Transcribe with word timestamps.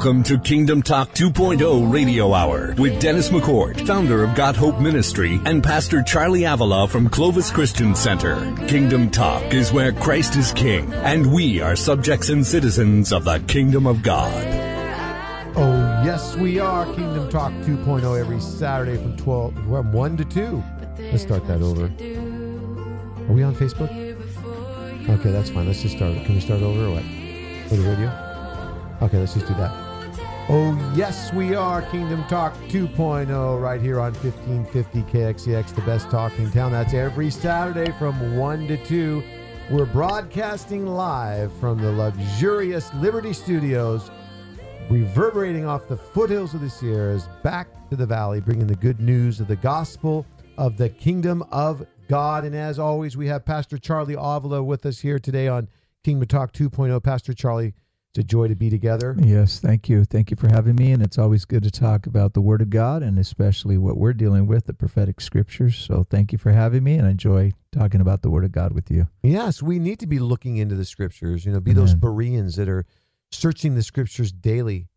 Welcome 0.00 0.22
to 0.22 0.38
Kingdom 0.38 0.80
Talk 0.80 1.10
2.0 1.10 1.92
Radio 1.92 2.32
Hour 2.32 2.74
with 2.78 2.98
Dennis 3.02 3.28
McCord, 3.28 3.86
founder 3.86 4.24
of 4.24 4.34
God 4.34 4.56
Hope 4.56 4.80
Ministry, 4.80 5.38
and 5.44 5.62
Pastor 5.62 6.02
Charlie 6.02 6.44
Avila 6.44 6.88
from 6.88 7.10
Clovis 7.10 7.50
Christian 7.50 7.94
Center. 7.94 8.36
Kingdom 8.66 9.10
Talk 9.10 9.52
is 9.52 9.74
where 9.74 9.92
Christ 9.92 10.36
is 10.36 10.52
King, 10.52 10.90
and 10.94 11.30
we 11.30 11.60
are 11.60 11.76
subjects 11.76 12.30
and 12.30 12.46
citizens 12.46 13.12
of 13.12 13.24
the 13.24 13.40
Kingdom 13.40 13.86
of 13.86 14.02
God. 14.02 14.32
Oh, 15.54 16.02
yes, 16.02 16.34
we 16.34 16.58
are. 16.58 16.86
Kingdom 16.94 17.28
Talk 17.28 17.52
2.0 17.64 18.18
every 18.18 18.40
Saturday 18.40 18.96
from 18.96 19.18
12, 19.18 19.52
from 19.52 19.92
1 19.92 20.16
to 20.16 20.24
2. 20.24 20.64
Let's 20.98 21.24
start 21.24 21.46
that 21.46 21.60
over. 21.60 21.84
Are 23.28 23.34
we 23.34 23.42
on 23.42 23.54
Facebook? 23.54 23.90
Okay, 25.10 25.30
that's 25.30 25.50
fine. 25.50 25.66
Let's 25.66 25.82
just 25.82 25.96
start. 25.98 26.14
Can 26.24 26.36
we 26.36 26.40
start 26.40 26.62
over 26.62 26.86
or 26.86 26.90
what? 26.92 27.04
For 27.68 27.76
the 27.76 27.86
radio? 27.86 28.10
Okay, 29.02 29.18
let's 29.18 29.34
just 29.34 29.46
do 29.46 29.52
that. 29.54 29.89
Oh, 30.52 30.92
yes, 30.96 31.32
we 31.32 31.54
are 31.54 31.80
Kingdom 31.92 32.24
Talk 32.24 32.52
2.0 32.70 33.62
right 33.62 33.80
here 33.80 34.00
on 34.00 34.12
1550 34.14 35.02
KXEX, 35.02 35.72
the 35.76 35.80
best 35.82 36.10
talking 36.10 36.50
town. 36.50 36.72
That's 36.72 36.92
every 36.92 37.30
Saturday 37.30 37.92
from 38.00 38.36
1 38.36 38.66
to 38.66 38.84
2. 38.84 39.22
We're 39.70 39.86
broadcasting 39.86 40.86
live 40.86 41.52
from 41.60 41.78
the 41.78 41.92
luxurious 41.92 42.92
Liberty 42.94 43.32
Studios, 43.32 44.10
reverberating 44.90 45.66
off 45.66 45.86
the 45.86 45.96
foothills 45.96 46.52
of 46.52 46.62
the 46.62 46.68
Sierras 46.68 47.28
back 47.44 47.68
to 47.90 47.94
the 47.94 48.04
valley, 48.04 48.40
bringing 48.40 48.66
the 48.66 48.74
good 48.74 48.98
news 48.98 49.38
of 49.38 49.46
the 49.46 49.54
gospel 49.54 50.26
of 50.58 50.76
the 50.76 50.88
kingdom 50.88 51.44
of 51.52 51.86
God. 52.08 52.44
And 52.44 52.56
as 52.56 52.80
always, 52.80 53.16
we 53.16 53.28
have 53.28 53.44
Pastor 53.44 53.78
Charlie 53.78 54.16
Avila 54.18 54.64
with 54.64 54.84
us 54.84 54.98
here 54.98 55.20
today 55.20 55.46
on 55.46 55.68
Kingdom 56.02 56.26
Talk 56.26 56.52
2.0. 56.52 57.00
Pastor 57.04 57.34
Charlie, 57.34 57.72
it's 58.10 58.18
a 58.18 58.24
joy 58.24 58.48
to 58.48 58.56
be 58.56 58.70
together. 58.70 59.14
Yes, 59.20 59.60
thank 59.60 59.88
you. 59.88 60.04
Thank 60.04 60.32
you 60.32 60.36
for 60.36 60.48
having 60.48 60.74
me. 60.74 60.90
And 60.90 61.00
it's 61.00 61.16
always 61.16 61.44
good 61.44 61.62
to 61.62 61.70
talk 61.70 62.06
about 62.06 62.34
the 62.34 62.40
Word 62.40 62.60
of 62.60 62.68
God 62.68 63.04
and 63.04 63.20
especially 63.20 63.78
what 63.78 63.96
we're 63.96 64.14
dealing 64.14 64.48
with, 64.48 64.66
the 64.66 64.74
prophetic 64.74 65.20
scriptures. 65.20 65.76
So 65.76 66.04
thank 66.10 66.32
you 66.32 66.38
for 66.38 66.50
having 66.50 66.82
me 66.82 66.94
and 66.94 67.06
I 67.06 67.10
enjoy 67.10 67.52
talking 67.70 68.00
about 68.00 68.22
the 68.22 68.30
Word 68.30 68.44
of 68.44 68.50
God 68.50 68.72
with 68.72 68.90
you. 68.90 69.06
Yes, 69.22 69.62
we 69.62 69.78
need 69.78 70.00
to 70.00 70.08
be 70.08 70.18
looking 70.18 70.56
into 70.56 70.74
the 70.74 70.84
scriptures, 70.84 71.46
you 71.46 71.52
know, 71.52 71.60
be 71.60 71.72
those 71.72 71.94
Bereans 71.94 72.56
that 72.56 72.68
are 72.68 72.84
searching 73.30 73.76
the 73.76 73.82
scriptures 73.84 74.32
daily 74.32 74.88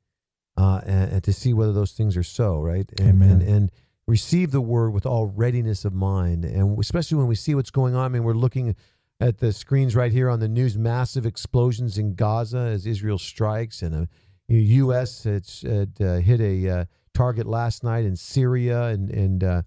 uh, 0.58 0.82
and, 0.84 1.12
and, 1.14 1.24
to 1.24 1.34
see 1.34 1.54
whether 1.54 1.74
those 1.74 1.92
things 1.92 2.18
are 2.18 2.24
so, 2.24 2.60
right? 2.60 2.92
And, 3.00 3.10
Amen. 3.10 3.32
And, 3.32 3.42
and 3.44 3.72
receive 4.08 4.52
the 4.52 4.62
word 4.62 4.92
with 4.92 5.06
all 5.06 5.28
readiness 5.28 5.86
of 5.86 5.94
mind. 5.94 6.46
And 6.46 6.78
especially 6.80 7.18
when 7.18 7.28
we 7.28 7.36
see 7.36 7.56
what's 7.56 7.72
going 7.72 7.96
on, 7.96 8.06
I 8.06 8.08
mean, 8.10 8.24
we're 8.24 8.34
looking 8.34 8.76
at 9.24 9.38
the 9.38 9.54
screens 9.54 9.96
right 9.96 10.12
here 10.12 10.30
on 10.30 10.42
the 10.42 10.50
news 10.50 10.78
massive 10.78 11.26
explosions 11.26 11.98
in 11.98 12.14
Gaza 12.14 12.58
as 12.58 12.86
Israel 12.86 13.18
strikes, 13.18 13.82
and 13.82 13.96
a 13.96 14.08
U.S. 14.50 15.26
It's 15.26 15.62
had, 15.62 15.94
uh, 16.02 16.16
hit 16.16 16.42
a 16.42 16.70
uh, 16.70 16.86
target 17.14 17.48
last 17.48 17.86
night 17.86 18.04
in 18.04 18.18
Syria 18.18 18.84
and 18.88 19.10
and 19.10 19.44
uh, 19.44 19.62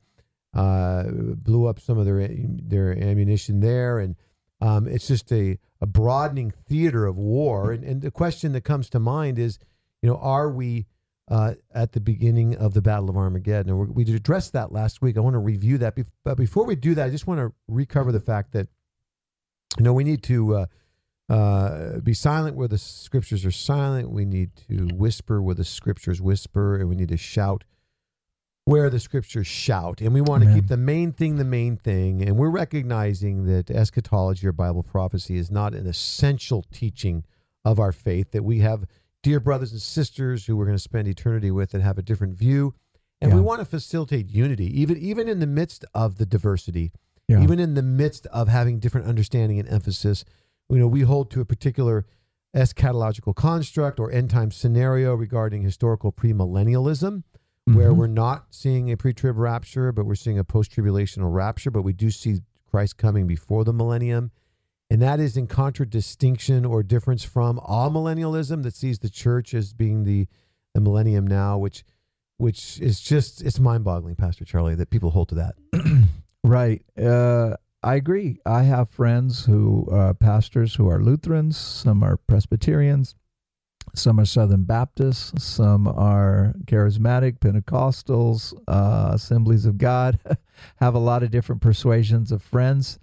uh, 0.53 1.05
blew 1.09 1.67
up 1.67 1.81
some 1.81 1.97
of 1.97 2.05
their 2.05 2.29
their 2.31 2.93
ammunition 3.03 3.61
there, 3.61 3.99
and 3.99 4.15
um, 4.61 4.87
it's 4.87 5.09
just 5.09 5.33
a, 5.33 5.59
a 5.81 5.87
broadening 5.87 6.51
theater 6.51 7.07
of 7.07 7.17
war. 7.17 7.73
And, 7.73 7.83
and 7.83 8.03
the 8.03 8.11
question 8.11 8.53
that 8.53 8.63
comes 8.63 8.91
to 8.91 8.99
mind 8.99 9.39
is, 9.39 9.59
you 10.03 10.09
know, 10.11 10.17
are 10.17 10.51
we 10.51 10.87
uh, 11.29 11.55
at 11.75 11.93
the 11.93 12.01
beginning 12.01 12.57
of 12.57 12.75
the 12.75 12.83
Battle 12.83 13.09
of 13.09 13.17
Armageddon? 13.17 13.73
And 13.73 13.95
we 13.95 14.05
addressed 14.15 14.53
that 14.53 14.71
last 14.71 15.01
week. 15.01 15.17
I 15.17 15.21
want 15.21 15.35
to 15.35 15.39
review 15.39 15.79
that, 15.79 15.97
but 16.25 16.37
before 16.37 16.67
we 16.67 16.77
do 16.77 16.95
that, 16.95 17.07
I 17.07 17.11
just 17.11 17.27
want 17.27 17.41
to 17.41 17.55
recover 17.69 18.13
the 18.13 18.21
fact 18.21 18.53
that 18.53 18.69
you 19.79 19.85
know, 19.85 19.93
we 19.93 20.05
need 20.05 20.23
to 20.25 20.55
uh, 20.55 20.67
uh, 21.29 21.99
be 22.01 22.15
silent 22.15 22.57
where 22.57 22.69
the 22.69 22.79
scriptures 22.79 23.45
are 23.45 23.51
silent. 23.51 24.11
We 24.11 24.25
need 24.25 24.51
to 24.69 24.89
whisper 24.95 25.43
where 25.43 25.55
the 25.55 25.65
scriptures 25.65 26.21
whisper, 26.21 26.77
and 26.77 26.89
we 26.89 26.97
need 26.97 27.09
to 27.09 27.17
shout 27.17 27.65
where 28.65 28.91
the 28.91 28.99
scriptures 28.99 29.47
shout. 29.47 30.01
And 30.01 30.13
we 30.13 30.21
want 30.21 30.45
to 30.45 30.53
keep 30.53 30.67
the 30.67 30.77
main 30.77 31.13
thing 31.13 31.37
the 31.37 31.45
main 31.45 31.77
thing. 31.77 32.23
And 32.23 32.37
we're 32.37 32.51
recognizing 32.51 33.47
that 33.47 33.71
eschatology 33.71 34.47
or 34.47 34.53
Bible 34.53 34.83
prophecy 34.83 35.37
is 35.37 35.51
not 35.51 35.73
an 35.75 35.87
essential 35.87 36.65
teaching 36.73 37.25
of 37.65 37.79
our 37.79 37.93
faith, 37.93 38.33
that 38.33 38.45
we 38.45 38.61
have 38.61 38.87
dear 39.23 39.41
brothers 39.41 39.73
and 39.73 39.81
sisters 39.81 40.47
who 40.47 40.57
we're 40.57 40.67
going 40.67 40.77
to 40.77 40.83
spend 40.83 41.09
eternity 41.09 41.51
with 41.51 41.71
that 41.71 41.81
have 41.81 41.99
a 41.99 42.03
different 42.03 42.35
view. 42.35 42.75
And 43.21 43.31
yeah. 43.31 43.37
we 43.37 43.43
want 43.43 43.61
to 43.61 43.65
facilitate 43.65 44.31
unity, 44.31 44.81
even 44.81 44.97
even 44.99 45.29
in 45.29 45.41
the 45.41 45.47
midst 45.47 45.85
of 45.95 46.19
the 46.19 46.27
diversity 46.27 46.93
yeah. 47.29 47.43
even 47.43 47.59
in 47.59 47.75
the 47.75 47.83
midst 47.83 48.27
of 48.27 48.49
having 48.49 48.79
different 48.79 49.07
understanding 49.07 49.59
and 49.59 49.69
emphasis. 49.69 50.25
You 50.69 50.79
know, 50.79 50.87
we 50.87 51.03
hold 51.03 51.31
to 51.33 51.41
a 51.41 51.45
particular 51.45 52.07
eschatological 52.55 53.35
construct 53.35 54.01
or 54.01 54.11
end 54.11 54.31
time 54.31 54.51
scenario 54.51 55.15
regarding 55.15 55.63
historical 55.63 56.13
premillennialism, 56.13 57.23
mm-hmm. 57.23 57.75
where 57.75 57.93
we're 57.93 58.07
not 58.07 58.47
seeing 58.51 58.91
a 58.91 58.97
pre 58.97 59.13
trib 59.13 59.37
rapture, 59.37 59.93
but 59.93 60.07
we're 60.07 60.15
seeing 60.15 60.39
a 60.39 60.45
post 60.45 60.73
tribulational 60.73 61.33
rapture, 61.33 61.71
but 61.71 61.83
we 61.83 61.93
do 61.93 62.11
see 62.11 62.41
Christ 62.71 62.97
coming 62.97 63.27
before 63.27 63.65
the 63.65 63.73
millennium. 63.73 64.31
And 64.89 65.03
that 65.03 65.19
is 65.19 65.37
in 65.37 65.49
contradistinction 65.49 66.65
or 66.65 66.85
difference 66.85 67.25
from 67.25 67.59
amillennialism 67.59 68.63
that 68.63 68.75
sees 68.75 69.01
the 69.01 69.11
church 69.11 69.53
as 69.53 69.73
being 69.73 70.05
the, 70.05 70.29
the 70.75 70.81
millennium 70.81 71.27
now, 71.27 71.59
which 71.59 71.85
which 72.39 72.79
is 72.81 73.01
just 73.01 73.43
it's 73.43 73.59
mind 73.59 73.83
boggling, 73.83 74.15
Pastor 74.15 74.45
Charlie, 74.45 74.75
that 74.75 74.91
people 74.91 75.11
hold 75.11 75.29
to 75.31 75.35
that. 75.37 75.55
Right. 76.47 76.81
Uh, 76.97 77.57
I 77.83 77.97
agree. 77.97 78.39
I 78.47 78.63
have 78.63 78.89
friends 78.89 79.45
who 79.47 79.89
are 79.91 80.11
uh, 80.11 80.15
pastors 80.15 80.77
who 80.77 80.89
are 80.89 81.03
Lutherans, 81.03 81.57
some 81.57 82.05
are 82.05 82.19
Presbyterians, 82.19 83.17
some 83.97 84.21
are 84.21 84.25
Southern 84.25 84.63
Baptists, 84.63 85.43
some 85.43 85.89
are 85.89 86.55
charismatic, 86.67 87.41
Pentecostals, 87.41 88.55
uh, 88.69 89.11
Assemblies 89.15 89.67
of 89.67 89.77
God, 89.77 90.21
have 90.77 90.95
a 90.95 91.01
lot 91.01 91.25
of 91.25 91.33
different 91.33 91.63
persuasions 91.63 92.31
of 92.31 92.43
friends 92.43 93.01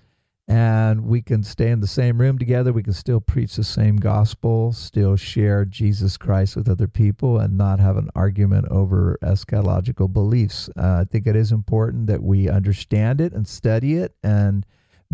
and 0.48 1.06
we 1.06 1.22
can 1.22 1.42
stay 1.42 1.70
in 1.70 1.80
the 1.80 1.88
same 1.88 2.20
room 2.20 2.38
together. 2.38 2.74
We 2.74 2.84
can 2.84 2.94
still 2.94 3.22
preach 3.22 3.56
the 3.56 3.64
same 3.64 3.96
gospel, 3.96 4.74
still 4.74 5.16
share 5.16 5.64
Jesus 5.64 6.18
Christ 6.18 6.56
with 6.56 6.68
other 6.68 6.88
people, 6.88 7.40
and 7.40 7.58
not 7.58 7.80
have 7.80 7.96
an 7.96 8.10
argument 8.16 8.68
over 8.70 9.18
eschatological 9.22 10.12
beliefs. 10.12 10.70
Uh, 10.78 11.02
I 11.02 11.06
think 11.10 11.28
it 11.28 11.36
is 11.36 11.52
important 11.52 12.08
that 12.08 12.22
we 12.22 12.50
understand 12.50 13.22
it 13.22 13.32
and 13.32 13.48
study 13.48 13.96
it 13.96 14.16
and 14.22 14.66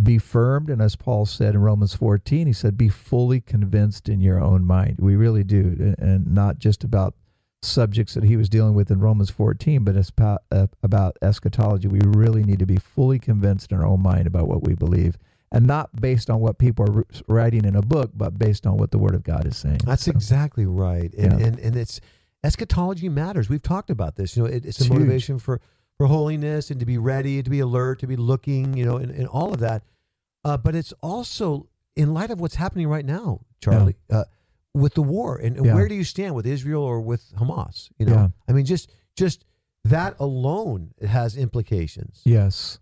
be 0.01 0.17
firmed. 0.17 0.69
And 0.69 0.81
as 0.81 0.95
Paul 0.95 1.25
said 1.25 1.53
in 1.53 1.61
Romans 1.61 1.93
14, 1.93 2.47
he 2.47 2.53
said, 2.53 2.77
Be 2.77 2.89
fully 2.89 3.39
convinced 3.39 4.09
in 4.09 4.21
your 4.21 4.41
own 4.41 4.65
mind. 4.65 4.97
We 4.99 5.15
really 5.15 5.43
do, 5.43 5.95
and 5.99 6.33
not 6.33 6.57
just 6.57 6.83
about 6.83 7.13
subjects 7.61 8.13
that 8.13 8.23
he 8.23 8.37
was 8.37 8.49
dealing 8.49 8.73
with 8.73 8.89
in 8.89 8.99
Romans 8.99 9.29
14, 9.29 9.83
but 9.83 9.95
it's 9.95 10.09
about, 10.09 10.43
uh, 10.51 10.67
about 10.81 11.17
eschatology. 11.21 11.87
We 11.87 11.99
really 12.03 12.43
need 12.43 12.59
to 12.59 12.65
be 12.65 12.77
fully 12.77 13.19
convinced 13.19 13.71
in 13.71 13.77
our 13.77 13.85
own 13.85 14.01
mind 14.01 14.27
about 14.27 14.47
what 14.47 14.63
we 14.63 14.75
believe 14.75 15.17
and 15.51 15.65
not 15.65 15.95
based 15.99 16.29
on 16.29 16.39
what 16.39 16.57
people 16.57 16.85
are 16.89 17.05
writing 17.27 17.65
in 17.65 17.75
a 17.75 17.81
book, 17.81 18.11
but 18.13 18.37
based 18.37 18.67
on 18.67 18.77
what 18.77 18.91
the 18.91 18.97
Word 18.97 19.15
of 19.15 19.23
God 19.23 19.45
is 19.45 19.57
saying. 19.57 19.79
That's 19.83 20.05
so, 20.05 20.11
exactly 20.11 20.65
right. 20.65 21.11
And, 21.13 21.39
yeah. 21.39 21.47
and, 21.47 21.59
and 21.59 21.75
it's 21.75 21.99
eschatology 22.43 23.09
matters. 23.09 23.49
We've 23.49 23.61
talked 23.61 23.89
about 23.89 24.15
this. 24.15 24.37
You 24.37 24.43
know, 24.43 24.49
it, 24.49 24.65
it's, 24.65 24.79
it's, 24.79 24.81
a 24.81 24.83
huge. 24.85 24.93
motivation 24.93 25.39
for, 25.39 25.59
for 25.97 26.07
holiness 26.07 26.69
and 26.69 26.79
to 26.79 26.85
be 26.85 26.97
ready, 26.97 27.41
to 27.41 27.49
be 27.49 27.59
alert, 27.59 27.99
to 27.99 28.07
be 28.07 28.15
looking, 28.15 28.77
you 28.77 28.85
know, 28.85 28.97
and, 28.97 29.11
and 29.11 29.27
all 29.27 29.53
of 29.53 29.59
that. 29.59 29.83
Uh, 30.45 30.55
but 30.55 30.75
it's 30.75 30.93
also 31.01 31.67
in 31.95 32.13
light 32.13 32.31
of 32.31 32.39
what's 32.39 32.55
happening 32.55 32.87
right 32.87 33.05
now, 33.05 33.41
Charlie. 33.59 33.95
Yeah. 34.09 34.17
Uh, 34.17 34.23
with 34.73 34.93
the 34.93 35.01
war 35.01 35.37
and, 35.37 35.57
and 35.57 35.65
yeah. 35.65 35.73
where 35.73 35.87
do 35.87 35.95
you 35.95 36.03
stand 36.03 36.35
with 36.35 36.45
Israel 36.45 36.83
or 36.83 37.01
with 37.01 37.33
Hamas? 37.35 37.89
You 37.97 38.05
know, 38.05 38.13
yeah. 38.13 38.27
I 38.47 38.51
mean, 38.51 38.65
just 38.65 38.91
just 39.15 39.45
that 39.85 40.15
alone 40.19 40.91
has 41.05 41.37
implications. 41.37 42.21
Yes, 42.25 42.79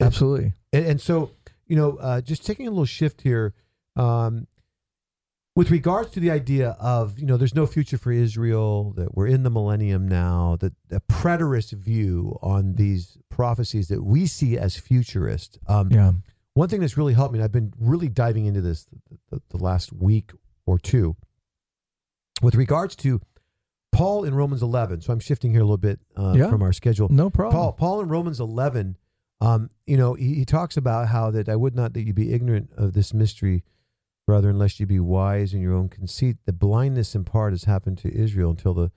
absolutely. 0.00 0.54
And, 0.72 0.86
and 0.86 1.00
so, 1.00 1.30
you 1.66 1.76
know, 1.76 1.96
uh, 1.96 2.20
just 2.20 2.46
taking 2.46 2.66
a 2.66 2.70
little 2.70 2.84
shift 2.84 3.22
here, 3.22 3.54
um, 3.96 4.46
with 5.56 5.72
regards 5.72 6.10
to 6.12 6.20
the 6.20 6.30
idea 6.30 6.76
of 6.78 7.18
you 7.18 7.26
know, 7.26 7.36
there's 7.36 7.54
no 7.54 7.66
future 7.66 7.98
for 7.98 8.12
Israel. 8.12 8.92
That 8.92 9.16
we're 9.16 9.26
in 9.26 9.42
the 9.42 9.50
millennium 9.50 10.06
now. 10.06 10.56
That 10.60 10.72
the 10.88 11.00
preterist 11.00 11.72
view 11.72 12.38
on 12.42 12.74
these 12.74 13.18
prophecies 13.28 13.88
that 13.88 14.04
we 14.04 14.26
see 14.26 14.56
as 14.56 14.76
futurist. 14.76 15.58
Um, 15.66 15.90
yeah. 15.90 16.12
One 16.54 16.68
thing 16.68 16.80
that's 16.80 16.96
really 16.96 17.14
helped 17.14 17.32
me, 17.32 17.38
and 17.38 17.44
I've 17.44 17.52
been 17.52 17.72
really 17.78 18.08
diving 18.08 18.46
into 18.46 18.60
this 18.60 18.84
the, 18.84 19.18
the, 19.30 19.42
the 19.50 19.56
last 19.58 19.92
week 19.92 20.32
or 20.68 20.78
two. 20.78 21.16
With 22.42 22.54
regards 22.54 22.94
to 22.96 23.20
Paul 23.90 24.24
in 24.24 24.34
Romans 24.34 24.62
11, 24.62 25.00
so 25.00 25.12
I'm 25.12 25.18
shifting 25.18 25.50
here 25.50 25.60
a 25.60 25.64
little 25.64 25.76
bit 25.76 25.98
uh, 26.16 26.34
yeah, 26.36 26.50
from 26.50 26.62
our 26.62 26.72
schedule. 26.72 27.08
No 27.08 27.30
problem. 27.30 27.58
Paul, 27.58 27.72
Paul 27.72 28.00
in 28.02 28.08
Romans 28.08 28.38
11, 28.38 28.96
um, 29.40 29.70
you 29.86 29.96
know, 29.96 30.14
he, 30.14 30.34
he, 30.34 30.44
talks 30.44 30.76
about 30.76 31.08
how 31.08 31.30
that 31.30 31.48
I 31.48 31.56
would 31.56 31.74
not 31.74 31.94
that 31.94 32.02
you 32.02 32.12
be 32.12 32.32
ignorant 32.32 32.70
of 32.76 32.92
this 32.92 33.14
mystery, 33.14 33.64
brother, 34.26 34.50
unless 34.50 34.78
you 34.78 34.86
be 34.86 35.00
wise 35.00 35.54
in 35.54 35.60
your 35.60 35.74
own 35.74 35.88
conceit. 35.88 36.36
The 36.44 36.52
blindness 36.52 37.14
in 37.14 37.24
part 37.24 37.52
has 37.52 37.64
happened 37.64 37.98
to 37.98 38.14
Israel 38.14 38.50
until 38.50 38.74
the 38.74 38.90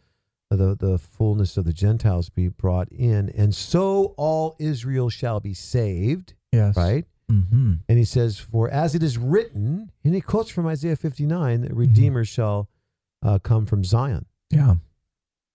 the 0.50 0.76
the 0.76 0.98
fullness 0.98 1.56
of 1.56 1.64
the 1.64 1.74
Gentiles 1.74 2.30
be 2.30 2.50
brought 2.50 2.90
in, 2.92 3.30
and 3.30 3.56
so 3.56 4.14
all 4.18 4.56
Israel 4.60 5.10
shall 5.10 5.40
be 5.40 5.54
saved. 5.54 6.34
Yes. 6.52 6.76
Right. 6.76 7.06
Mm-hmm. 7.32 7.74
And 7.88 7.98
he 7.98 8.06
says, 8.06 8.38
For 8.38 8.70
as 8.70 8.96
it 8.96 9.04
is 9.04 9.18
written, 9.18 9.92
and 10.04 10.14
he 10.14 10.22
quotes 10.22 10.50
from 10.50 10.68
Isaiah 10.68 10.96
59, 10.96 11.62
that 11.62 11.70
mm-hmm. 11.70 11.78
Redeemer 11.78 12.24
mm-hmm. 12.24 12.26
shall 12.26 12.70
uh, 13.24 13.40
come 13.40 13.66
from 13.66 13.84
Zion. 13.84 14.26
Yeah. 14.50 14.76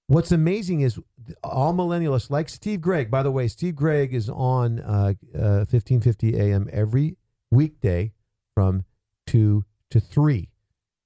What's 0.08 0.32
amazing 0.32 0.82
is 0.82 0.98
amillennialists, 1.44 2.30
like 2.30 2.48
Steve 2.48 2.80
Gregg. 2.80 3.10
By 3.10 3.22
the 3.22 3.32
way, 3.32 3.48
Steve 3.48 3.74
Gregg 3.74 4.14
is 4.14 4.30
on 4.30 4.78
uh, 4.80 5.14
uh, 5.36 5.64
fifteen 5.64 6.00
fifty 6.00 6.36
a.m. 6.36 6.68
every 6.72 7.16
weekday 7.50 8.12
from 8.54 8.84
two 9.26 9.64
to 9.90 9.98
three. 9.98 10.50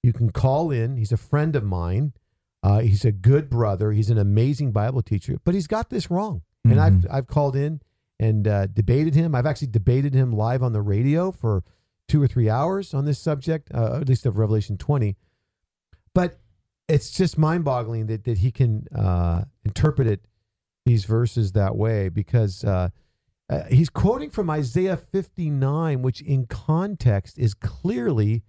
You 0.02 0.12
can 0.12 0.31
call 0.31 0.70
in. 0.70 0.96
He's 0.96 1.12
a 1.12 1.17
friend 1.17 1.56
of 1.56 1.64
mine. 1.64 2.12
Uh, 2.62 2.81
he's 2.81 3.06
a 3.06 3.12
good 3.12 3.49
brother. 3.49 3.93
He's 3.93 4.11
an 4.11 4.19
amazing 4.19 4.72
Bible 4.72 5.00
teacher, 5.00 5.38
but 5.44 5.55
he's 5.55 5.67
got 5.67 5.88
this 5.88 6.11
wrong. 6.11 6.43
And 6.64 6.78
I've 6.78 6.93
Mhm. 6.93 7.06
I've 7.11 7.26
called 7.26 7.56
in 7.56 7.81
and 8.20 8.46
uh, 8.46 8.67
debated 8.67 9.14
him. 9.17 9.34
I've 9.34 9.46
actually 9.46 9.69
debated 9.69 10.14
him 10.14 10.31
live 10.32 10.62
on 10.62 10.72
the 10.72 10.82
radio 10.82 11.32
for 11.32 11.64
two 12.06 12.22
or 12.22 12.28
three 12.28 12.49
hours 12.50 12.93
on 12.94 13.05
this 13.06 13.19
subject, 13.19 13.70
uh, 13.75 13.96
at 14.00 14.08
least 14.08 14.26
of 14.26 14.37
Revelation 14.37 14.76
twenty. 14.76 15.17
But 16.14 16.38
it's 16.88 17.11
just 17.11 17.38
mind-boggling 17.38 18.06
that 18.06 18.25
that 18.25 18.38
he 18.38 18.52
can 18.52 18.87
uh, 18.94 19.44
interpret 19.64 20.06
it 20.06 20.26
these 20.84 21.05
verses 21.06 21.52
that 21.52 21.76
way 21.76 22.08
because 22.08 22.62
uh, 22.64 22.90
uh, 23.49 23.62
he's 23.70 23.88
quoting 23.88 24.31
from 24.31 24.50
Isaiah 24.50 24.96
59, 24.96 26.02
which 26.02 26.20
in 26.20 26.46
context 26.46 27.38
is 27.38 27.55
clearly 27.55 28.43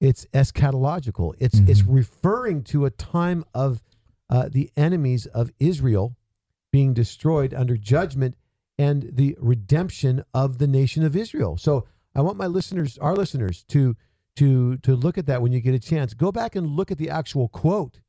it's 0.00 0.26
eschatological. 0.34 1.34
It's 1.38 1.58
it's 1.60 1.82
Mhm. 1.82 1.94
referring 1.94 2.62
to 2.64 2.84
a 2.86 2.90
time 2.90 3.44
of 3.54 3.82
uh, 4.28 4.48
the 4.50 4.70
enemies 4.76 5.26
of 5.26 5.52
Israel 5.60 6.16
being 6.72 6.92
destroyed 6.92 7.54
under 7.54 7.76
judgment 7.76 8.36
and 8.78 9.10
the 9.12 9.36
redemption 9.40 10.24
of 10.34 10.58
the 10.58 10.66
nation 10.66 11.02
of 11.04 11.16
Israel. 11.16 11.56
So 11.56 11.86
I 12.14 12.20
want 12.20 12.36
my 12.36 12.46
listeners, 12.46 12.98
our 12.98 13.14
listeners, 13.14 13.64
to 13.68 13.96
to 14.36 14.76
to 14.78 14.94
look 14.94 15.16
at 15.18 15.26
that 15.26 15.40
when 15.42 15.52
you 15.52 15.60
get 15.60 15.74
a 15.74 15.78
chance. 15.78 16.12
Go 16.14 16.30
back 16.30 16.56
and 16.56 16.66
look 16.76 16.90
at 16.90 16.98
the 16.98 17.10
actual 17.10 17.48
quote. 17.48 18.00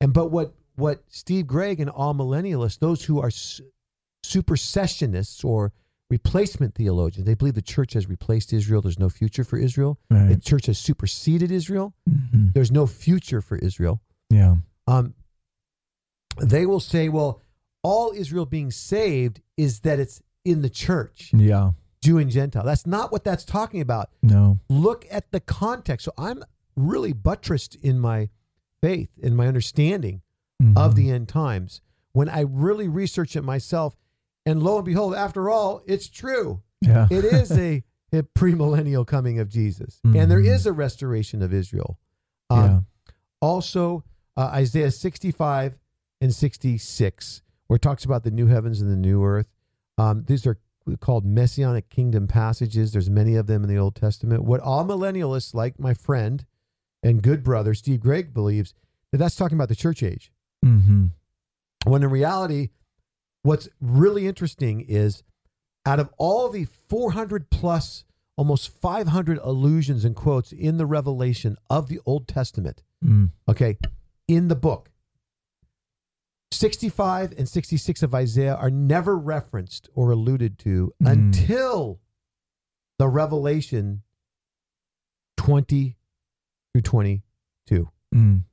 And 0.00 0.12
but 0.12 0.30
what 0.30 0.54
what 0.76 1.04
Steve 1.08 1.46
Gregg 1.46 1.80
and 1.80 1.90
amillennialists, 1.90 2.78
those 2.78 3.04
who 3.04 3.20
are 3.20 3.30
su- 3.30 3.64
supersessionists 4.24 5.44
or 5.44 5.72
replacement 6.08 6.74
theologians, 6.74 7.26
they 7.26 7.34
believe 7.34 7.54
the 7.54 7.62
church 7.62 7.92
has 7.92 8.08
replaced 8.08 8.52
Israel. 8.52 8.80
There's 8.82 8.98
no 8.98 9.08
future 9.10 9.44
for 9.44 9.58
Israel. 9.58 9.98
The 10.28 10.40
church 10.40 10.66
has 10.66 10.78
superseded 10.78 11.50
Israel. 11.50 11.94
Mhm. 12.08 12.52
There's 12.54 12.72
no 12.72 12.86
future 12.86 13.40
for 13.40 13.56
Israel. 13.58 14.00
Yeah. 14.30 14.56
Um, 14.86 15.14
they 16.38 16.66
will 16.66 16.80
say, 16.80 17.08
well, 17.08 17.42
all 17.82 18.12
Israel 18.14 18.46
being 18.46 18.70
saved 18.70 19.40
is 19.56 19.80
that 19.80 19.98
it's 20.00 20.22
in 20.44 20.62
the 20.62 20.70
church, 20.70 21.32
Yeah. 21.34 21.72
Jew 22.02 22.18
and 22.18 22.30
Gentile. 22.30 22.64
That's 22.64 22.86
not 22.86 23.12
what 23.12 23.24
that's 23.24 23.44
talking 23.44 23.80
about. 23.80 24.10
No. 24.22 24.58
Look 24.68 25.06
at 25.10 25.30
the 25.32 25.40
context. 25.40 26.04
So 26.06 26.12
I'm 26.16 26.42
really 26.76 27.12
buttressed 27.12 27.74
in 27.76 27.98
my 28.00 28.30
faith 28.80 29.10
and 29.22 29.36
my 29.36 29.46
understanding 29.46 30.22
of 30.76 30.92
Mhm. 30.92 30.94
the 30.94 31.10
end 31.10 31.28
times 31.28 31.80
when 32.12 32.28
I 32.28 32.40
really 32.40 32.88
research 32.88 33.36
it 33.36 33.42
myself. 33.42 33.96
And 34.46 34.62
lo 34.62 34.76
and 34.76 34.84
behold, 34.86 35.14
after 35.14 35.50
all, 35.50 35.82
it's 35.86 36.08
true. 36.08 36.62
Yeah. 36.80 37.06
It 37.10 37.24
is 37.26 37.50
a, 37.52 37.84
a 38.12 38.22
premillennial 38.22 39.06
coming 39.06 39.38
of 39.38 39.48
Jesus, 39.50 40.00
and 40.02 40.30
there 40.30 40.40
Mhm. 40.40 40.46
is 40.54 40.64
a 40.66 40.72
restoration 40.72 41.42
of 41.42 41.52
Israel. 41.52 41.98
Um, 42.48 42.58
yeah. 42.64 42.80
Also, 43.42 44.04
uh, 44.36 44.46
Isaiah 44.52 44.90
65 44.90 45.78
and 46.22 46.34
66, 46.34 47.42
where 47.70 47.76
it 47.76 47.82
talks 47.82 48.04
about 48.04 48.24
the 48.24 48.32
new 48.32 48.48
heavens 48.48 48.80
and 48.80 48.90
the 48.90 48.96
new 48.96 49.24
earth. 49.24 49.46
Um, 49.96 50.24
these 50.26 50.44
are 50.44 50.58
called 50.98 51.24
messianic 51.24 51.88
kingdom 51.88 52.26
passages. 52.26 52.90
There's 52.90 53.08
many 53.08 53.36
of 53.36 53.46
them 53.46 53.62
in 53.62 53.68
the 53.70 53.78
Old 53.78 53.94
Testament. 53.94 54.42
What 54.42 54.60
amillennialists, 54.62 55.54
like 55.54 55.78
my 55.78 55.94
friend 55.94 56.44
and 57.00 57.22
good 57.22 57.44
brother 57.44 57.72
Steve 57.74 58.00
Gregg, 58.00 58.34
believes 58.34 58.74
that 59.12 59.18
that's 59.18 59.36
talking 59.36 59.56
about 59.56 59.68
the 59.68 59.76
church 59.76 60.02
age. 60.02 60.32
Mm-hmm. 60.64 61.06
When 61.84 62.02
in 62.02 62.10
reality, 62.10 62.70
what's 63.44 63.68
really 63.80 64.26
interesting 64.26 64.80
is 64.80 65.22
out 65.86 66.00
of 66.00 66.10
all 66.18 66.48
the 66.48 66.66
400 66.88 67.50
plus, 67.50 68.02
almost 68.36 68.68
500 68.80 69.38
allusions 69.44 70.04
and 70.04 70.16
quotes 70.16 70.50
in 70.50 70.76
the 70.76 70.86
revelation 70.86 71.56
of 71.70 71.88
the 71.88 72.00
Old 72.04 72.26
Testament, 72.26 72.82
Mm. 73.04 73.30
okay, 73.48 73.78
in 74.26 74.48
the 74.48 74.56
book, 74.56 74.89
65 76.52 77.32
and 77.38 77.48
66 77.48 78.02
of 78.02 78.14
Isaiah 78.14 78.54
are 78.56 78.70
never 78.70 79.16
referenced 79.16 79.88
or 79.94 80.10
alluded 80.10 80.58
to 80.60 80.92
Mm. 81.02 81.10
until 81.12 82.00
the 82.98 83.08
revelation 83.08 84.02
20 85.36 85.96
through 86.72 86.82
22. 86.82 87.88
Mm. 88.14 88.44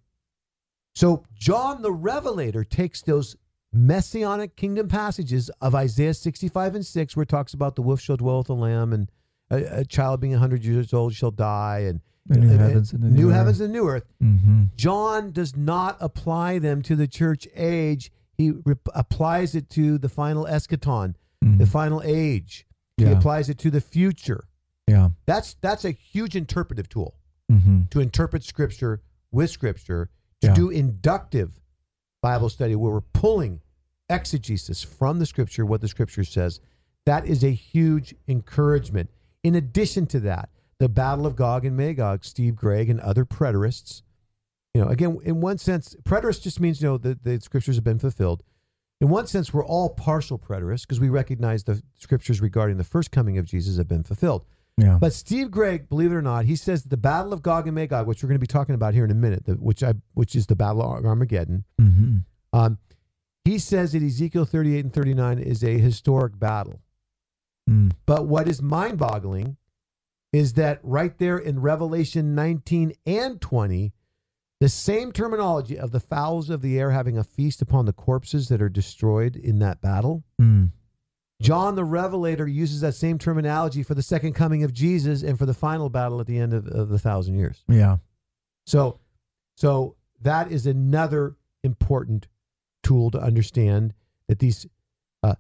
So 0.96 1.24
John 1.34 1.82
the 1.82 1.92
Revelator 1.92 2.64
takes 2.64 3.02
those 3.02 3.36
messianic 3.74 4.56
kingdom 4.56 4.88
passages 4.88 5.50
of 5.62 5.76
Isaiah 5.76 6.14
65 6.14 6.76
and 6.76 6.86
6, 6.86 7.16
where 7.16 7.24
it 7.24 7.30
talks 7.30 7.54
about 7.54 7.76
the 7.76 7.82
wolf 7.82 8.00
shall 8.00 8.18
dwell 8.18 8.40
with 8.40 8.48
the 8.48 8.56
lamb 8.56 8.94
and 8.94 9.12
a, 9.50 9.80
a 9.82 9.86
child 9.86 10.22
being 10.22 10.34
100 10.34 10.64
years 10.64 10.94
old 10.94 11.14
shall 11.14 11.32
die 11.32 11.80
and 11.80 12.02
New 12.30 12.58
heavens 12.58 12.92
and 12.94 13.04
new 13.04 13.10
new 13.10 13.28
heavens 13.30 13.60
earth. 13.62 13.66
and 13.66 13.74
new 13.74 13.88
earth. 13.88 14.04
Mm-hmm. 14.22 14.64
John 14.76 15.32
does 15.32 15.56
not 15.56 15.98
apply 16.02 16.60
them 16.60 16.82
to 16.84 16.96
the 16.96 17.08
church 17.08 17.48
age. 17.56 18.12
He 18.38 18.52
rep- 18.52 18.88
applies 18.94 19.56
it 19.56 19.70
to 19.72 19.98
the 19.98 20.10
final 20.10 20.46
eschaton, 20.46 21.16
Mhm. 21.44 21.58
the 21.58 21.66
final 21.66 22.02
age. 22.04 22.66
He 22.98 23.06
applies 23.06 23.48
it 23.50 23.58
to 23.60 23.70
the 23.72 23.82
future. 23.82 24.44
Yeah. 24.88 25.10
That's 25.26 25.56
that's 25.62 25.86
a 25.86 25.92
huge 25.92 26.36
interpretive 26.36 26.90
tool 26.90 27.16
Mm-hmm. 27.52 27.84
to 27.92 28.00
interpret 28.02 28.44
scripture 28.44 29.02
with 29.32 29.50
scripture, 29.50 30.10
to 30.42 30.48
Yeah. 30.48 30.54
do 30.56 30.70
inductive 30.70 31.62
Bible 32.22 32.50
study 32.50 32.76
where 32.76 32.92
we're 32.92 33.02
pulling 33.02 33.62
exegesis 34.10 34.84
from 34.84 35.20
the 35.20 35.26
scripture, 35.26 35.66
what 35.66 35.82
the 35.82 35.88
scripture 35.88 36.24
says. 36.24 36.60
That 37.06 37.26
is 37.26 37.44
a 37.44 37.52
huge 37.52 38.16
encouragement. 38.28 39.10
In 39.44 39.56
addition 39.56 40.08
to 40.08 40.20
that, 40.22 40.50
the 40.80 40.90
Battle 40.90 41.26
of 41.26 41.36
Gog 41.36 41.66
and 41.66 41.76
Magog, 41.76 42.24
Steve 42.24 42.56
Gregg 42.56 42.90
and 42.90 43.00
other 43.00 43.26
preterists, 43.26 44.02
you 44.74 44.82
know, 44.82 44.90
again, 44.90 45.18
in 45.24 45.42
one 45.42 45.58
sense, 45.58 45.96
preterist 46.04 46.44
just 46.44 46.60
means, 46.60 46.82
you 46.82 46.88
know, 46.88 46.98
the, 46.98 47.18
the 47.22 47.42
scriptures 47.42 47.76
have 47.76 47.84
been 47.84 48.00
fulfilled. 48.00 48.44
In 49.00 49.10
one 49.10 49.28
sense, 49.28 49.54
we're 49.54 49.66
all 49.66 49.90
partial 49.90 50.38
preterists 50.38 50.82
because 50.82 51.00
we 51.00 51.10
recognize 51.10 51.64
the 51.64 51.82
scriptures 51.98 52.42
regarding 52.42 52.78
the 52.78 52.84
first 52.84 53.12
coming 53.12 53.38
of 53.38 53.46
Jesus 53.46 53.78
have 53.78 53.88
been 53.88 54.04
fulfilled. 54.04 54.46
Yeah. 54.78 54.98
But 55.00 55.14
Steve 55.14 55.50
Gregg, 55.50 55.90
believe 55.90 56.12
it 56.12 56.16
or 56.16 56.22
not, 56.22 56.46
he 56.46 56.56
says 56.56 56.84
the 56.84 56.98
Battle 56.98 57.34
of 57.34 57.42
Gog 57.42 57.66
and 57.66 57.76
Magog, 57.76 58.06
which 58.06 58.22
we're 58.22 58.30
going 58.30 58.38
to 58.38 58.40
be 58.40 58.48
talking 58.48 58.76
about 58.76 58.94
here 58.94 59.04
in 59.04 59.10
a 59.10 59.16
minute, 59.16 59.46
the, 59.46 59.54
which 59.54 59.82
I 59.82 59.96
which 60.14 60.36
is 60.36 60.46
the 60.46 60.56
Battle 60.56 60.82
of 60.82 61.06
Armageddon. 61.06 61.64
mm-hmm. 61.82 62.18
Um, 62.54 62.78
he 63.44 63.60
says 63.60 63.94
that 63.94 64.04
Ezekiel 64.04 64.46
38 64.46 64.86
and 64.86 64.94
39 64.94 65.40
is 65.40 65.64
a 65.64 65.78
historic 65.78 66.38
battle. 66.38 66.82
Mm. 67.70 67.94
But 68.06 68.26
what 68.26 68.48
is 68.48 68.62
mind-boggling 68.62 69.56
is 70.34 70.54
that 70.54 70.80
right 70.84 71.18
there 71.18 71.38
in 71.38 71.60
Revelation 71.62 72.36
19 72.36 72.94
and 73.06 73.40
20, 73.40 73.94
the 74.60 74.70
same 74.70 75.12
terminology 75.12 75.78
of 75.78 75.92
the 75.92 76.00
fowls 76.00 76.50
of 76.50 76.62
the 76.62 76.80
air 76.80 76.92
having 76.92 77.18
a 77.18 77.24
feast 77.24 77.62
upon 77.62 77.86
the 77.86 77.94
corpses 77.94 78.50
that 78.50 78.62
are 78.62 78.70
destroyed 78.70 79.36
in 79.36 79.60
that 79.60 79.82
battle. 79.82 80.24
Mm. 80.42 80.72
John 81.42 81.76
the 81.76 81.84
Revelator 81.84 82.48
uses 82.48 82.82
that 82.82 82.96
same 82.96 83.20
terminology 83.20 83.84
for 83.84 83.94
the 83.94 84.02
second 84.02 84.34
coming 84.34 84.64
of 84.64 84.74
Jesus 84.74 85.22
and 85.22 85.38
for 85.38 85.46
the 85.46 85.54
final 85.54 85.90
battle 85.90 86.20
at 86.20 86.26
the 86.26 86.40
end 86.40 86.54
of, 86.54 86.68
of 86.68 86.90
the 86.90 86.98
thousand 86.98 87.38
years. 87.38 87.64
Yeah. 87.68 87.98
So, 88.66 89.00
so 89.56 89.96
that 90.22 90.52
is 90.52 90.66
another 90.66 91.36
important 91.64 92.28
tool 92.82 93.12
to 93.12 93.20
understand 93.20 93.94
that 94.28 94.40
these 94.40 94.66
uh, 95.22 95.36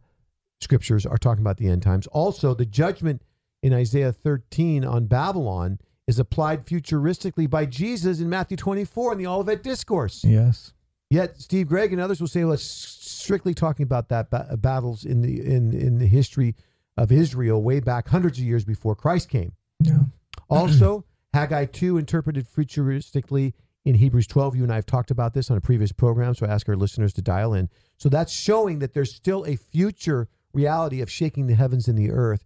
scriptures 0.61 1.05
are 1.05 1.17
talking 1.17 1.41
about 1.41 1.57
the 1.57 1.67
end 1.67 1.81
times. 1.81 2.05
Also, 2.07 2.53
the 2.53 2.65
judgment 2.65 3.23
in 3.61 3.73
Isaiah 3.73 4.11
13 4.11 4.85
on 4.85 5.05
Babylon 5.05 5.79
is 6.07 6.19
applied 6.19 6.65
futuristically 6.65 7.49
by 7.49 7.65
Jesus 7.65 8.19
in 8.19 8.29
Matthew 8.29 8.57
24 8.57 9.13
in 9.13 9.17
the 9.17 9.27
Olivet 9.27 9.63
Discourse. 9.63 10.23
Yes. 10.23 10.73
Yet 11.09 11.39
Steve 11.39 11.67
Gregg 11.67 11.91
and 11.93 12.01
others 12.01 12.19
will 12.19 12.27
say, 12.27 12.43
well, 12.43 12.53
it's 12.53 12.63
strictly 12.63 13.53
talking 13.53 13.83
about 13.83 14.09
that 14.09 14.29
ba- 14.29 14.57
battles 14.57 15.05
in 15.05 15.21
the 15.21 15.39
in 15.45 15.73
in 15.73 15.99
the 15.99 16.07
history 16.07 16.55
of 16.97 17.11
Israel 17.11 17.61
way 17.61 17.79
back 17.79 18.07
hundreds 18.09 18.37
of 18.39 18.43
years 18.43 18.65
before 18.65 18.95
Christ 18.95 19.29
came. 19.29 19.53
Yeah. 19.81 19.99
Also, 20.49 21.03
Haggai 21.33 21.65
2 21.65 21.97
interpreted 21.97 22.47
futuristically 22.47 23.51
in 23.83 23.95
Hebrews 23.95 24.27
12. 24.27 24.55
You 24.55 24.63
and 24.63 24.71
I 24.71 24.75
have 24.75 24.85
talked 24.85 25.11
about 25.11 25.33
this 25.33 25.51
on 25.51 25.57
a 25.57 25.61
previous 25.61 25.91
program, 25.91 26.33
so 26.35 26.45
I 26.45 26.49
ask 26.49 26.69
our 26.69 26.77
listeners 26.77 27.11
to 27.13 27.21
dial 27.21 27.53
in. 27.53 27.67
So 27.97 28.07
that's 28.07 28.31
showing 28.31 28.79
that 28.79 28.93
there's 28.93 29.13
still 29.13 29.43
a 29.45 29.57
future 29.57 30.29
reality 30.53 31.01
of 31.01 31.11
shaking 31.11 31.47
the 31.47 31.55
heavens 31.55 31.89
and 31.89 31.97
the 31.97 32.11
earth, 32.11 32.45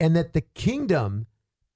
and 0.00 0.14
that 0.16 0.32
the 0.32 0.40
kingdom 0.40 1.26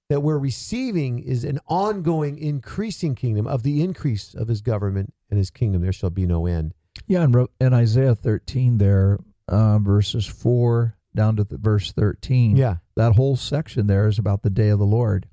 that 0.08 0.20
we're 0.20 0.38
receiving 0.38 1.20
is 1.20 1.44
an 1.44 1.60
ongoing, 1.68 2.36
increasing 2.38 3.14
kingdom 3.14 3.46
of 3.46 3.62
the 3.62 3.82
increase 3.82 4.34
of 4.34 4.48
his 4.48 4.60
government 4.60 5.12
and 5.30 5.38
his 5.38 5.50
kingdom. 5.50 5.82
There 5.82 5.92
shall 5.92 6.10
be 6.10 6.26
no 6.26 6.46
end. 6.46 6.74
Yeah, 7.06 7.22
and 7.22 7.48
in 7.60 7.72
Isaiah 7.72 8.14
13 8.16 8.78
there, 8.78 9.18
uh, 9.48 9.78
verses 9.78 10.26
4 10.26 10.96
down 11.14 11.36
to 11.36 11.44
the 11.44 11.56
verse 11.58 11.92
13, 11.92 12.56
Yeah. 12.56 12.76
that 12.96 13.14
whole 13.16 13.36
section 13.36 13.86
there 13.86 14.06
is 14.08 14.18
about 14.18 14.42
the 14.42 14.50
day 14.50 14.68
of 14.68 14.78
the 14.78 14.86
Lord. 14.86 15.26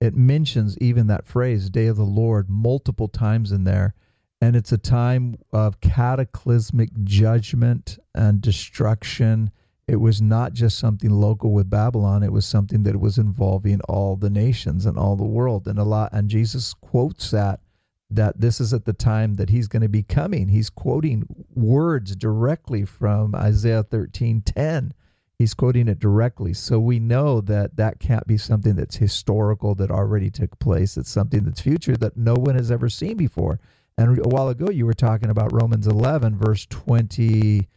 It 0.00 0.14
mentions 0.16 0.76
even 0.78 1.06
that 1.06 1.26
phrase, 1.26 1.70
day 1.70 1.86
of 1.86 1.96
the 1.96 2.04
Lord, 2.04 2.48
multiple 2.50 3.08
times 3.08 3.52
in 3.52 3.64
there. 3.64 3.94
and 4.40 4.56
it's 4.56 4.72
a 4.72 4.78
time 4.78 5.36
of 5.52 5.80
cataclysmic 5.80 6.90
judgment 7.04 7.96
and 8.12 8.40
destruction. 8.40 9.52
It 9.92 10.00
was 10.00 10.22
not 10.22 10.54
just 10.54 10.78
something 10.78 11.10
local 11.10 11.52
with 11.52 11.68
Babylon, 11.68 12.22
it 12.22 12.32
was 12.32 12.46
something 12.46 12.82
that 12.84 12.98
was 12.98 13.18
involving 13.18 13.78
all 13.82 14.16
the 14.16 14.30
nations 14.30 14.86
and 14.86 14.96
all 14.96 15.16
the 15.16 15.22
world. 15.22 15.68
And 15.68 15.78
a 15.78 15.84
lot 15.84 16.14
and 16.14 16.30
Jesus 16.30 16.72
quotes 16.72 17.30
that 17.30 17.60
that 18.08 18.40
this 18.40 18.58
is 18.58 18.72
at 18.72 18.86
the 18.86 18.94
time 18.94 19.34
that 19.34 19.50
he's 19.50 19.68
going 19.68 19.82
to 19.82 19.90
be 19.90 20.02
coming. 20.02 20.48
He's 20.48 20.70
quoting 20.70 21.26
words 21.54 22.16
directly 22.16 22.86
from 22.86 23.34
Isaiah 23.34 23.84
13:10. 23.84 24.92
He's 25.38 25.52
quoting 25.52 25.88
it 25.88 25.98
directly. 25.98 26.54
So 26.54 26.80
we 26.80 26.98
know 26.98 27.42
that 27.42 27.76
that 27.76 28.00
can't 28.00 28.26
be 28.26 28.38
something 28.38 28.76
that's 28.76 28.96
historical 28.96 29.74
that 29.74 29.90
already 29.90 30.30
took 30.30 30.58
place. 30.58 30.96
It's 30.96 31.10
something 31.10 31.44
that's 31.44 31.60
future 31.60 31.98
that 31.98 32.16
no 32.16 32.32
one 32.36 32.54
has 32.54 32.70
ever 32.70 32.88
seen 32.88 33.18
before. 33.18 33.60
And 33.98 34.18
a 34.20 34.28
while 34.30 34.48
ago 34.48 34.70
you 34.70 34.86
were 34.86 34.94
talking 34.94 35.28
about 35.28 35.52
Romans 35.52 35.86
11 35.86 36.38
verse 36.38 36.64
20 36.64 37.68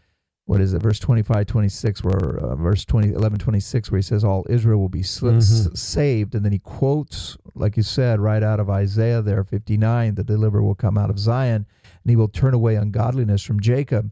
what 0.47 0.61
is 0.61 0.73
it 0.73 0.81
verse 0.81 0.99
25 0.99 1.45
26 1.47 2.03
where 2.03 2.37
uh, 2.39 2.55
verse 2.55 2.85
20 2.85 3.09
11 3.13 3.39
26 3.39 3.91
where 3.91 3.97
he 3.97 4.01
says 4.03 4.23
all 4.23 4.45
israel 4.49 4.79
will 4.79 4.89
be 4.89 5.01
sl- 5.03 5.27
Mhm. 5.29 5.37
s- 5.37 5.67
saved 5.79 6.35
and 6.35 6.45
then 6.45 6.51
he 6.51 6.59
quotes 6.59 7.35
like 7.55 7.75
you 7.77 7.83
said 7.83 8.19
right 8.19 8.43
out 8.43 8.59
of 8.59 8.69
isaiah 8.69 9.21
there 9.21 9.43
59 9.43 10.15
the 10.15 10.23
deliverer 10.23 10.61
will 10.61 10.75
come 10.75 10.97
out 10.97 11.09
of 11.09 11.17
zion 11.19 11.65
and 12.03 12.09
he 12.09 12.15
will 12.15 12.27
turn 12.27 12.53
away 12.53 12.75
ungodliness 12.75 13.41
from 13.43 13.59
jacob 13.59 14.11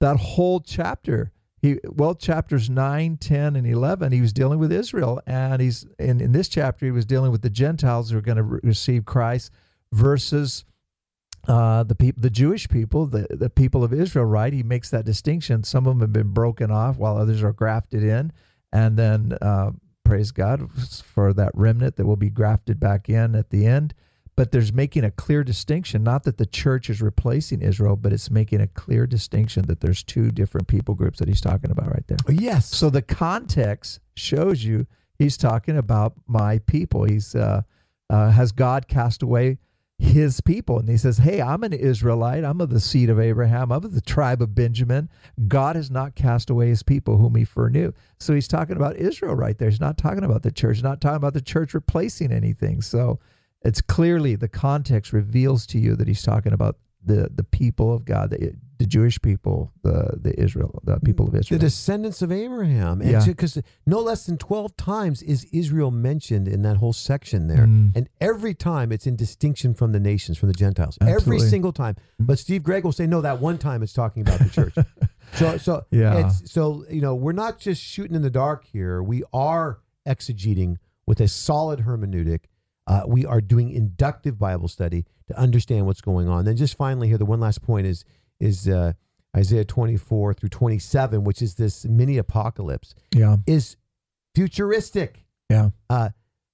that 0.00 0.16
whole 0.16 0.60
chapter 0.60 1.30
he 1.60 1.78
well 1.84 2.14
chapters 2.14 2.68
9 2.70 3.16
10 3.18 3.56
and 3.56 3.66
11 3.66 4.10
he 4.12 4.20
was 4.22 4.32
dealing 4.32 4.58
with 4.58 4.72
israel 4.72 5.20
and 5.26 5.60
he's 5.60 5.84
in, 5.98 6.20
in 6.20 6.32
this 6.32 6.48
chapter 6.48 6.86
he 6.86 6.92
was 6.92 7.04
dealing 7.06 7.30
with 7.30 7.42
the 7.42 7.50
gentiles 7.50 8.10
who 8.10 8.16
are 8.18 8.22
going 8.22 8.36
to 8.36 8.42
re- 8.42 8.60
receive 8.62 9.04
christ 9.04 9.50
versus 9.92 10.64
uh, 11.48 11.82
the 11.82 11.94
people, 11.94 12.22
the 12.22 12.30
Jewish 12.30 12.68
people, 12.68 13.06
the 13.06 13.26
the 13.30 13.50
people 13.50 13.84
of 13.84 13.92
Israel, 13.92 14.24
right? 14.24 14.52
He 14.52 14.62
makes 14.62 14.90
that 14.90 15.04
distinction. 15.04 15.62
Some 15.62 15.86
of 15.86 15.94
them 15.94 16.00
have 16.00 16.12
been 16.12 16.32
broken 16.32 16.70
off, 16.70 16.96
while 16.96 17.16
others 17.16 17.42
are 17.42 17.52
grafted 17.52 18.02
in, 18.02 18.32
and 18.72 18.96
then 18.96 19.36
uh, 19.42 19.72
praise 20.04 20.30
God 20.30 20.70
for 21.02 21.32
that 21.32 21.52
remnant 21.54 21.96
that 21.96 22.06
will 22.06 22.16
be 22.16 22.30
grafted 22.30 22.78
back 22.80 23.08
in 23.08 23.34
at 23.34 23.50
the 23.50 23.66
end. 23.66 23.94
But 24.36 24.50
there's 24.50 24.72
making 24.72 25.04
a 25.04 25.12
clear 25.12 25.44
distinction, 25.44 26.02
not 26.02 26.24
that 26.24 26.38
the 26.38 26.46
church 26.46 26.90
is 26.90 27.00
replacing 27.00 27.62
Israel, 27.62 27.94
but 27.94 28.12
it's 28.12 28.30
making 28.30 28.60
a 28.60 28.66
clear 28.66 29.06
distinction 29.06 29.66
that 29.66 29.80
there's 29.80 30.02
two 30.02 30.32
different 30.32 30.66
people 30.66 30.94
groups 30.96 31.20
that 31.20 31.28
he's 31.28 31.40
talking 31.40 31.70
about 31.70 31.86
right 31.86 32.04
there. 32.08 32.18
Yes. 32.28 32.66
So 32.66 32.90
the 32.90 33.02
context 33.02 34.00
shows 34.16 34.64
you 34.64 34.86
he's 35.18 35.36
talking 35.36 35.78
about 35.78 36.14
my 36.26 36.58
people. 36.66 37.04
He's 37.04 37.36
uh, 37.36 37.62
uh, 38.10 38.30
has 38.30 38.50
God 38.50 38.88
cast 38.88 39.22
away 39.22 39.58
his 39.98 40.40
people, 40.40 40.78
and 40.78 40.88
he 40.88 40.96
says, 40.96 41.18
"Hey, 41.18 41.40
I'm 41.40 41.62
an 41.62 41.72
Israelite. 41.72 42.44
I'm 42.44 42.60
of 42.60 42.70
the 42.70 42.80
seed 42.80 43.10
of 43.10 43.20
Abraham. 43.20 43.70
I'm 43.70 43.84
of 43.84 43.94
the 43.94 44.00
tribe 44.00 44.42
of 44.42 44.54
Benjamin. 44.54 45.08
God 45.46 45.76
has 45.76 45.90
not 45.90 46.16
cast 46.16 46.50
away 46.50 46.68
his 46.68 46.82
people, 46.82 47.18
whom 47.18 47.36
he 47.36 47.44
foreknew." 47.44 47.92
So 48.18 48.34
he's 48.34 48.48
talking 48.48 48.76
about 48.76 48.96
Israel 48.96 49.34
right 49.34 49.56
there. 49.56 49.70
He's 49.70 49.80
not 49.80 49.96
talking 49.96 50.24
about 50.24 50.42
the 50.42 50.50
church. 50.50 50.76
He's 50.76 50.82
not 50.82 51.00
talking 51.00 51.16
about 51.16 51.34
the 51.34 51.40
church 51.40 51.74
replacing 51.74 52.32
anything. 52.32 52.82
So 52.82 53.20
it's 53.62 53.80
clearly 53.80 54.34
the 54.34 54.48
context 54.48 55.12
reveals 55.12 55.64
to 55.66 55.78
you 55.78 55.94
that 55.96 56.08
he's 56.08 56.22
talking 56.22 56.52
about 56.52 56.76
the 57.04 57.30
the 57.32 57.44
people 57.44 57.92
of 57.94 58.04
God, 58.04 58.30
the, 58.30 58.54
the 58.78 58.86
Jewish 58.86 59.20
people, 59.22 59.72
the 59.82 60.18
the 60.20 60.38
Israel, 60.40 60.80
the 60.84 60.98
people 61.00 61.28
of 61.28 61.34
Israel, 61.34 61.58
the 61.58 61.66
descendants 61.66 62.22
of 62.22 62.32
Abraham. 62.32 63.00
And 63.00 63.10
Yeah. 63.10 63.24
because 63.24 63.58
no 63.86 64.00
less 64.00 64.26
than 64.26 64.36
12 64.36 64.76
times 64.76 65.22
is 65.22 65.44
Israel 65.52 65.90
mentioned 65.90 66.48
in 66.48 66.62
that 66.62 66.78
whole 66.78 66.92
section 66.92 67.46
there. 67.46 67.66
Mm. 67.66 67.92
And 67.96 68.08
every 68.20 68.54
time 68.54 68.90
it's 68.90 69.06
in 69.06 69.16
distinction 69.16 69.74
from 69.74 69.92
the 69.92 70.00
nations, 70.00 70.38
from 70.38 70.48
the 70.48 70.54
Gentiles. 70.54 70.98
Every 71.00 71.38
single 71.38 71.72
time. 71.72 71.96
But 72.18 72.38
Steve 72.38 72.62
Gregg 72.62 72.84
will 72.84 72.92
say, 72.92 73.06
no, 73.06 73.20
that 73.20 73.40
one 73.40 73.58
time 73.58 73.82
it's 73.82 73.92
talking 73.92 74.22
about 74.22 74.40
the 74.40 74.48
church. 74.50 74.74
so, 75.34 75.56
so, 75.58 75.84
Yeah. 75.90 76.26
it's, 76.26 76.50
so, 76.50 76.84
you 76.90 77.00
know, 77.00 77.14
we're 77.14 77.32
not 77.32 77.58
just 77.58 77.80
shooting 77.82 78.16
in 78.16 78.22
the 78.22 78.30
dark 78.30 78.64
here. 78.64 79.02
We 79.02 79.22
are 79.32 79.78
exegeting 80.06 80.76
with 81.06 81.20
a 81.20 81.28
solid 81.28 81.80
hermeneutic. 81.80 82.40
Uh, 82.86 83.02
we 83.06 83.24
are 83.24 83.40
doing 83.40 83.70
inductive 83.70 84.38
Bible 84.38 84.68
study 84.68 85.06
to 85.28 85.38
understand 85.38 85.86
what's 85.86 86.00
going 86.02 86.28
on. 86.28 86.44
Then 86.44 86.56
just 86.56 86.76
finally 86.76 87.08
here, 87.08 87.18
the 87.18 87.24
one 87.24 87.40
last 87.40 87.62
point 87.62 87.86
is, 87.86 88.04
is 88.44 88.68
uh, 88.68 88.92
Isaiah 89.36 89.64
24 89.64 90.34
through 90.34 90.48
27, 90.50 91.24
which 91.24 91.42
is 91.42 91.54
this 91.54 91.84
mini 91.86 92.18
apocalypse, 92.18 92.94
Yeah, 93.14 93.38
is 93.46 93.76
futuristic. 94.34 95.24
yeah, 95.50 95.70
Uh, 95.90 96.10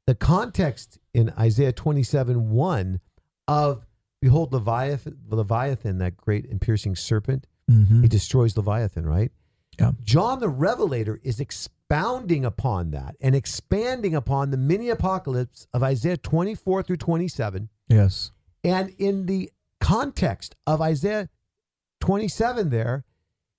the 0.06 0.14
context 0.14 0.98
in 1.14 1.30
Isaiah 1.38 1.72
27 1.72 2.50
1 2.50 3.00
of 3.48 3.86
Behold, 4.22 4.52
Leviathan, 4.52 5.18
Leviathan, 5.28 5.98
that 5.98 6.16
great 6.16 6.48
and 6.50 6.60
piercing 6.60 6.94
serpent, 6.94 7.46
mm-hmm. 7.70 8.02
he 8.02 8.08
destroys 8.08 8.56
Leviathan, 8.56 9.06
right? 9.06 9.32
Yeah. 9.78 9.92
John 10.02 10.40
the 10.40 10.48
Revelator 10.48 11.18
is 11.22 11.40
expounding 11.40 12.44
upon 12.44 12.90
that 12.90 13.16
and 13.20 13.34
expanding 13.34 14.14
upon 14.14 14.50
the 14.50 14.58
mini 14.58 14.90
apocalypse 14.90 15.66
of 15.72 15.82
Isaiah 15.82 16.18
24 16.18 16.82
through 16.82 16.98
27. 16.98 17.68
yes, 17.88 18.30
And 18.62 18.90
in 18.98 19.24
the 19.26 19.50
context 19.80 20.54
of 20.66 20.82
Isaiah 20.82 21.30
27, 22.00 22.70
there, 22.70 23.04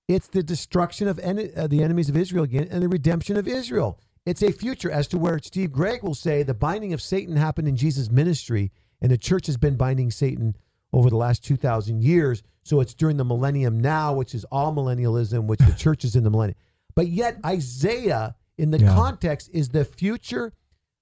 it's 0.08 0.28
the 0.28 0.42
destruction 0.42 1.08
of 1.08 1.18
en- 1.20 1.50
uh, 1.56 1.66
the 1.66 1.82
enemies 1.82 2.08
of 2.08 2.16
Israel 2.16 2.44
again 2.44 2.68
and 2.70 2.82
the 2.82 2.88
redemption 2.88 3.36
of 3.36 3.48
Israel. 3.48 3.98
It's 4.26 4.42
a 4.42 4.52
future 4.52 4.90
as 4.90 5.08
to 5.08 5.18
where 5.18 5.38
Steve 5.40 5.72
Gregg 5.72 6.02
will 6.02 6.14
say 6.14 6.42
the 6.42 6.54
binding 6.54 6.92
of 6.92 7.02
Satan 7.02 7.36
happened 7.36 7.66
in 7.68 7.76
Jesus' 7.76 8.10
ministry, 8.10 8.70
and 9.00 9.10
the 9.10 9.18
church 9.18 9.46
has 9.46 9.56
been 9.56 9.76
binding 9.76 10.10
Satan 10.10 10.54
over 10.92 11.08
the 11.10 11.16
last 11.16 11.44
2,000 11.44 12.02
years. 12.02 12.42
So 12.62 12.80
it's 12.80 12.94
during 12.94 13.16
the 13.16 13.24
millennium 13.24 13.80
now, 13.80 14.12
which 14.14 14.34
is 14.34 14.44
amillennialism, 14.52 15.46
which 15.46 15.60
the 15.60 15.72
church 15.72 16.04
is 16.04 16.14
in 16.14 16.22
the 16.22 16.30
millennium. 16.30 16.58
But 16.94 17.08
yet, 17.08 17.38
Isaiah, 17.44 18.36
in 18.58 18.70
the 18.70 18.78
Yeah. 18.78 18.94
context, 18.94 19.50
is 19.52 19.70
the 19.70 19.84
future 19.84 20.52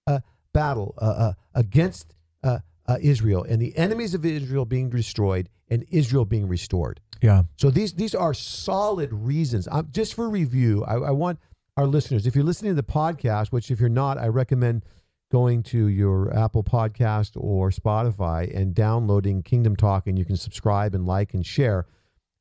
uh, 0.07 0.21
battle 0.55 0.95
uh, 0.99 1.05
uh, 1.05 1.33
against 1.55 2.15
uh, 2.43 2.61
uh, 2.87 2.97
Israel 3.03 3.45
and 3.45 3.61
the 3.61 3.77
enemies 3.77 4.15
of 4.15 4.25
Israel 4.25 4.65
being 4.65 4.89
destroyed 4.89 5.49
and 5.69 5.85
Israel 5.91 6.25
being 6.25 6.49
restored. 6.49 7.01
Yeah, 7.23 7.43
So 7.57 7.71
these 7.71 7.93
these 7.95 8.15
are 8.15 8.33
solid 8.35 9.13
reasons. 9.13 9.69
Um, 9.71 9.89
just 9.91 10.15
for 10.15 10.29
review, 10.29 10.85
I, 10.85 10.95
I 10.95 11.11
want 11.11 11.39
our 11.77 11.87
listeners, 11.87 12.27
if 12.27 12.35
you're 12.35 12.45
listening 12.45 12.73
to 12.73 12.77
the 12.77 12.83
podcast, 12.83 13.49
which 13.49 13.71
if 13.71 13.81
you're 13.81 13.89
not, 13.89 14.19
I 14.19 14.29
recommend 14.29 14.85
going 15.31 15.63
to 15.63 15.87
your 15.87 16.37
Apple 16.37 16.65
Podcast 16.65 17.33
or 17.37 17.71
Spotify 17.71 18.55
and 18.55 18.75
downloading 18.75 19.43
Kingdom 19.43 19.77
Talk, 19.77 20.07
and 20.07 20.19
you 20.19 20.25
can 20.25 20.37
subscribe 20.37 20.95
and 20.95 21.07
like 21.07 21.35
and 21.35 21.47
share. 21.47 21.87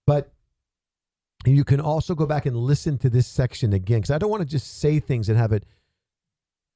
But 0.07 0.33
you 1.45 1.63
can 1.63 1.79
also 1.79 2.15
go 2.15 2.25
back 2.25 2.45
and 2.45 2.55
listen 2.55 2.97
to 2.99 3.09
this 3.09 3.27
section 3.27 3.73
again 3.73 3.99
because 3.99 4.11
I 4.11 4.17
don't 4.17 4.31
want 4.31 4.41
to 4.41 4.47
just 4.47 4.79
say 4.79 4.99
things 4.99 5.29
and 5.29 5.37
have 5.37 5.51
it 5.51 5.65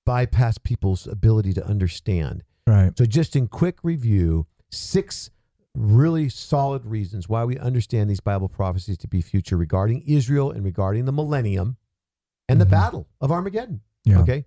bypass 0.06 0.58
people's 0.58 1.08
ability 1.08 1.54
to 1.54 1.66
understand. 1.66 2.44
right, 2.68 2.98
So, 2.98 3.06
just 3.06 3.36
in 3.36 3.48
quick 3.48 3.78
review, 3.84 4.46
six 4.72 5.32
really 5.76 6.30
solid 6.30 6.86
reasons 6.86 7.28
why 7.28 7.44
we 7.44 7.58
understand 7.58 8.10
these 8.10 8.20
Bible 8.20 8.48
prophecies 8.50 8.98
to 9.00 9.08
be 9.08 9.22
future 9.22 9.58
regarding 9.58 10.02
Israel 10.02 10.52
and 10.52 10.64
regarding 10.64 11.06
the 11.06 11.12
millennium 11.12 11.78
and 12.48 12.62
the 12.62 12.66
Mhm. 12.66 12.72
battle 12.72 13.08
of 13.22 13.32
Armageddon. 13.32 13.82
yeah, 14.06 14.20
Okay. 14.20 14.46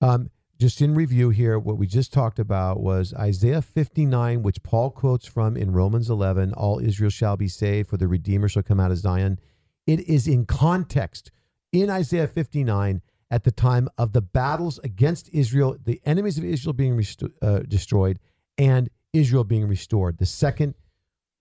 Um, 0.00 0.30
just 0.58 0.80
in 0.82 0.94
review 0.94 1.30
here, 1.30 1.58
what 1.58 1.78
we 1.78 1.86
just 1.86 2.12
talked 2.12 2.38
about 2.40 2.80
was 2.80 3.14
Isaiah 3.14 3.62
59, 3.62 4.42
which 4.42 4.62
Paul 4.64 4.90
quotes 4.90 5.26
from 5.26 5.56
in 5.56 5.70
Romans 5.72 6.10
11 6.10 6.52
All 6.54 6.80
Israel 6.80 7.10
shall 7.10 7.36
be 7.36 7.46
saved, 7.48 7.88
for 7.88 7.96
the 7.96 8.08
Redeemer 8.08 8.48
shall 8.48 8.62
come 8.64 8.80
out 8.80 8.90
of 8.90 8.98
Zion. 8.98 9.38
It 9.86 10.00
is 10.00 10.26
in 10.26 10.46
context 10.46 11.30
in 11.70 11.90
Isaiah 11.90 12.26
59 12.26 13.02
at 13.30 13.44
the 13.44 13.52
time 13.52 13.88
of 13.98 14.12
the 14.12 14.22
battles 14.22 14.80
against 14.82 15.28
Israel, 15.32 15.76
the 15.84 16.00
enemies 16.04 16.38
of 16.38 16.44
Israel 16.44 16.72
being 16.72 17.00
uh, 17.42 17.60
destroyed, 17.60 18.18
and 18.56 18.88
Israel 19.18 19.44
being 19.44 19.66
restored. 19.66 20.18
The 20.18 20.26
second 20.26 20.74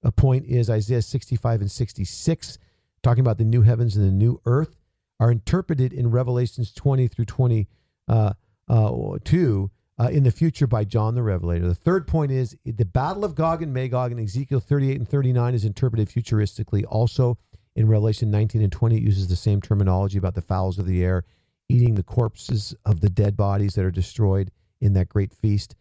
uh, 0.04 0.12
point 0.12 0.46
is 0.46 0.70
Isaiah 0.70 1.02
65 1.02 1.62
and 1.62 1.72
66, 1.72 2.58
talking 3.04 3.22
about 3.22 3.38
the 3.38 3.44
new 3.44 3.62
heavens 3.62 3.96
and 3.96 4.06
the 4.06 4.12
new 4.12 4.42
earth, 4.46 4.76
are 5.20 5.32
interpreted 5.32 5.94
in 5.94 6.12
Revelations 6.12 6.72
20 6.74 7.08
through 7.08 7.26
22 7.26 7.68
uh, 8.10 8.34
uh, 8.70 10.10
in 10.10 10.24
the 10.24 10.32
future 10.32 10.68
by 10.68 10.84
John 10.84 11.16
the 11.16 11.24
Revelator. 11.24 11.68
The 11.68 11.76
third 11.76 12.08
point 12.08 12.32
is 12.32 12.56
the 12.66 12.86
Battle 12.86 13.26
of 13.26 13.34
Gog 13.34 13.64
and 13.64 13.74
Magog 13.74 14.12
in 14.12 14.20
Ezekiel 14.20 14.60
38 14.60 14.98
and 14.98 15.10
39 15.10 15.56
is 15.56 15.66
interpreted 15.66 16.08
futuristically. 16.08 16.84
Also 16.88 17.38
in 17.76 17.88
Revelation 17.88 18.30
19 18.30 18.62
and 18.62 18.72
20, 18.72 18.98
it 18.98 19.04
uses 19.04 19.28
the 19.28 19.36
same 19.36 19.60
terminology 19.60 20.18
about 20.18 20.36
the 20.36 20.42
fowls 20.42 20.78
of 20.78 20.86
the 20.86 21.04
air 21.04 21.24
eating 21.70 21.96
the 21.96 22.04
corpses 22.04 22.76
of 22.86 23.02
the 23.02 23.10
dead 23.10 23.36
bodies 23.36 23.76
that 23.76 23.86
are 23.86 23.92
destroyed 23.92 24.52
in 24.80 24.94
that 24.94 25.10
great 25.10 25.34
feast. 25.34 25.76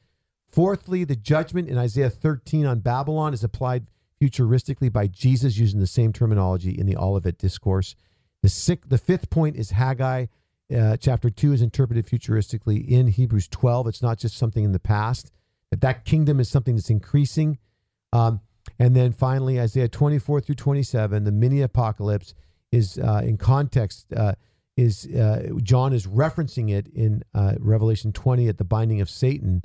Fourthly, 0.57 1.05
the 1.05 1.17
judgment 1.17 1.69
in 1.69 1.77
Isaiah 1.77 2.09
13 2.09 2.65
on 2.65 2.81
Babylon 2.81 3.35
is 3.35 3.45
applied 3.45 3.89
futuristically 4.19 4.91
by 4.91 5.07
Jesus 5.07 5.59
using 5.59 5.81
the 5.81 5.87
same 5.87 6.15
terminology 6.15 6.71
in 6.71 6.87
the 6.87 6.97
Olivet 6.97 7.37
Discourse. 7.37 7.95
The, 8.43 8.49
sixth, 8.49 8.89
the 8.89 8.97
fifth 8.97 9.29
point 9.29 9.57
is 9.57 9.73
Haggai. 9.73 10.29
Uh, 10.75 10.97
chapter 10.97 11.29
2 11.29 11.53
is 11.53 11.61
interpreted 11.61 12.07
futuristically 12.07 12.89
in 12.89 13.09
Hebrews 13.09 13.49
12. 13.49 13.89
It's 13.89 14.01
not 14.01 14.17
just 14.17 14.39
something 14.39 14.65
in 14.65 14.73
the 14.73 14.79
past, 14.79 15.31
that 15.71 15.83
that 15.83 16.07
kingdom 16.07 16.41
is 16.41 16.49
something 16.49 16.75
that's 16.77 16.89
increasing. 16.89 17.59
Um, 18.15 18.41
And 18.79 18.97
then 18.97 19.13
finally, 19.13 19.61
Isaiah 19.61 19.89
24 19.89 20.41
through 20.41 20.55
27, 20.55 21.25
the 21.25 21.33
mini 21.33 21.61
apocalypse 21.61 22.33
is 22.73 22.99
uh, 22.99 23.21
in 23.23 23.37
context. 23.37 24.07
Uh, 24.11 24.37
is 24.75 25.07
uh, 25.07 25.51
John 25.63 25.93
is 25.93 26.07
referencing 26.07 26.71
it 26.71 26.89
in 26.89 27.25
uh, 27.35 27.57
Revelation 27.59 28.13
20 28.13 28.49
at 28.49 28.57
the 28.57 28.65
binding 28.65 29.03
of 29.03 29.11
Satan. 29.11 29.63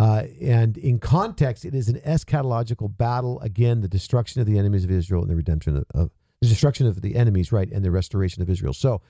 Uh, 0.00 0.24
and 0.40 0.78
in 0.78 0.98
context, 0.98 1.66
it 1.66 1.74
is 1.74 1.90
an 1.90 2.00
eschatological 2.06 2.96
battle. 2.96 3.38
Again, 3.40 3.82
the 3.82 3.88
destruction 3.88 4.40
of 4.40 4.46
the 4.46 4.58
enemies 4.58 4.82
of 4.82 4.90
Israel 4.90 5.20
and 5.20 5.30
the 5.30 5.36
redemption 5.36 5.76
of, 5.76 5.84
of 5.94 6.10
the 6.40 6.48
destruction 6.48 6.86
of 6.86 7.02
the 7.02 7.16
enemies, 7.16 7.52
right, 7.52 7.70
and 7.70 7.84
the 7.84 7.90
restoration 7.90 8.40
of 8.40 8.48
Israel. 8.48 8.72
So, 8.72 9.02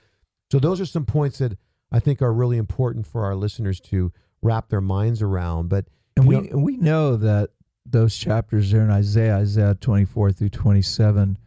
so 0.51 0.59
those 0.59 0.81
are 0.81 0.85
some 0.85 1.05
points 1.05 1.37
that 1.37 1.57
I 1.93 2.01
think 2.01 2.21
are 2.21 2.33
really 2.33 2.57
important 2.57 3.07
for 3.07 3.23
our 3.23 3.35
listeners 3.35 3.79
to 3.81 4.11
wrap 4.41 4.67
their 4.67 4.81
minds 4.81 5.21
around. 5.21 5.69
But 5.69 5.85
And 6.17 6.27
we 6.27 6.41
know- 6.41 6.57
we 6.57 6.75
know 6.75 7.15
that 7.15 7.51
those 7.85 8.17
chapters 8.17 8.71
there 8.71 8.83
in 8.83 8.91
Isaiah, 8.91 9.37
Isaiah 9.37 9.75
24 9.75 10.33
through 10.33 10.49
27, 10.49 11.37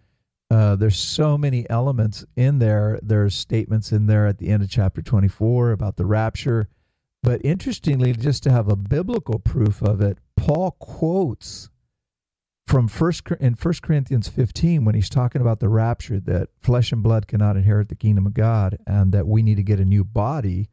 uh, 0.50 0.76
there's 0.76 0.96
so 0.96 1.36
many 1.36 1.68
elements 1.68 2.24
in 2.34 2.60
there. 2.60 2.98
There's 3.02 3.34
statements 3.34 3.92
in 3.92 4.06
there 4.06 4.26
at 4.26 4.38
the 4.38 4.48
end 4.48 4.62
of 4.62 4.70
chapter 4.70 5.02
24 5.02 5.72
about 5.72 5.96
the 5.98 6.06
rapture. 6.06 6.68
But 7.24 7.40
interestingly, 7.42 8.12
just 8.12 8.42
to 8.42 8.52
have 8.52 8.68
a 8.68 8.76
biblical 8.76 9.38
proof 9.38 9.80
of 9.80 10.02
it, 10.02 10.18
Paul 10.36 10.72
quotes 10.72 11.70
from 12.66 12.86
first 12.86 13.22
in 13.40 13.54
First 13.54 13.80
Corinthians 13.80 14.28
15 14.28 14.84
when 14.84 14.94
he's 14.94 15.08
talking 15.08 15.40
about 15.40 15.58
the 15.58 15.70
rapture 15.70 16.20
that 16.20 16.50
flesh 16.60 16.92
and 16.92 17.02
blood 17.02 17.26
cannot 17.26 17.56
inherit 17.56 17.88
the 17.88 17.94
kingdom 17.94 18.26
of 18.26 18.34
God 18.34 18.76
and 18.86 19.10
that 19.12 19.26
we 19.26 19.42
need 19.42 19.54
to 19.54 19.62
get 19.62 19.80
a 19.80 19.86
new 19.86 20.04
body 20.04 20.68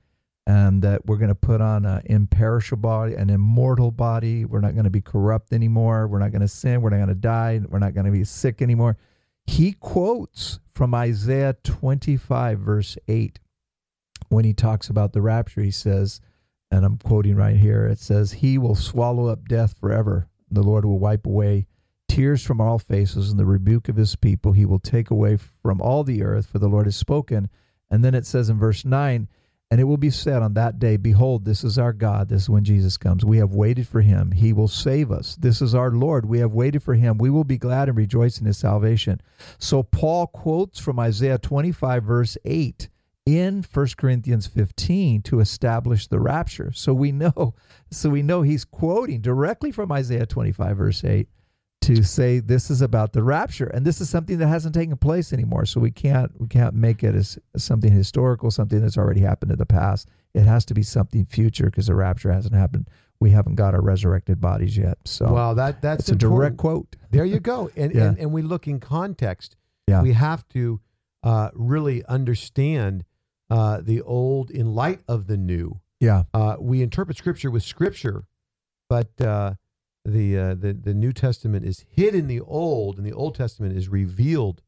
and 0.46 0.82
that 0.82 1.06
we're 1.06 1.16
going 1.16 1.30
to 1.30 1.36
put 1.36 1.62
on 1.62 1.86
an 1.86 2.02
imperishable 2.08 2.82
body, 2.82 3.14
an 3.14 3.30
immortal 3.30 3.90
body. 3.90 4.44
We're 4.44 4.60
not 4.60 4.74
going 4.74 4.84
to 4.84 4.90
be 4.90 5.00
corrupt 5.00 5.54
anymore. 5.54 6.06
We're 6.06 6.20
not 6.20 6.32
going 6.32 6.42
to 6.42 6.50
sin. 6.50 6.82
We're 6.82 6.90
not 6.90 6.98
going 6.98 7.08
to 7.08 7.16
die. 7.16 7.62
We're 7.66 7.80
not 7.80 7.94
going 7.94 8.08
to 8.08 8.12
be 8.12 8.26
sick 8.26 8.62
anymore. 8.62 8.98
He 9.46 9.72
quotes 9.72 10.60
from 10.76 10.94
Isaiah 10.94 11.56
25, 11.64 12.60
verse 12.60 12.98
8, 13.08 13.40
when 14.28 14.44
he 14.44 14.54
talks 14.54 14.90
about 14.90 15.14
the 15.14 15.22
rapture. 15.22 15.62
He 15.62 15.72
says, 15.72 16.20
and 16.72 16.86
I'm 16.86 16.98
quoting 16.98 17.36
right 17.36 17.58
here 17.58 17.86
it 17.86 18.00
says, 18.00 18.32
He 18.32 18.58
will 18.58 18.76
swallow 18.76 19.28
up 19.28 19.48
death 19.48 19.78
forever. 19.80 20.28
The 20.50 20.64
Lord 20.64 20.86
will 20.86 21.00
wipe 21.00 21.26
away 21.26 21.68
tears 22.12 22.44
from 22.44 22.60
all 22.60 22.78
faces 22.78 23.30
and 23.30 23.40
the 23.40 23.46
rebuke 23.46 23.88
of 23.88 23.96
his 23.96 24.18
people. 24.18 24.52
He 24.52 24.66
will 24.66 24.80
take 24.80 25.12
away 25.12 25.38
from 25.62 25.82
all 25.82 26.04
the 26.04 26.24
earth, 26.24 26.46
for 26.46 26.60
the 26.60 26.68
Lord 26.68 26.86
has 26.86 26.96
spoken. 26.98 27.50
And 27.90 28.04
then 28.04 28.14
it 28.14 28.26
says 28.26 28.50
in 28.50 28.60
verse 28.60 28.84
9, 28.84 29.30
and 29.70 29.80
it 29.80 29.86
will 29.86 29.96
be 29.96 30.10
said 30.10 30.42
on 30.42 30.54
that 30.56 30.80
day, 30.80 30.98
Behold, 30.98 31.46
this 31.46 31.64
is 31.64 31.78
our 31.78 31.94
God. 31.94 32.28
This 32.28 32.44
is 32.44 32.50
when 32.50 32.66
Jesus 32.66 32.98
comes. 32.98 33.24
We 33.24 33.38
have 33.38 33.54
waited 33.54 33.88
for 33.88 34.02
him. 34.02 34.32
He 34.32 34.52
will 34.52 34.68
save 34.68 35.10
us. 35.10 35.38
This 35.38 35.62
is 35.62 35.74
our 35.74 35.92
Lord. 35.92 36.26
We 36.26 36.40
have 36.40 36.52
waited 36.52 36.84
for 36.84 36.96
him. 36.96 37.18
We 37.18 37.30
will 37.30 37.46
be 37.46 37.58
glad 37.58 37.88
and 37.88 37.98
rejoice 37.98 38.38
in 38.38 38.46
his 38.46 38.58
salvation. 38.58 39.22
So 39.60 39.82
Paul 39.82 40.28
quotes 40.28 40.80
from 40.80 41.00
Isaiah 41.00 41.38
25, 41.38 42.04
verse 42.04 42.38
8 42.44 42.90
in 43.26 43.64
1 43.74 43.88
Corinthians 43.98 44.48
15 44.48 45.22
to 45.24 45.40
establish 45.40 46.08
the 46.08 46.20
rapture. 46.20 46.72
So 46.74 46.94
we 46.94 47.12
know, 47.12 47.54
so 47.92 48.10
we 48.10 48.24
know 48.24 48.42
he's 48.42 48.66
quoting 48.66 49.22
directly 49.22 49.72
from 49.72 49.92
Isaiah 49.92 50.26
25, 50.26 50.78
verse 50.78 51.04
8 51.04 51.28
to 51.82 52.04
say 52.04 52.40
this 52.40 52.70
is 52.70 52.84
about 52.84 53.12
the 53.12 53.24
rapture 53.24 53.66
and 53.66 53.84
this 53.84 54.00
is 54.02 54.08
something 54.08 54.38
that 54.38 54.46
hasn't 54.48 54.76
taken 54.76 54.96
place 54.96 55.34
anymore 55.34 55.66
so 55.66 55.80
we 55.80 55.90
can't 55.90 56.32
we 56.40 56.48
can't 56.48 56.76
make 56.76 57.04
it 57.04 57.16
as, 57.16 57.40
as 57.56 57.64
something 57.64 57.92
historical 57.92 58.52
something 58.52 58.80
that's 58.80 59.00
already 59.00 59.20
happened 59.22 59.52
in 59.52 59.58
the 59.58 59.66
past 59.66 60.08
it 60.36 60.44
has 60.44 60.64
to 60.64 60.76
be 60.76 60.84
something 60.84 61.26
future 61.26 61.66
because 61.66 61.88
the 61.88 61.96
rapture 61.96 62.32
hasn't 62.32 62.54
happened 62.54 62.88
we 63.20 63.32
haven't 63.32 63.56
got 63.56 63.74
our 63.74 63.82
resurrected 63.82 64.40
bodies 64.40 64.78
yet 64.78 64.96
so 65.06 65.34
Wow, 65.34 65.56
that 65.56 65.82
that's 65.82 66.02
it's 66.02 66.10
a 66.10 66.16
direct 66.16 66.58
quote 66.58 66.96
There 67.10 67.26
you 67.26 67.40
go. 67.40 67.72
And, 67.76 67.92
Yeah. 67.96 68.10
and 68.10 68.20
and 68.20 68.32
we 68.32 68.44
look 68.44 68.68
in 68.68 68.80
context. 68.80 69.56
Yeah. 69.88 70.04
We 70.04 70.14
have 70.14 70.48
to 70.50 70.80
uh, 71.24 71.50
really 71.56 72.06
understand 72.06 73.06
uh, 73.52 73.82
the 73.82 74.02
old 74.02 74.50
in 74.50 74.74
light 74.74 75.02
of 75.08 75.28
the 75.28 75.38
new. 75.38 75.80
yeah 76.00 76.24
Uh, 76.34 76.56
we 76.60 76.82
interpret 76.82 77.18
Scripture 77.18 77.52
with 77.52 77.64
Scripture, 77.64 78.24
but 78.90 79.10
uh, 79.22 79.54
the 80.06 80.38
uh, 80.38 80.56
the 80.56 80.74
the 80.74 80.94
New 80.94 81.14
Testament 81.14 81.66
is 81.66 81.86
hid 81.90 82.16
in 82.16 82.28
the 82.28 82.40
Old, 82.40 82.98
and 82.98 83.06
the 83.06 83.14
Old 83.14 83.36
Testament 83.36 83.78
is 83.78 83.90
revealed 83.90 84.62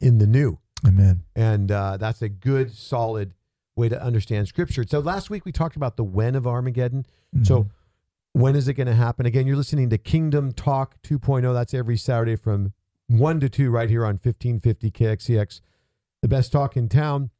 in 0.00 0.18
the 0.18 0.26
New. 0.26 0.58
amen 0.86 1.22
And 1.34 1.70
uh, 1.70 1.96
that's 1.96 2.22
a 2.22 2.28
good, 2.28 2.74
solid 2.74 3.34
way 3.76 3.88
to 3.88 4.00
understand 4.00 4.48
Scripture. 4.48 4.84
So 4.86 5.00
last 5.00 5.30
week 5.30 5.44
we 5.44 5.52
talked 5.52 5.76
about 5.76 5.96
the 5.96 6.04
when 6.04 6.34
of 6.34 6.46
Armageddon. 6.46 7.06
So, 7.44 7.70
when 8.34 8.56
is 8.56 8.68
it 8.68 8.74
going 8.74 8.88
to 8.88 8.94
happen? 8.94 9.24
Again, 9.24 9.46
you're 9.46 9.56
listening 9.56 9.88
to 9.90 9.98
Kingdom 9.98 10.52
Talk 10.52 11.00
2.0. 11.02 11.52
That's 11.54 11.72
every 11.72 11.96
Saturday 11.96 12.36
from 12.36 12.72
1 13.08 13.40
to 13.40 13.48
2 13.48 13.70
right 13.70 13.88
here 13.88 14.04
on 14.04 14.14
1550 14.14 14.90
KXEX, 14.90 15.60
the 16.22 16.28
best 16.28 16.52
talk 16.52 16.76
in 16.76 16.88
town. 16.88 17.30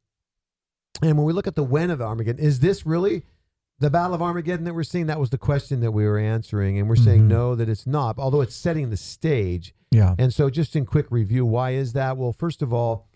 And 1.03 1.17
when 1.17 1.27
we 1.27 1.33
look 1.33 1.47
at 1.47 1.55
the 1.57 1.65
when 1.65 1.91
of 1.91 2.01
Armageddon, 2.03 2.45
is 2.45 2.61
this 2.61 2.85
really 2.85 3.25
the 3.79 3.91
Battle 3.91 4.15
of 4.15 4.23
Armageddon 4.23 4.65
that 4.67 4.75
we're 4.75 4.83
seeing? 4.85 5.07
That 5.07 5.19
was 5.19 5.31
the 5.31 5.39
question 5.39 5.81
that 5.81 5.93
we 5.93 6.05
were 6.05 6.19
answering. 6.19 6.79
And 6.79 6.89
we're 6.89 6.97
saying 6.97 7.23
Mhm. 7.23 7.29
no, 7.29 7.55
that 7.55 7.69
it's 7.69 7.87
not, 7.87 8.19
although 8.19 8.41
it's 8.43 8.55
setting 8.55 8.91
the 8.91 8.97
stage. 8.97 9.75
yeah 9.91 10.15
And 10.19 10.33
so, 10.33 10.49
just 10.51 10.77
in 10.77 10.85
quick 10.87 11.07
review, 11.11 11.45
why 11.47 11.71
is 11.73 11.93
that? 11.95 12.17
Well, 12.17 12.33
first 12.33 12.63
of 12.63 12.73
all, 12.73 13.09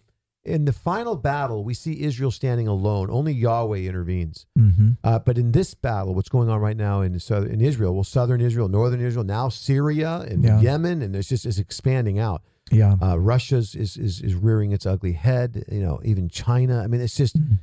in 0.44 0.64
the 0.64 0.72
final 0.72 1.16
battle, 1.16 1.64
we 1.64 1.74
see 1.74 2.02
Israel 2.02 2.30
standing 2.30 2.68
alone. 2.68 3.10
Only 3.10 3.32
Yahweh 3.32 3.78
intervenes. 3.78 4.46
mm-hmm. 4.58 4.92
Uh, 5.02 5.18
but 5.18 5.38
in 5.38 5.52
this 5.52 5.74
battle, 5.74 6.14
what's 6.14 6.28
going 6.28 6.48
on 6.48 6.60
right 6.60 6.76
now 6.76 7.00
in 7.00 7.18
southern 7.18 7.50
in 7.50 7.60
Israel, 7.60 7.94
well, 7.94 8.04
southern 8.04 8.40
Israel, 8.40 8.68
northern 8.68 9.00
Israel, 9.00 9.24
now 9.24 9.48
Syria 9.48 10.20
and 10.28 10.44
Yeah. 10.44 10.60
Yemen, 10.60 11.02
and 11.02 11.16
it's 11.16 11.28
just 11.28 11.46
it's 11.46 11.58
expanding 11.58 12.18
out. 12.18 12.42
Yeah 12.70 12.96
Uh, 13.02 13.18
Russia's 13.18 13.74
is, 13.74 13.96
is 13.96 14.20
is 14.20 14.34
rearing 14.34 14.72
its 14.72 14.86
ugly 14.86 15.12
head. 15.12 15.64
You 15.70 15.80
know, 15.82 16.00
even 16.04 16.28
China. 16.28 16.80
I 16.82 16.86
mean, 16.86 17.00
it's 17.00 17.16
just. 17.16 17.36
Mhm. 17.38 17.58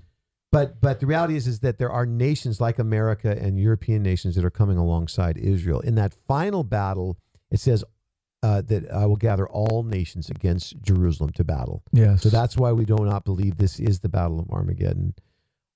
But 0.51 0.79
but 0.81 0.99
the 0.99 1.07
reality 1.07 1.35
is 1.35 1.47
is 1.47 1.59
that 1.61 1.77
there 1.79 1.91
are 1.91 2.05
nations 2.05 2.61
like 2.61 2.77
America 2.77 3.35
and 3.41 3.59
European 3.59 4.03
nations 4.03 4.35
that 4.35 4.45
are 4.45 4.51
coming 4.51 4.77
alongside 4.77 5.35
Israel. 5.37 5.79
In 5.79 5.95
that 5.95 6.13
final 6.27 6.63
battle, 6.63 7.17
it 7.49 7.59
says 7.59 7.83
uh, 8.43 8.61
that 8.61 8.83
I 8.91 9.05
will 9.07 9.15
gather 9.15 9.47
all 9.47 9.81
nations 9.83 10.29
against 10.29 10.79
Jerusalem 10.81 11.31
to 11.31 11.43
battle. 11.43 11.81
yes 11.91 12.21
So 12.21 12.29
that's 12.29 12.55
why 12.57 12.71
we 12.71 12.85
do 12.85 12.95
not 12.97 13.23
believe 13.25 13.57
this 13.57 13.79
is 13.79 14.01
the 14.01 14.09
Battle 14.09 14.39
of 14.39 14.49
Armageddon, 14.51 15.15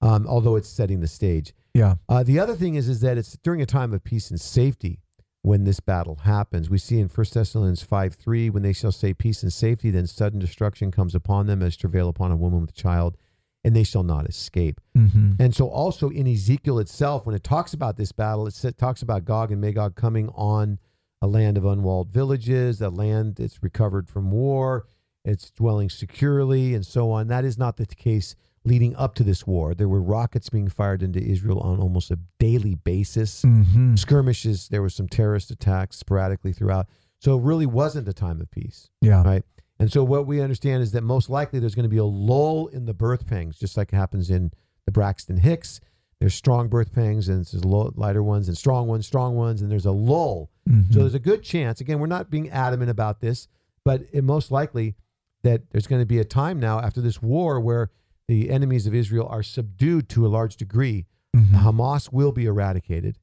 um, 0.01 0.27
although 0.27 0.55
it's 0.57 0.69
setting 0.69 0.99
the 0.99 1.07
stage. 1.07 1.53
yeah 1.73 1.95
Uh, 2.09 2.23
the 2.23 2.37
other 2.39 2.55
thing 2.55 2.75
is, 2.75 2.87
is 2.89 2.99
that 2.99 3.17
it's 3.17 3.37
during 3.41 3.61
a 3.61 3.65
time 3.65 3.93
of 3.93 4.03
peace 4.03 4.29
and 4.31 4.39
safety 4.39 4.99
when 5.47 5.63
this 5.63 5.79
battle 5.79 6.15
happens. 6.15 6.69
We 6.69 6.77
see 6.77 6.99
in 6.99 7.07
1 7.07 7.25
Thessalonians 7.33 7.81
5 7.81 8.15
3, 8.15 8.49
when 8.49 8.63
they 8.63 8.73
shall 8.73 8.91
say 8.91 9.13
peace 9.13 9.43
and 9.43 9.53
safety, 9.53 9.89
then 9.89 10.05
sudden 10.05 10.39
destruction 10.39 10.91
comes 10.91 11.15
upon 11.15 11.47
them 11.47 11.63
as 11.63 11.77
travail 11.77 12.09
upon 12.09 12.31
a 12.31 12.35
woman 12.35 12.61
with 12.61 12.71
a 12.71 12.73
child, 12.73 13.15
and 13.63 13.73
they 13.73 13.83
shall 13.83 14.03
not 14.03 14.27
escape. 14.27 14.81
mm-hmm. 14.95 15.31
And 15.39 15.55
so, 15.55 15.69
also 15.69 16.09
in 16.09 16.27
Ezekiel 16.27 16.79
itself, 16.79 17.25
when 17.25 17.33
it 17.33 17.45
talks 17.45 17.73
about 17.73 17.95
this 17.95 18.11
battle, 18.11 18.45
it 18.45 18.77
talks 18.77 19.01
about 19.01 19.23
Gog 19.23 19.53
and 19.53 19.61
Magog 19.61 19.95
coming 19.95 20.27
on 20.35 20.79
a 21.21 21.27
land 21.27 21.57
of 21.57 21.63
unwalled 21.63 22.09
villages, 22.09 22.81
a 22.81 22.89
land 22.89 23.37
that's 23.37 23.63
recovered 23.63 24.09
from 24.09 24.31
war, 24.31 24.85
it's 25.23 25.49
dwelling 25.51 25.89
securely, 25.89 26.73
and 26.73 26.85
so 26.85 27.09
on. 27.09 27.27
That 27.27 27.45
is 27.45 27.57
not 27.57 27.77
the 27.77 27.85
case 27.85 28.35
leading 28.67 28.95
up 28.95 29.15
to 29.15 29.23
this 29.23 29.47
war. 29.47 29.73
There 29.73 29.87
were 29.87 30.01
rockets 30.01 30.49
being 30.49 30.67
fired 30.67 31.01
into 31.01 31.19
Israel 31.21 31.59
on 31.61 31.79
almost 31.79 32.11
a 32.11 32.19
daily 32.39 32.75
basis. 32.75 33.41
Mm-hmm. 33.43 33.95
Skirmishes, 33.95 34.67
there 34.69 34.81
were 34.81 34.89
some 34.89 35.07
terrorist 35.07 35.49
attacks 35.51 35.97
sporadically 35.97 36.53
throughout. 36.53 36.87
So, 37.19 37.37
it 37.37 37.41
really 37.41 37.65
wasn't 37.65 38.07
a 38.07 38.13
time 38.13 38.41
of 38.41 38.51
peace. 38.51 38.89
yeah 39.01 39.23
Right. 39.23 39.43
And 39.79 39.91
so 39.91 40.03
what 40.03 40.25
we 40.25 40.41
understand 40.41 40.81
is 40.81 40.91
that 40.93 41.03
most 41.03 41.29
likely 41.29 41.59
there's 41.59 41.75
going 41.75 41.83
to 41.83 41.89
be 41.89 41.97
a 41.97 42.03
lull 42.03 42.67
in 42.67 42.85
the 42.85 42.93
birth 42.95 43.27
pangs, 43.27 43.59
just 43.59 43.77
like 43.77 43.91
happens 43.91 44.29
in 44.31 44.51
the 44.85 44.91
Braxton 44.91 45.37
Hicks. 45.37 45.79
There's 46.19 46.33
strong 46.33 46.67
birth 46.67 46.91
pangs 46.91 47.29
and 47.29 47.45
there's 47.45 47.63
lighter 47.63 48.23
ones 48.23 48.47
and 48.47 48.57
strong 48.57 48.87
ones, 48.87 49.05
strong 49.05 49.35
ones, 49.35 49.61
and 49.61 49.71
there's 49.71 49.85
a 49.85 49.91
lull. 49.91 50.49
Mhm. 50.67 50.91
So 50.91 50.99
there's 50.99 51.13
a 51.13 51.19
good 51.19 51.43
chance. 51.43 51.79
Again, 51.79 51.99
we're 51.99 52.07
not 52.07 52.31
being 52.31 52.49
adamant 52.49 52.89
about 52.89 53.21
this, 53.21 53.47
but 53.85 54.01
it 54.11 54.23
most 54.23 54.51
likely 54.51 54.95
that 55.43 55.69
there's 55.69 55.85
going 55.85 56.01
to 56.01 56.07
be 56.07 56.17
a 56.17 56.25
time 56.25 56.59
now 56.59 56.79
after 56.79 56.99
this 56.99 57.21
war 57.21 57.59
where 57.59 57.91
the 58.27 58.49
enemies 58.49 58.87
of 58.87 58.93
Israel 58.93 59.27
are 59.29 59.43
subdued 59.43 60.09
to 60.09 60.25
a 60.25 60.29
large 60.29 60.57
degree. 60.57 61.05
Mhm. 61.35 61.61
Hamas 61.63 62.11
will 62.11 62.31
be 62.31 62.45
eradicated. 62.45 63.17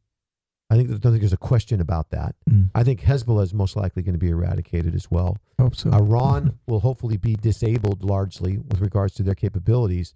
I 0.70 0.76
think 0.76 0.88
I 0.88 0.92
don't 0.94 1.12
think 1.12 1.20
there's 1.20 1.32
a 1.32 1.36
question 1.36 1.80
about 1.80 2.10
that. 2.10 2.34
Mm. 2.50 2.70
I 2.74 2.82
think 2.84 3.02
Hezbollah 3.02 3.42
is 3.42 3.52
most 3.52 3.76
likely 3.76 4.02
going 4.02 4.14
to 4.14 4.18
be 4.18 4.30
eradicated 4.30 4.94
as 4.94 5.10
well. 5.10 5.36
hope 5.58 5.76
so 5.76 5.90
Iran 5.90 6.58
will 6.66 6.80
hopefully 6.80 7.16
be 7.16 7.36
disabled 7.36 8.02
largely 8.02 8.56
with 8.58 8.80
regards 8.80 9.14
to 9.14 9.22
their 9.22 9.34
capabilities. 9.34 10.14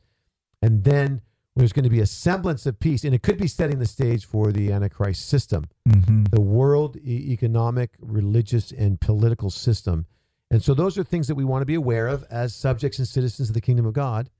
And 0.62 0.84
then 0.84 1.20
there's 1.54 1.72
going 1.72 1.84
to 1.84 1.90
be 1.90 2.00
a 2.00 2.06
semblance 2.06 2.66
of 2.66 2.78
peace, 2.78 3.04
and 3.04 3.14
it 3.14 3.22
could 3.22 3.36
be 3.36 3.46
setting 3.46 3.78
the 3.78 3.86
stage 3.86 4.24
for 4.24 4.52
the 4.52 4.72
Antichrist 4.72 5.28
system, 5.28 5.66
mm-hmm. 5.88 6.24
the 6.24 6.40
world 6.40 6.96
e- 6.96 7.30
economic, 7.32 7.90
religious, 8.00 8.72
and 8.72 9.00
political 9.00 9.50
system. 9.50 10.06
And 10.50 10.62
so 10.62 10.72
those 10.72 10.96
are 10.96 11.04
things 11.04 11.28
that 11.28 11.34
we 11.34 11.44
want 11.44 11.62
to 11.62 11.66
be 11.66 11.74
aware 11.74 12.06
of 12.06 12.24
as 12.30 12.54
subjects 12.54 12.98
and 12.98 13.06
citizens 13.06 13.50
of 13.50 13.54
the 13.54 13.60
kingdom 13.60 13.86
of 13.86 13.92
God, 13.92 14.30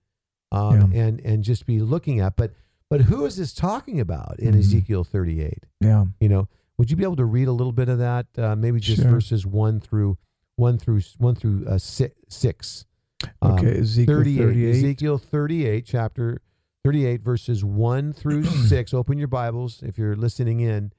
um, 0.52 0.92
and 0.94 1.20
and 1.20 1.42
just 1.44 1.66
be 1.66 1.80
looking 1.80 2.20
at. 2.20 2.36
But 2.36 2.52
but 2.90 3.02
who 3.02 3.24
is 3.26 3.36
this 3.36 3.52
talking 3.52 4.00
about 4.00 4.38
in 4.38 4.54
Mhm. 4.54 4.58
Ezekiel 4.60 5.04
38? 5.04 5.64
yeah 5.80 6.06
You 6.20 6.28
know, 6.28 6.48
Would 6.78 6.90
you 6.90 6.96
be 6.96 7.02
able 7.02 7.16
to 7.16 7.24
read 7.24 7.48
a 7.48 7.52
little 7.52 7.72
bit 7.72 7.88
of 7.88 7.98
that? 7.98 8.26
Uh, 8.38 8.54
maybe 8.56 8.78
just 8.80 9.02
Sure. 9.02 9.10
verses 9.10 9.44
one 9.44 9.80
through 9.80 10.16
one 10.56 10.78
through 10.78 11.00
one 11.18 11.34
through 11.34 11.66
uh, 11.66 11.78
six. 11.78 12.14
six. 12.28 12.84
Um, 13.42 13.52
Okay, 13.52 13.78
Ezekiel 13.80 14.16
38, 14.16 14.38
38. 14.44 14.70
Ezekiel 14.76 15.18
38, 15.18 15.84
chapter 15.84 16.40
38, 16.84 17.20
verses 17.22 17.64
1 17.64 18.12
through 18.12 18.44
6. 18.44 18.94
Open 18.94 19.18
your 19.18 19.26
Bibles 19.28 19.82
if 19.82 19.98
you're 19.98 20.14
listening 20.16 20.60
in, 20.60 20.92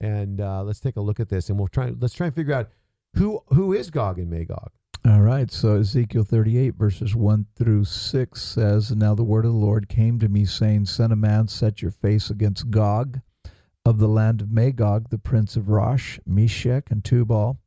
and 0.00 0.40
uh, 0.40 0.62
let's 0.62 0.78
take 0.80 0.96
a 0.96 1.00
look 1.00 1.18
at 1.18 1.28
this. 1.28 1.48
And 1.50 1.58
we'll 1.58 1.66
try. 1.68 1.90
Let's 1.98 2.14
try 2.14 2.26
and 2.26 2.34
figure 2.34 2.54
out 2.54 2.68
who 3.16 3.40
who 3.48 3.72
is 3.72 3.90
Gog 3.90 4.18
and 4.20 4.30
Magog. 4.30 4.70
All 5.06 5.20
right. 5.20 5.50
So 5.52 5.76
Ezekiel 5.76 6.24
38, 6.24 6.76
verses 6.76 7.14
1 7.14 7.46
through 7.56 7.84
6 7.84 8.42
says, 8.42 8.90
Now 8.90 9.14
the 9.14 9.22
word 9.22 9.44
of 9.44 9.52
the 9.52 9.58
Lord 9.58 9.86
came 9.86 10.18
to 10.18 10.30
me, 10.30 10.46
saying, 10.46 10.86
Son 10.86 11.12
of 11.12 11.18
man, 11.18 11.46
set 11.46 11.82
your 11.82 11.90
face 11.90 12.30
against 12.30 12.70
Gog 12.70 13.20
of 13.84 13.98
the 13.98 14.08
land 14.08 14.40
of 14.40 14.50
Magog, 14.50 15.10
the 15.10 15.18
prince 15.18 15.56
of 15.56 15.68
Rosh, 15.68 16.18
Meshech, 16.24 16.90
and 16.90 17.04
Tubal, 17.04 17.58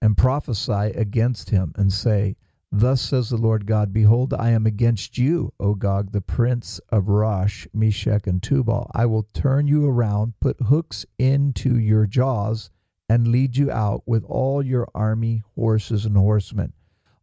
and 0.00 0.16
prophesy 0.16 0.92
against 0.96 1.50
him, 1.50 1.74
and 1.76 1.92
say, 1.92 2.36
Thus 2.72 3.02
says 3.02 3.28
the 3.28 3.36
Lord 3.36 3.66
God, 3.66 3.92
Behold, 3.92 4.32
I 4.32 4.50
am 4.50 4.64
against 4.64 5.18
you, 5.18 5.52
O 5.60 5.74
Gog, 5.74 6.12
the 6.12 6.22
prince 6.22 6.80
of 6.88 7.08
Rosh, 7.08 7.66
Meshech, 7.74 8.26
and 8.26 8.42
Tubal. 8.42 8.90
I 8.94 9.04
will 9.04 9.28
turn 9.34 9.66
you 9.66 9.86
around, 9.86 10.32
put 10.40 10.56
hooks 10.62 11.04
into 11.18 11.76
your 11.76 12.06
jaws, 12.06 12.70
and 13.10 13.26
lead 13.26 13.56
you 13.56 13.68
out 13.72 14.04
with 14.06 14.22
all 14.28 14.62
your 14.62 14.86
army, 14.94 15.42
horses, 15.56 16.06
and 16.06 16.16
horsemen, 16.16 16.72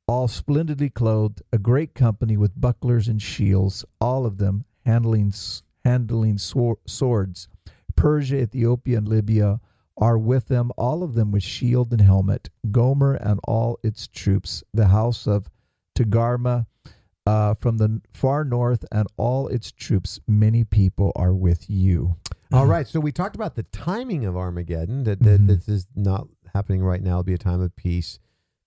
all 0.06 0.28
splendidly 0.28 0.89
clothed, 0.89 1.41
a 1.54 1.58
great 1.58 1.95
company 1.95 2.36
with 2.36 2.60
bucklers 2.60 3.08
and 3.08 3.21
shields, 3.21 3.86
all 4.02 4.26
of 4.26 4.38
them 4.38 4.65
handling 4.86 5.34
handling 5.86 6.38
swor- 6.38 6.78
swords. 6.86 7.47
Persia, 7.95 8.41
Ethiopia, 8.41 8.97
and 8.97 9.08
Libya 9.08 9.62
are 9.95 10.17
with 10.17 10.50
them, 10.50 10.73
all 10.78 11.04
of 11.04 11.13
them 11.13 11.32
with 11.32 11.43
shield 11.43 11.93
and 11.93 12.02
helmet. 12.02 12.50
Gomer 12.69 13.13
and 13.13 13.39
all 13.45 13.80
its 13.82 14.10
troops, 14.10 14.65
the 14.73 14.88
house 14.88 15.26
of 15.26 15.50
Togarmah 15.95 16.65
uh, 17.28 17.54
from 17.56 17.78
the 17.78 18.02
far 18.13 18.44
north, 18.44 18.86
and 18.92 19.08
all 19.18 19.48
its 19.48 19.72
troops, 19.72 20.20
many 20.28 20.63
people 20.63 21.12
are 21.16 21.34
with 21.34 21.70
you. 21.70 22.16
All 22.52 22.66
right. 22.76 22.88
So 22.88 23.00
we 23.00 23.12
talked 23.12 23.36
about 23.36 23.56
the 23.56 23.63
timing 23.63 24.26
of 24.26 24.36
Armageddon. 24.38 25.04
That, 25.04 25.22
that 25.24 25.42
Mhm. 25.42 25.48
this 25.48 25.68
is 25.68 25.88
not 25.96 26.28
happening 26.54 26.82
right 26.84 27.02
now. 27.04 27.12
It'll 27.20 27.24
be 27.24 27.34
a 27.34 27.38
time 27.38 27.62
of 27.62 27.76
peace. 27.76 28.20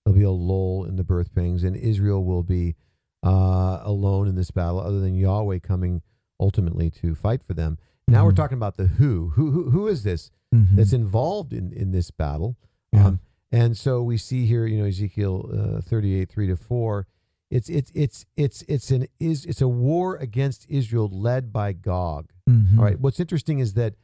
There'll 0.05 0.19
be 0.19 0.25
a 0.25 0.31
lull 0.31 0.85
in 0.85 0.97
the 0.97 1.05
birth 1.05 1.35
pangs, 1.35 1.65
and 1.65 1.77
Israel 1.77 2.25
will 2.25 2.43
be 2.43 2.77
uh, 3.23 3.81
alone 3.83 4.29
in 4.29 4.35
this 4.35 4.51
battle, 4.51 4.81
other 4.81 4.99
than 4.99 5.15
Yahweh 5.15 5.59
coming 5.59 6.01
ultimately 6.39 6.89
to 6.91 7.15
fight 7.15 7.43
for 7.43 7.53
them. 7.53 7.77
Now 8.09 8.25
we're 8.25 8.33
Mhm. 8.33 8.37
talking 8.37 8.57
about 8.57 8.79
the 8.79 8.87
who. 8.87 9.29
Who 9.35 9.51
who, 9.51 9.71
who 9.71 9.89
is 9.89 10.05
this 10.05 10.31
Mhm. 10.55 10.77
that's 10.77 10.95
involved 10.95 11.53
in 11.53 11.71
in 11.75 11.91
this 11.93 12.11
battle? 12.11 12.57
Yeah. 12.95 13.09
Um, 13.09 13.21
and 13.53 13.77
so 13.77 14.03
we 14.03 14.17
see 14.17 14.47
here, 14.47 14.65
you 14.65 14.79
know, 14.79 14.87
Ezekiel 14.87 15.51
uh, 15.53 15.81
38, 15.83 16.31
3 16.31 16.47
to 16.47 16.57
4. 16.57 17.07
It's 17.51 17.69
it's 17.69 17.91
it's 17.95 18.27
it's 18.37 18.63
it's 18.63 18.91
an 18.91 19.07
is 19.19 19.45
it's 19.45 19.61
a 19.61 19.69
war 19.69 20.17
against 20.17 20.67
Israel 20.69 21.09
led 21.13 21.53
by 21.53 21.73
Gog. 21.73 22.31
Mhm. 22.49 22.79
All 22.79 22.85
right. 22.85 22.99
What's 23.01 23.19
interesting 23.19 23.59
is 23.59 23.75
that 23.75 23.95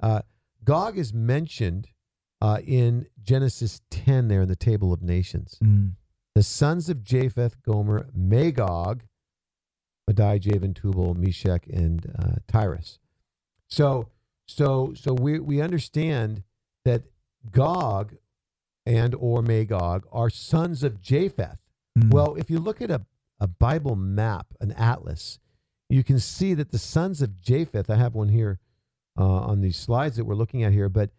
uh, 0.00 0.22
Gog 0.64 0.98
is 0.98 1.14
mentioned 1.14 1.88
uh, 2.42 2.58
in 2.64 3.06
Genesis 3.22 3.80
10 3.90 4.28
there 4.28 4.42
in 4.42 4.48
the 4.48 4.56
table 4.56 4.92
of 4.92 5.02
nations. 5.02 5.58
Mm. 5.62 5.92
The 6.34 6.42
sons 6.42 6.88
of 6.88 7.02
Japheth, 7.02 7.62
Gomer, 7.62 8.08
Magog, 8.14 9.02
Madai, 10.06 10.38
Javan, 10.38 10.74
Tubal, 10.74 11.14
Meshech, 11.14 11.66
and 11.66 12.14
uh, 12.18 12.36
Tiras. 12.48 12.98
So, 13.68 14.08
so, 14.46 14.92
so 14.94 15.12
we 15.12 15.38
we 15.38 15.60
understand 15.60 16.42
that 16.84 17.02
Gog 17.50 18.16
and 18.86 19.14
or 19.14 19.42
Magog 19.42 20.06
are 20.12 20.30
sons 20.30 20.82
of 20.82 21.00
Japheth. 21.00 21.58
Mm. 22.00 22.10
Well, 22.12 22.34
if 22.36 22.50
you 22.50 22.58
look 22.58 22.80
at 22.82 22.90
a, 22.90 23.02
a 23.38 23.46
Bible 23.46 23.96
map, 23.96 24.46
an 24.60 24.72
atlas, 24.72 25.38
you 25.88 26.04
can 26.04 26.18
see 26.20 26.54
that 26.54 26.70
the 26.70 26.78
sons 26.78 27.20
of 27.22 27.40
Japheth, 27.40 27.90
I 27.90 27.96
have 27.96 28.14
one 28.14 28.28
here 28.28 28.58
uh, 29.18 29.24
on 29.24 29.60
these 29.60 29.76
slides 29.76 30.16
that 30.16 30.24
we're 30.24 30.34
looking 30.34 30.62
at 30.62 30.72
here, 30.72 30.88
but 30.88 31.10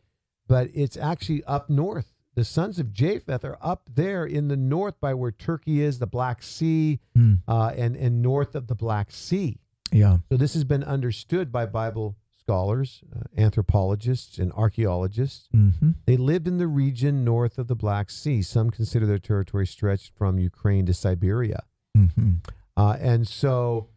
but 0.47 0.69
it's 0.73 0.97
actually 0.97 1.43
up 1.45 1.69
north. 1.69 2.13
The 2.35 2.43
sons 2.45 2.79
of 2.79 2.91
Japheth 2.93 3.43
are 3.45 3.57
up 3.61 3.89
there 3.93 4.25
in 4.25 4.47
the 4.47 4.55
north 4.57 4.99
by 5.01 5.13
where 5.13 5.31
Turkey 5.31 5.81
is, 5.81 5.99
the 5.99 6.07
Black 6.07 6.41
Sea, 6.41 6.99
Mm. 7.17 7.39
uh, 7.47 7.73
and 7.75 7.95
and 7.95 8.21
north 8.21 8.55
of 8.55 8.67
the 8.67 8.75
Black 8.75 9.11
Sea. 9.11 9.59
Yeah. 9.91 10.17
So 10.29 10.37
this 10.37 10.53
has 10.53 10.63
been 10.63 10.83
understood 10.83 11.51
by 11.51 11.65
Bible 11.65 12.15
scholars, 12.55 13.01
uh, 13.15 13.21
anthropologists, 13.37 14.37
and 14.37 14.51
archaeologists. 14.53 15.47
hmm 15.53 15.91
They 16.05 16.17
lived 16.17 16.47
in 16.47 16.57
the 16.57 16.67
region 16.67 17.23
north 17.23 17.57
of 17.57 17.67
the 17.67 17.75
Black 17.75 18.09
Sea. 18.09 18.41
Some 18.41 18.69
consider 18.69 19.05
their 19.05 19.19
territory 19.19 19.65
stretched 19.65 20.11
from 20.17 20.37
Ukraine 20.37 20.85
to 20.87 20.93
Siberia. 20.93 21.63
hmm 21.95 22.33
Uh, 22.77 22.97
and 22.99 23.27
so, 23.27 23.87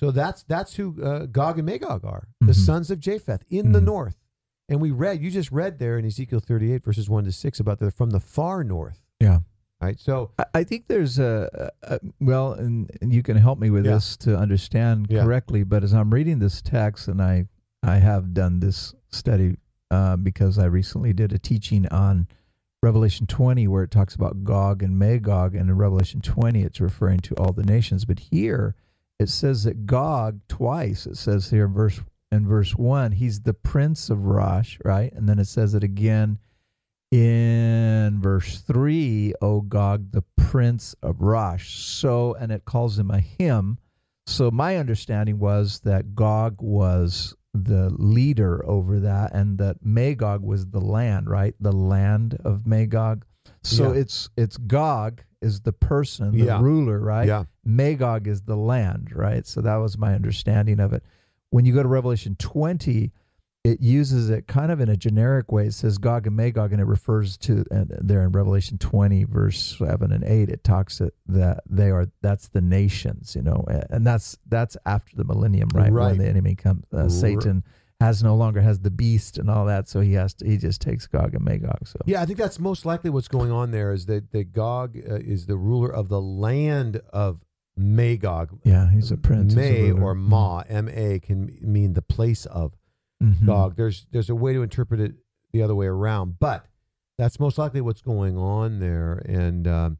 so 0.00 0.10
that's 0.10 0.42
that's 0.44 0.74
who 0.78 0.86
uh, 1.02 1.26
Gog 1.26 1.58
and 1.58 1.66
Magog 1.66 2.04
are, 2.04 2.28
the 2.40 2.52
Mhm. 2.52 2.66
sons 2.68 2.90
of 2.90 2.98
Japheth 3.00 3.44
in 3.50 3.72
the 3.72 3.80
Mhm. 3.80 3.84
north. 3.94 4.16
And 4.68 4.80
we 4.80 4.90
read, 4.92 5.20
you 5.22 5.30
just 5.32 5.50
read 5.50 5.78
there 5.78 5.96
in 5.98 6.04
Ezekiel 6.04 6.40
38 6.40 6.84
verses 6.84 7.08
one 7.10 7.24
to 7.24 7.32
six 7.32 7.58
about 7.60 7.78
the 7.80 7.90
from 7.90 8.10
the 8.10 8.20
far 8.20 8.62
north. 8.64 9.00
Yeah. 9.20 9.40
Right. 9.82 9.98
So 9.98 10.14
I, 10.38 10.44
I 10.60 10.62
think 10.64 10.86
there's 10.88 11.18
a, 11.18 11.70
a 11.82 11.98
well, 12.20 12.52
and, 12.52 12.90
and 13.00 13.12
you 13.12 13.22
can 13.22 13.36
help 13.36 13.58
me 13.58 13.68
with 13.70 13.84
Yeah. 13.84 13.94
this 13.94 14.16
to 14.18 14.36
understand 14.36 14.98
Yeah. 15.10 15.24
correctly. 15.24 15.62
But 15.64 15.82
as 15.84 15.92
I'm 15.92 16.10
reading 16.18 16.38
this 16.38 16.62
text, 16.62 17.08
and 17.08 17.20
I 17.20 17.34
I 17.82 17.96
have 17.96 18.34
done 18.34 18.60
this 18.60 18.94
study 19.08 19.56
uh, 19.90 20.16
because 20.16 20.58
I 20.58 20.66
recently 20.66 21.12
did 21.12 21.32
a 21.32 21.38
teaching 21.38 21.86
on 21.88 22.28
Revelation 22.82 23.26
20 23.26 23.68
where 23.68 23.82
it 23.82 23.90
talks 23.90 24.14
about 24.14 24.44
Gog 24.44 24.82
and 24.82 24.98
Magog, 24.98 25.54
and 25.54 25.68
in 25.68 25.76
Revelation 25.76 26.20
20 26.20 26.62
it's 26.62 26.80
referring 26.80 27.20
to 27.20 27.34
all 27.34 27.52
the 27.52 27.64
nations. 27.64 28.04
But 28.04 28.18
here 28.18 28.74
it 29.18 29.28
says 29.28 29.64
that 29.64 29.86
Gog 29.86 30.40
twice. 30.48 31.06
It 31.06 31.16
says 31.16 31.50
here 31.50 31.66
in 31.66 31.74
verse 31.74 32.00
in 32.32 32.46
verse 32.46 32.76
one, 32.76 33.12
he's 33.12 33.40
the 33.40 33.54
prince 33.54 34.08
of 34.08 34.24
Rosh, 34.24 34.78
right? 34.84 35.12
And 35.12 35.28
then 35.28 35.38
it 35.38 35.46
says 35.46 35.74
it 35.74 35.82
again 35.82 36.38
in 37.10 38.20
verse 38.20 38.60
3 38.60 39.34
o 39.42 39.60
gog 39.62 40.12
the 40.12 40.22
prince 40.36 40.94
of 41.02 41.20
rosh 41.20 41.74
so 41.74 42.34
and 42.34 42.52
it 42.52 42.64
calls 42.64 42.96
him 42.96 43.10
a 43.10 43.18
him 43.18 43.78
so 44.26 44.48
my 44.48 44.76
understanding 44.76 45.40
was 45.40 45.80
that 45.80 46.14
gog 46.14 46.54
was 46.60 47.34
the 47.52 47.90
leader 47.98 48.64
over 48.66 49.00
that 49.00 49.34
and 49.34 49.58
that 49.58 49.76
magog 49.84 50.42
was 50.42 50.66
the 50.66 50.80
land 50.80 51.28
right 51.28 51.54
the 51.60 51.72
land 51.72 52.38
of 52.44 52.64
magog 52.66 53.24
so 53.64 53.92
Yeah. 53.92 54.00
it's 54.00 54.28
it's 54.36 54.56
gog 54.56 55.22
is 55.42 55.60
the 55.62 55.72
person 55.72 56.30
the 56.32 56.44
Yeah. 56.44 56.60
ruler 56.62 56.98
right 57.00 57.26
yeah, 57.26 57.44
Magog 57.64 58.26
is 58.26 58.42
the 58.42 58.56
land, 58.56 59.10
right? 59.14 59.46
So 59.46 59.60
that 59.60 59.76
was 59.76 59.96
my 59.96 60.14
understanding 60.14 60.80
of 60.80 60.92
it. 60.92 61.02
When 61.50 61.64
you 61.64 61.72
go 61.74 61.82
to 61.82 61.88
Revelation 61.88 62.36
20, 62.38 63.12
it 63.62 63.80
uses 63.80 64.30
it 64.30 64.46
kind 64.46 64.72
of 64.72 64.80
in 64.80 64.88
a 64.88 64.96
generic 64.96 65.52
way. 65.52 65.66
It 65.66 65.74
says 65.74 65.98
Gog 65.98 66.26
and 66.26 66.34
Magog, 66.34 66.72
and 66.72 66.80
it 66.80 66.86
refers 66.86 67.36
to 67.38 67.64
and 67.70 67.94
there 68.00 68.22
in 68.22 68.32
Revelation 68.32 68.78
20, 68.78 69.24
verse 69.24 69.76
seven 69.78 70.12
and 70.12 70.24
eight. 70.24 70.48
It 70.48 70.64
talks 70.64 71.00
that, 71.26 71.60
they 71.68 71.90
are 71.90 72.06
that's 72.22 72.48
the 72.48 72.62
nations, 72.62 73.36
you 73.36 73.42
know, 73.42 73.64
and 73.90 74.06
that's 74.06 74.38
that's 74.48 74.76
after 74.86 75.14
the 75.14 75.24
millennium, 75.24 75.68
right? 75.74 75.92
Right. 75.92 76.08
When 76.08 76.18
the 76.18 76.28
enemy 76.28 76.54
comes, 76.54 76.84
uh, 76.92 77.08
Satan 77.08 77.62
has 78.00 78.22
no 78.22 78.34
longer 78.34 78.62
has 78.62 78.80
the 78.80 78.90
beast 78.90 79.36
and 79.36 79.50
all 79.50 79.66
that, 79.66 79.88
so 79.88 80.00
he 80.00 80.14
has 80.14 80.32
to 80.34 80.46
he 80.46 80.56
just 80.56 80.80
takes 80.80 81.06
Gog 81.06 81.34
and 81.34 81.44
Magog. 81.44 81.86
So 81.86 81.98
yeah. 82.06 82.22
I 82.22 82.26
think 82.26 82.38
that's 82.38 82.58
most 82.58 82.86
likely 82.86 83.10
what's 83.10 83.28
going 83.28 83.52
on 83.52 83.72
there 83.72 83.92
is 83.92 84.06
that 84.06 84.32
that 84.32 84.54
Gog 84.54 84.96
uh, 84.96 85.16
is 85.16 85.44
the 85.44 85.58
ruler 85.58 85.92
of 85.92 86.08
the 86.08 86.20
land 86.20 87.02
of 87.12 87.40
Magog. 87.76 88.58
yeah, 88.64 88.90
he's 88.90 89.10
a 89.10 89.18
prince. 89.18 89.52
he's 89.52 89.62
a 89.62 89.72
May 89.72 89.90
or 89.92 90.14
Ma, 90.14 90.62
M 90.66 90.88
A 90.88 91.18
can 91.20 91.58
mean 91.60 91.92
the 91.92 92.02
place 92.02 92.46
of. 92.46 92.72
Mhm. 93.22 93.46
Gog. 93.46 93.76
There's 93.76 94.06
there's 94.12 94.30
a 94.30 94.34
way 94.34 94.52
to 94.52 94.62
interpret 94.62 95.00
it 95.00 95.14
the 95.52 95.62
other 95.62 95.74
way 95.74 95.86
around, 95.86 96.38
but 96.38 96.66
that's 97.18 97.38
most 97.38 97.58
likely 97.58 97.80
what's 97.80 98.00
going 98.02 98.36
on 98.38 98.78
there. 98.78 99.14
And 99.26 99.66
um, 99.68 99.98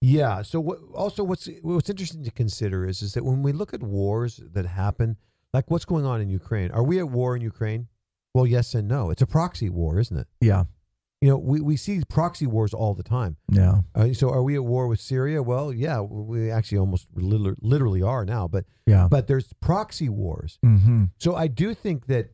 yeah, 0.00 0.42
so 0.42 0.60
what, 0.60 0.78
also 0.94 1.24
what's 1.24 1.48
what's 1.62 1.90
interesting 1.90 2.24
to 2.24 2.30
consider 2.30 2.86
is 2.86 3.02
is 3.02 3.14
that 3.14 3.24
when 3.24 3.42
we 3.42 3.52
look 3.52 3.74
at 3.74 3.82
wars 3.82 4.40
that 4.52 4.64
happen, 4.66 5.16
like 5.52 5.70
what's 5.70 5.84
going 5.84 6.06
on 6.06 6.20
in 6.20 6.28
Ukraine, 6.30 6.70
are 6.70 6.84
we 6.84 6.98
at 6.98 7.10
war 7.10 7.34
in 7.36 7.42
Ukraine? 7.42 7.88
Well, 8.34 8.46
yes 8.46 8.74
and 8.74 8.86
no. 8.88 9.10
It's 9.10 9.22
a 9.22 9.26
proxy 9.26 9.68
war, 9.68 9.98
isn't 9.98 10.16
it? 10.16 10.28
Yeah, 10.40 10.64
You 11.20 11.30
know, 11.30 11.38
we, 11.38 11.60
we 11.60 11.76
see 11.76 12.02
proxy 12.08 12.46
wars 12.46 12.72
all 12.72 12.94
the 12.94 13.02
time. 13.02 13.36
yeah, 13.50 13.80
Uh, 13.94 14.12
so, 14.12 14.30
are 14.30 14.42
we 14.42 14.54
at 14.54 14.64
war 14.64 14.86
with 14.86 15.00
Syria? 15.00 15.42
Well, 15.42 15.72
yeah, 15.72 16.00
we 16.00 16.50
actually 16.50 16.78
almost 16.78 17.08
literally, 17.14 17.56
literally 17.60 18.02
are 18.02 18.24
now. 18.24 18.46
But 18.46 18.64
yeah. 18.86 19.08
but 19.10 19.26
there's 19.26 19.52
proxy 19.54 20.08
wars. 20.08 20.58
mm-hmm. 20.64 21.04
So 21.18 21.34
I 21.34 21.48
do 21.48 21.74
think 21.74 22.06
that 22.06 22.30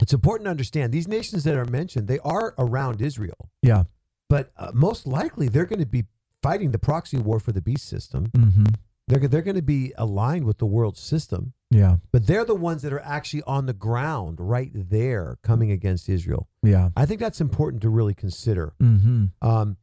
it's 0.00 0.12
important 0.12 0.46
to 0.46 0.50
understand 0.50 0.92
these 0.92 1.08
nations 1.08 1.44
that 1.44 1.54
are 1.56 1.64
mentioned, 1.66 2.08
they 2.08 2.18
are 2.20 2.54
around 2.58 3.00
Israel, 3.00 3.50
Yeah. 3.62 3.84
but 4.28 4.52
uh, 4.56 4.70
most 4.74 5.06
likely 5.06 5.48
they're 5.48 5.66
going 5.66 5.78
to 5.80 5.86
be 5.86 6.04
fighting 6.42 6.72
the 6.72 6.78
proxy 6.78 7.18
war 7.18 7.38
for 7.40 7.52
the 7.52 7.60
beast 7.62 7.88
system. 7.88 8.26
Mm-hmm. 8.26 8.64
They're, 9.08 9.28
they're 9.28 9.42
going 9.42 9.56
to 9.56 9.62
be 9.62 9.92
aligned 9.98 10.44
with 10.46 10.58
the 10.58 10.66
world 10.66 10.96
system. 10.96 11.52
Yeah. 11.70 11.96
but 12.12 12.26
they're 12.28 12.44
the 12.44 12.54
ones 12.54 12.82
that 12.82 12.92
are 12.92 13.00
actually 13.00 13.42
on 13.48 13.66
the 13.66 13.72
ground 13.72 14.38
right 14.38 14.70
there 14.72 15.38
coming 15.42 15.72
against 15.72 16.08
Israel. 16.08 16.48
Yeah. 16.62 16.90
I 16.96 17.04
think 17.04 17.18
that's 17.20 17.40
important 17.40 17.82
to 17.82 17.88
really 17.90 18.14
consider, 18.14 18.74
Mm-hmm. 18.80 19.24
um, 19.46 19.76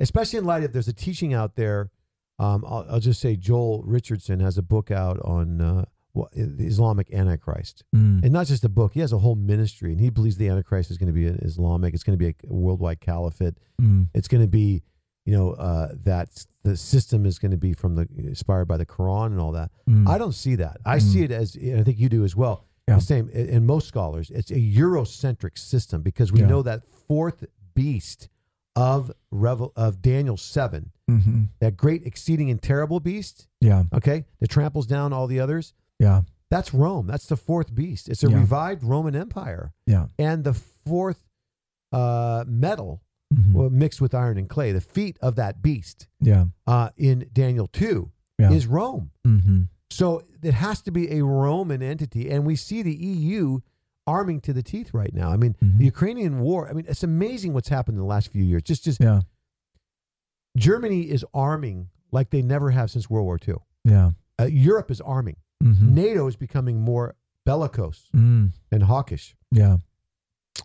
especially 0.00 0.38
in 0.38 0.44
light 0.46 0.64
of 0.64 0.72
there's 0.72 0.88
a 0.88 0.92
teaching 0.94 1.34
out 1.34 1.54
there. 1.56 1.90
Um, 2.38 2.64
I'll, 2.66 2.86
I'll 2.90 3.00
just 3.00 3.20
say 3.20 3.36
Joel 3.36 3.82
Richardson 3.84 4.40
has 4.40 4.56
a 4.58 4.62
book 4.62 4.90
out 4.90 5.20
on 5.20 5.60
uh, 5.60 5.84
the 6.14 6.64
Islamic 6.66 7.12
Antichrist. 7.12 7.84
Mm. 7.94 8.22
And 8.24 8.32
not 8.32 8.46
just 8.46 8.64
a 8.64 8.68
book, 8.68 8.94
he 8.94 9.00
has 9.00 9.12
a 9.12 9.18
whole 9.18 9.34
ministry, 9.34 9.90
and 9.92 10.00
he 10.00 10.10
believes 10.10 10.36
the 10.36 10.48
Antichrist 10.48 10.90
is 10.90 10.98
going 10.98 11.08
to 11.08 11.12
be 11.12 11.26
an 11.26 11.38
Islamic. 11.42 11.92
It's 11.94 12.04
going 12.04 12.18
to 12.18 12.24
be 12.24 12.30
a 12.48 12.52
worldwide 12.52 13.00
caliphate. 13.00 13.54
Mm. 13.82 14.08
It's 14.14 14.28
going 14.28 14.42
to 14.42 14.48
be, 14.48 14.82
you 15.26 15.32
know, 15.32 15.52
uh, 15.52 15.88
that 16.04 16.28
the 16.62 16.76
system 16.76 17.26
is 17.26 17.38
going 17.38 17.50
to 17.50 17.56
be 17.56 17.72
from 17.72 17.96
the 17.96 18.06
inspired 18.16 18.66
by 18.66 18.76
the 18.76 18.86
Quran 18.86 19.26
and 19.26 19.40
all 19.40 19.52
that. 19.52 19.70
Mm. 19.88 20.08
I 20.08 20.18
don't 20.18 20.32
see 20.34 20.54
that. 20.56 20.78
I 20.86 20.98
Mm. 20.98 21.02
see 21.02 21.22
it 21.24 21.30
as, 21.32 21.56
and 21.56 21.80
I 21.80 21.82
think 21.82 21.98
you 21.98 22.08
do 22.08 22.24
as 22.24 22.36
well. 22.36 22.66
Yeah. 22.86 22.96
The 22.96 23.00
same, 23.00 23.30
and 23.34 23.48
and 23.48 23.66
most 23.66 23.88
scholars, 23.88 24.30
it's 24.30 24.50
a 24.50 24.60
Eurocentric 24.60 25.58
system 25.58 26.02
because 26.02 26.30
we 26.32 26.40
Yeah. 26.40 26.48
know 26.48 26.62
that 26.62 26.86
fourth 26.86 27.44
beast 27.74 28.28
of 28.76 29.10
Revel 29.30 29.72
of 29.76 30.00
Daniel 30.02 30.36
seven, 30.36 30.90
Mm-hmm. 31.10 31.44
that 31.60 31.76
great, 31.76 32.06
exceeding, 32.06 32.50
and 32.50 32.60
terrible 32.62 32.98
beast. 33.00 33.46
Yeah. 33.60 33.84
Okay, 33.92 34.24
that 34.40 34.48
tramples 34.48 34.86
down 34.86 35.12
all 35.12 35.26
the 35.26 35.38
others. 35.40 35.74
Yeah. 35.98 36.22
That's 36.50 36.72
Rome. 36.74 37.06
That's 37.06 37.26
the 37.26 37.36
fourth 37.36 37.74
beast. 37.74 38.08
It's 38.08 38.22
a 38.22 38.30
Yeah. 38.30 38.38
revived 38.40 38.82
Roman 38.84 39.16
Empire, 39.16 39.72
Yeah. 39.86 40.06
and 40.18 40.44
the 40.44 40.54
fourth 40.54 41.26
uh, 41.92 42.44
metal 42.48 43.00
Mhm. 43.32 43.52
well, 43.52 43.70
mixed 43.70 44.00
with 44.00 44.14
iron 44.14 44.36
and 44.36 44.48
clay, 44.48 44.72
the 44.72 44.80
feet 44.80 45.16
of 45.22 45.36
that 45.36 45.62
beast 45.62 46.08
Yeah. 46.20 46.46
uh, 46.66 46.90
in 46.96 47.28
Daniel 47.32 47.68
two 47.68 48.10
Yeah. 48.38 48.50
is 48.50 48.66
Rome. 48.66 49.10
Mm-hmm. 49.26 49.62
So 49.90 50.24
it 50.42 50.54
has 50.54 50.82
to 50.82 50.90
be 50.90 51.12
a 51.12 51.24
Roman 51.24 51.82
entity, 51.82 52.30
and 52.30 52.44
we 52.44 52.56
see 52.56 52.82
the 52.82 52.94
EU 52.94 53.60
arming 54.08 54.40
to 54.40 54.52
the 54.52 54.62
teeth 54.62 54.92
right 54.92 55.14
now. 55.14 55.30
I 55.30 55.36
mean, 55.36 55.54
Mhm. 55.62 55.78
the 55.78 55.84
Ukrainian 55.84 56.40
war. 56.40 56.68
I 56.68 56.72
mean, 56.72 56.84
it's 56.88 57.04
amazing 57.04 57.52
what's 57.54 57.68
happened 57.68 57.94
in 57.96 58.00
the 58.00 58.06
last 58.08 58.28
few 58.28 58.42
years. 58.44 58.62
Just, 58.62 58.84
just 58.84 59.00
Yeah. 59.00 59.20
Germany 60.56 61.02
is 61.10 61.24
arming 61.34 61.88
like 62.12 62.30
they 62.30 62.42
never 62.42 62.70
have 62.70 62.90
since 62.90 63.08
World 63.10 63.24
War 63.26 63.38
II. 63.46 63.54
Yeah. 63.84 64.10
Uh, 64.38 64.44
Europe 64.44 64.90
is 64.90 65.00
arming. 65.00 65.36
Mm-hmm. 65.64 65.94
NATO 65.94 66.26
is 66.26 66.36
becoming 66.36 66.80
more 66.80 67.16
bellicose 67.46 68.08
Mm. 68.14 68.52
and 68.70 68.82
hawkish. 68.82 69.34
Yeah. 69.50 69.78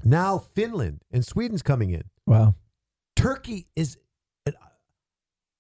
Now 0.04 0.38
Finland 0.40 1.04
and 1.12 1.26
Sweden's 1.26 1.62
coming 1.62 1.90
in. 1.92 2.04
Wow. 2.26 2.56
Turkey 3.16 3.68
is. 3.76 3.98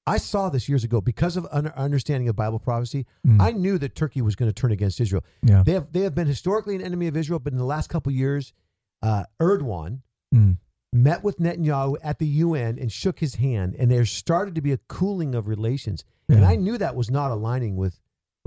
I 0.07 0.17
saw 0.17 0.49
this 0.49 0.67
years 0.67 0.83
ago 0.83 1.01
because 1.01 1.37
of 1.37 1.45
an 1.51 1.67
understanding 1.67 2.29
of 2.29 2.35
Bible 2.35 2.57
prophecy. 2.57 3.05
Mm. 3.27 3.39
I 3.41 3.51
knew 3.51 3.77
that 3.77 3.93
Turkey 3.95 4.21
was 4.21 4.35
going 4.35 4.49
to 4.49 4.53
turn 4.53 4.71
against 4.71 4.99
Israel. 4.99 5.23
yeah. 5.43 5.61
They 5.63 5.73
have 5.73 5.91
they 5.91 6.01
have 6.01 6.15
been 6.15 6.25
historically 6.27 6.75
an 6.75 6.81
enemy 6.81 7.07
of 7.07 7.15
Israel, 7.15 7.37
but 7.39 7.53
in 7.53 7.59
the 7.59 7.65
last 7.65 7.89
couple 7.89 8.09
of 8.09 8.15
years, 8.15 8.53
uh, 9.01 9.23
Erdogan 9.39 10.01
Mm. 10.33 10.57
met 10.93 11.23
with 11.23 11.37
Netanyahu 11.39 11.97
at 12.03 12.19
the 12.19 12.27
UN 12.27 12.77
and 12.77 12.91
shook 12.91 13.19
his 13.19 13.35
hand, 13.35 13.75
and 13.79 13.89
there 13.89 14.05
started 14.05 14.53
to 14.55 14.61
be 14.61 14.71
a 14.71 14.77
cooling 14.77 15.33
of 15.35 15.47
relations. 15.47 16.03
And 16.27 16.45
I 16.45 16.55
knew 16.55 16.77
that 16.77 16.95
was 16.95 17.09
not 17.09 17.31
aligning 17.31 17.75
with 17.75 17.99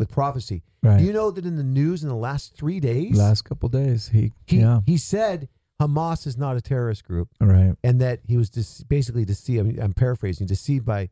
with 0.02 0.10
prophecy. 0.10 0.62
Right. 0.82 0.98
Do 0.98 1.04
you 1.04 1.12
know 1.12 1.30
that 1.30 1.44
in 1.46 1.56
the 1.56 1.62
news 1.62 2.02
in 2.02 2.08
the 2.08 2.16
last 2.16 2.56
three 2.56 2.80
days, 2.80 3.16
Last 3.16 3.42
couple 3.42 3.68
days, 3.68 4.08
he. 4.08 4.32
he 4.46 4.58
yeah. 4.60 4.80
he 4.84 4.96
said 4.96 5.48
Hamas 5.80 6.26
is 6.26 6.36
not 6.36 6.56
a 6.56 6.60
terrorist 6.60 7.04
group, 7.04 7.28
Right. 7.40 7.74
and 7.84 8.00
that 8.00 8.20
he 8.26 8.36
was 8.36 8.50
dis- 8.50 8.82
basically 8.84 9.24
deceived. 9.24 9.60
I 9.60 9.62
mean, 9.62 9.80
I'm 9.80 9.94
paraphrasing, 9.94 10.46
deceived 10.46 10.84
by 10.84 11.08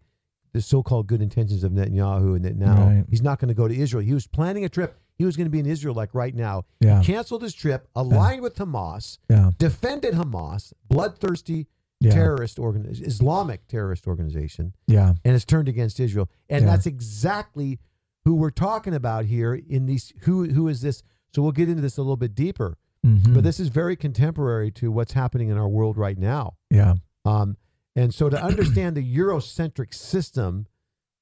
the 0.53 0.61
so-called 0.61 1.07
good 1.07 1.23
intentions 1.23 1.63
of 1.63 1.71
Netanyahu, 1.73 2.35
and 2.37 2.45
that 2.45 2.57
now 2.57 2.85
Right. 2.85 3.05
he's 3.09 3.23
not 3.23 3.39
going 3.39 3.49
to 3.49 3.55
go 3.55 3.69
to 3.69 3.75
Israel. 3.77 4.03
He 4.03 4.13
was 4.15 4.27
planning 4.27 4.65
a 4.65 4.69
trip. 4.69 4.97
He 5.17 5.25
was 5.25 5.37
going 5.37 5.47
to 5.47 5.51
be 5.51 5.61
in 5.61 5.67
Israel 5.67 5.95
like 5.95 6.13
right 6.15 6.35
now. 6.35 6.65
Yeah. 6.81 6.99
He 7.01 7.07
canceled 7.13 7.43
his 7.43 7.55
trip, 7.55 7.89
aligned 7.95 8.43
with 8.43 8.57
Hamas, 8.57 9.19
Yeah. 9.29 9.53
defended 9.59 10.15
Hamas, 10.15 10.73
bloodthirsty 10.89 11.67
Yeah. 12.01 12.13
terrorist 12.13 12.59
organization, 12.59 13.07
Islamic 13.07 13.67
terrorist 13.69 14.07
organization, 14.07 14.73
Yeah. 14.89 15.15
and 15.25 15.33
has 15.33 15.45
turned 15.45 15.69
against 15.69 16.01
Israel. 16.01 16.29
And 16.49 16.65
Yeah. 16.65 16.71
that's 16.71 16.87
exactly 16.87 17.79
who 18.25 18.35
we're 18.35 18.51
talking 18.51 18.95
about 18.95 19.25
here 19.25 19.55
in 19.55 19.87
these 19.87 20.13
who 20.23 20.45
who 20.51 20.69
is 20.69 20.81
this? 20.83 21.03
So 21.35 21.43
we'll 21.43 21.53
get 21.53 21.69
into 21.69 21.83
this 21.83 21.97
a 21.97 22.03
little 22.03 22.17
bit 22.17 22.35
deeper. 22.35 22.77
Mhm. 23.07 23.33
But 23.35 23.45
this 23.45 23.59
is 23.61 23.69
very 23.69 23.97
contemporary 23.97 24.71
to 24.73 24.91
what's 24.93 25.13
happening 25.13 25.49
in 25.49 25.57
our 25.57 25.69
world 25.69 25.97
right 25.97 26.19
now. 26.19 26.57
Yeah. 26.71 26.97
Um, 27.25 27.57
and 27.97 28.13
so 28.13 28.29
to 28.29 28.43
understand 28.43 28.97
the 28.97 29.17
Eurocentric 29.17 29.95
system 29.95 30.67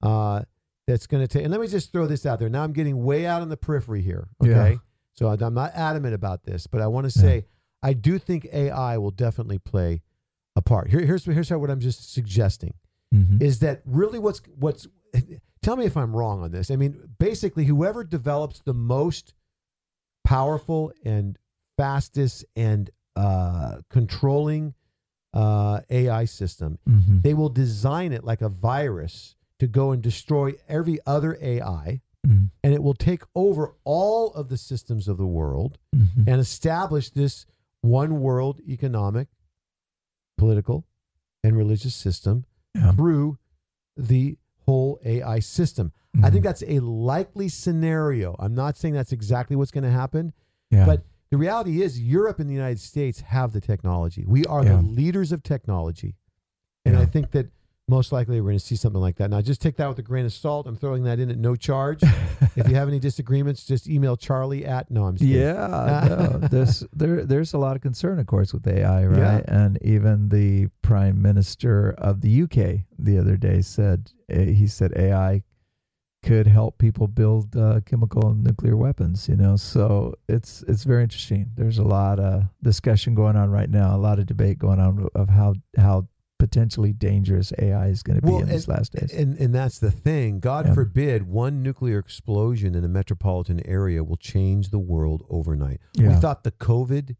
uh, 0.03 0.43
that's 0.87 1.07
going 1.07 1.23
to 1.23 1.29
take, 1.29 1.45
and 1.45 1.53
let 1.53 1.61
me 1.61 1.67
just 1.69 1.93
throw 1.93 2.07
this 2.07 2.25
out 2.27 2.39
there. 2.41 2.49
Now 2.49 2.63
I'm 2.65 2.73
getting 2.73 3.03
way 3.05 3.27
out 3.27 3.43
on 3.43 3.49
the 3.49 3.57
periphery 3.57 4.03
here. 4.03 4.29
Okay. 4.43 4.73
Yeah. 4.73 4.77
So 5.15 5.29
I'm 5.29 5.55
not 5.55 5.73
adamant 5.75 6.15
about 6.15 6.45
this, 6.45 6.67
but 6.67 6.81
I 6.81 6.87
want 6.89 7.05
to 7.05 7.11
say 7.11 7.45
I 7.83 7.93
do 7.93 8.19
think 8.19 8.47
AI 8.53 8.97
will 8.99 9.11
definitely 9.13 9.59
play 9.59 10.03
a 10.57 10.63
part. 10.63 10.89
Here, 10.91 11.01
here's 11.01 11.25
here's 11.25 11.49
how, 11.49 11.59
what 11.59 11.71
I'm 11.71 11.81
just 11.81 12.13
suggesting 12.13 12.75
Mhm. 13.15 13.41
is 13.43 13.61
that 13.61 13.83
really 13.85 14.19
what's 14.19 14.41
what's 14.57 14.87
tell 15.63 15.77
me 15.77 15.85
if 15.85 15.97
I'm 15.97 16.15
wrong 16.15 16.43
on 16.43 16.51
this. 16.51 16.71
I 16.71 16.77
mean, 16.77 16.99
basically 17.19 17.65
whoever 17.65 18.05
develops 18.05 18.61
the 18.61 18.75
most 18.75 19.35
powerful 20.25 20.93
and 21.05 21.39
fastest 21.77 22.45
and 22.57 22.91
uh, 23.17 23.81
controlling 23.91 24.75
uh, 25.35 25.81
AI 25.91 26.25
system, 26.25 26.79
Mhm. 26.89 27.23
they 27.23 27.35
will 27.35 27.49
design 27.51 28.13
it 28.13 28.25
like 28.25 28.41
a 28.41 28.49
virus 28.49 29.37
to 29.59 29.67
go 29.67 29.91
and 29.93 30.03
destroy 30.03 30.55
every 30.69 30.99
other 31.07 31.37
AI, 31.41 32.01
Mhm. 32.27 32.51
and 32.65 32.75
it 32.75 32.83
will 32.83 32.95
take 32.95 33.23
over 33.35 33.75
all 33.85 34.33
of 34.33 34.49
the 34.49 34.57
systems 34.57 35.07
of 35.07 35.17
the 35.19 35.27
world 35.27 35.79
Mhm. 35.95 36.27
and 36.29 36.41
establish 36.41 37.11
this 37.11 37.45
one 37.83 38.21
world 38.21 38.61
economic, 38.67 39.29
political, 40.37 40.87
and 41.45 41.57
religious 41.57 41.95
system 41.95 42.45
Yeah. 42.75 42.93
through 42.93 43.39
the 43.97 44.39
whole 44.69 45.01
AI 45.03 45.39
system. 45.39 45.93
I 46.23 46.29
think 46.29 46.43
Mhm. 46.43 46.49
that's 46.49 46.63
a 46.67 46.81
likely 46.81 47.49
scenario. 47.49 48.37
I'm 48.39 48.55
not 48.55 48.77
saying 48.77 48.93
that's 48.93 49.13
exactly 49.13 49.57
what's 49.57 49.71
going 49.71 49.85
to 49.85 49.91
happen, 49.91 50.35
Yeah. 50.71 50.85
but 50.85 51.05
the 51.31 51.39
reality 51.39 51.81
is 51.81 51.99
Europe 51.99 52.39
and 52.39 52.51
the 52.51 52.55
United 52.55 52.79
States 52.81 53.21
have 53.23 53.55
the 53.55 53.63
technology. 53.63 54.25
We 54.27 54.45
are 54.45 54.63
Yeah. 54.63 54.77
the 54.77 54.83
leaders 54.83 55.33
of 55.33 55.43
technology. 55.43 56.17
And 56.85 56.95
Yeah. 56.95 57.01
I 57.01 57.07
think 57.07 57.31
that 57.31 57.47
most 57.89 58.13
likely 58.13 58.41
we're 58.41 58.51
going 58.51 58.59
to 58.59 58.65
see 58.65 58.77
something 58.77 59.01
like 59.01 59.17
that. 59.17 59.31
Now, 59.31 59.41
just 59.41 59.63
take 59.63 59.77
that 59.77 59.89
with 59.89 59.99
a 59.99 60.03
grain 60.03 60.27
of 60.27 60.33
salt. 60.33 60.67
I'm 60.67 60.77
throwing 60.77 61.05
that 61.05 61.19
in 61.19 61.31
at 61.31 61.39
no 61.39 61.57
charge. 61.57 62.03
if 62.57 62.69
you 62.69 62.75
have 62.75 62.87
any 62.87 62.99
disagreements, 62.99 63.65
just 63.65 63.89
email 63.89 64.17
Charlie 64.17 64.67
at. 64.67 64.91
No, 64.91 65.07
I'm 65.07 65.17
just 65.17 65.27
kidding. 65.27 65.43
Yeah, 65.43 66.07
no, 66.09 66.39
there's 66.51 66.85
there 66.93 67.25
there's 67.25 67.55
a 67.55 67.59
lot 67.59 67.77
of 67.77 67.83
concern, 67.83 68.19
of 68.19 68.27
course, 68.27 68.53
with 68.53 68.67
AI, 68.69 69.07
right? 69.07 69.45
Yeah. 69.49 69.55
And 69.65 69.79
even 69.83 70.29
the 70.29 70.69
prime 70.83 71.21
minister 71.23 71.95
of 71.99 72.21
the 72.21 72.43
UK 72.43 72.87
the 72.99 73.19
other 73.19 73.37
day 73.37 73.63
said 73.63 74.13
eh, 74.29 74.53
he 74.53 74.67
said 74.67 74.93
AI 74.97 75.43
could 76.23 76.47
help 76.47 76.79
people 76.79 77.07
build 77.07 77.57
uh, 77.57 77.81
chemical 77.87 78.31
and 78.31 78.43
nuclear 78.45 78.77
weapons. 78.77 79.29
You 79.29 79.37
know, 79.37 79.57
so 79.57 80.15
it's 80.29 80.63
it's 80.69 80.85
very 80.85 81.03
interesting. 81.03 81.51
There's 81.57 81.79
a 81.79 81.85
lot 81.85 82.21
of 82.21 82.45
discussion 82.63 83.15
going 83.15 83.37
on 83.37 83.51
right 83.51 83.71
now, 83.71 83.97
a 83.97 83.99
lot 83.99 84.19
of 84.19 84.27
debate 84.27 84.59
going 84.59 84.79
on 84.79 85.09
of 85.15 85.31
how 85.31 85.55
how 85.77 86.07
potentially 86.49 86.93
dangerous 86.95 87.53
AI 87.59 87.89
is 87.89 88.03
going 88.03 88.19
to 88.19 88.25
be 88.27 88.33
Well, 88.33 88.41
in 88.43 88.49
these 88.49 88.69
last 88.69 88.93
days. 88.93 89.13
And, 89.13 89.37
and 89.39 89.55
that's 89.55 89.79
the 89.79 89.91
thing. 89.91 90.41
God 90.41 90.67
Yeah. 90.69 90.75
forbid 90.75 91.29
one 91.29 91.63
nuclear 91.63 91.99
explosion 91.99 92.75
in 92.75 92.85
a 92.85 92.89
metropolitan 92.89 93.65
area 93.67 94.03
will 94.03 94.17
change 94.17 94.71
the 94.71 94.79
world 94.79 95.25
overnight. 95.29 95.81
We 95.99 96.15
thought 96.15 96.45
the 96.45 96.53
COVID 96.53 97.17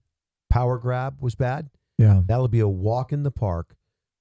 power 0.49 0.79
grab 0.79 1.17
was 1.21 1.35
bad. 1.35 1.69
yeah, 1.99 2.23
That'll 2.27 2.49
be 2.49 2.61
a 2.61 2.69
walk 2.69 3.13
in 3.13 3.23
the 3.23 3.31
park. 3.31 3.77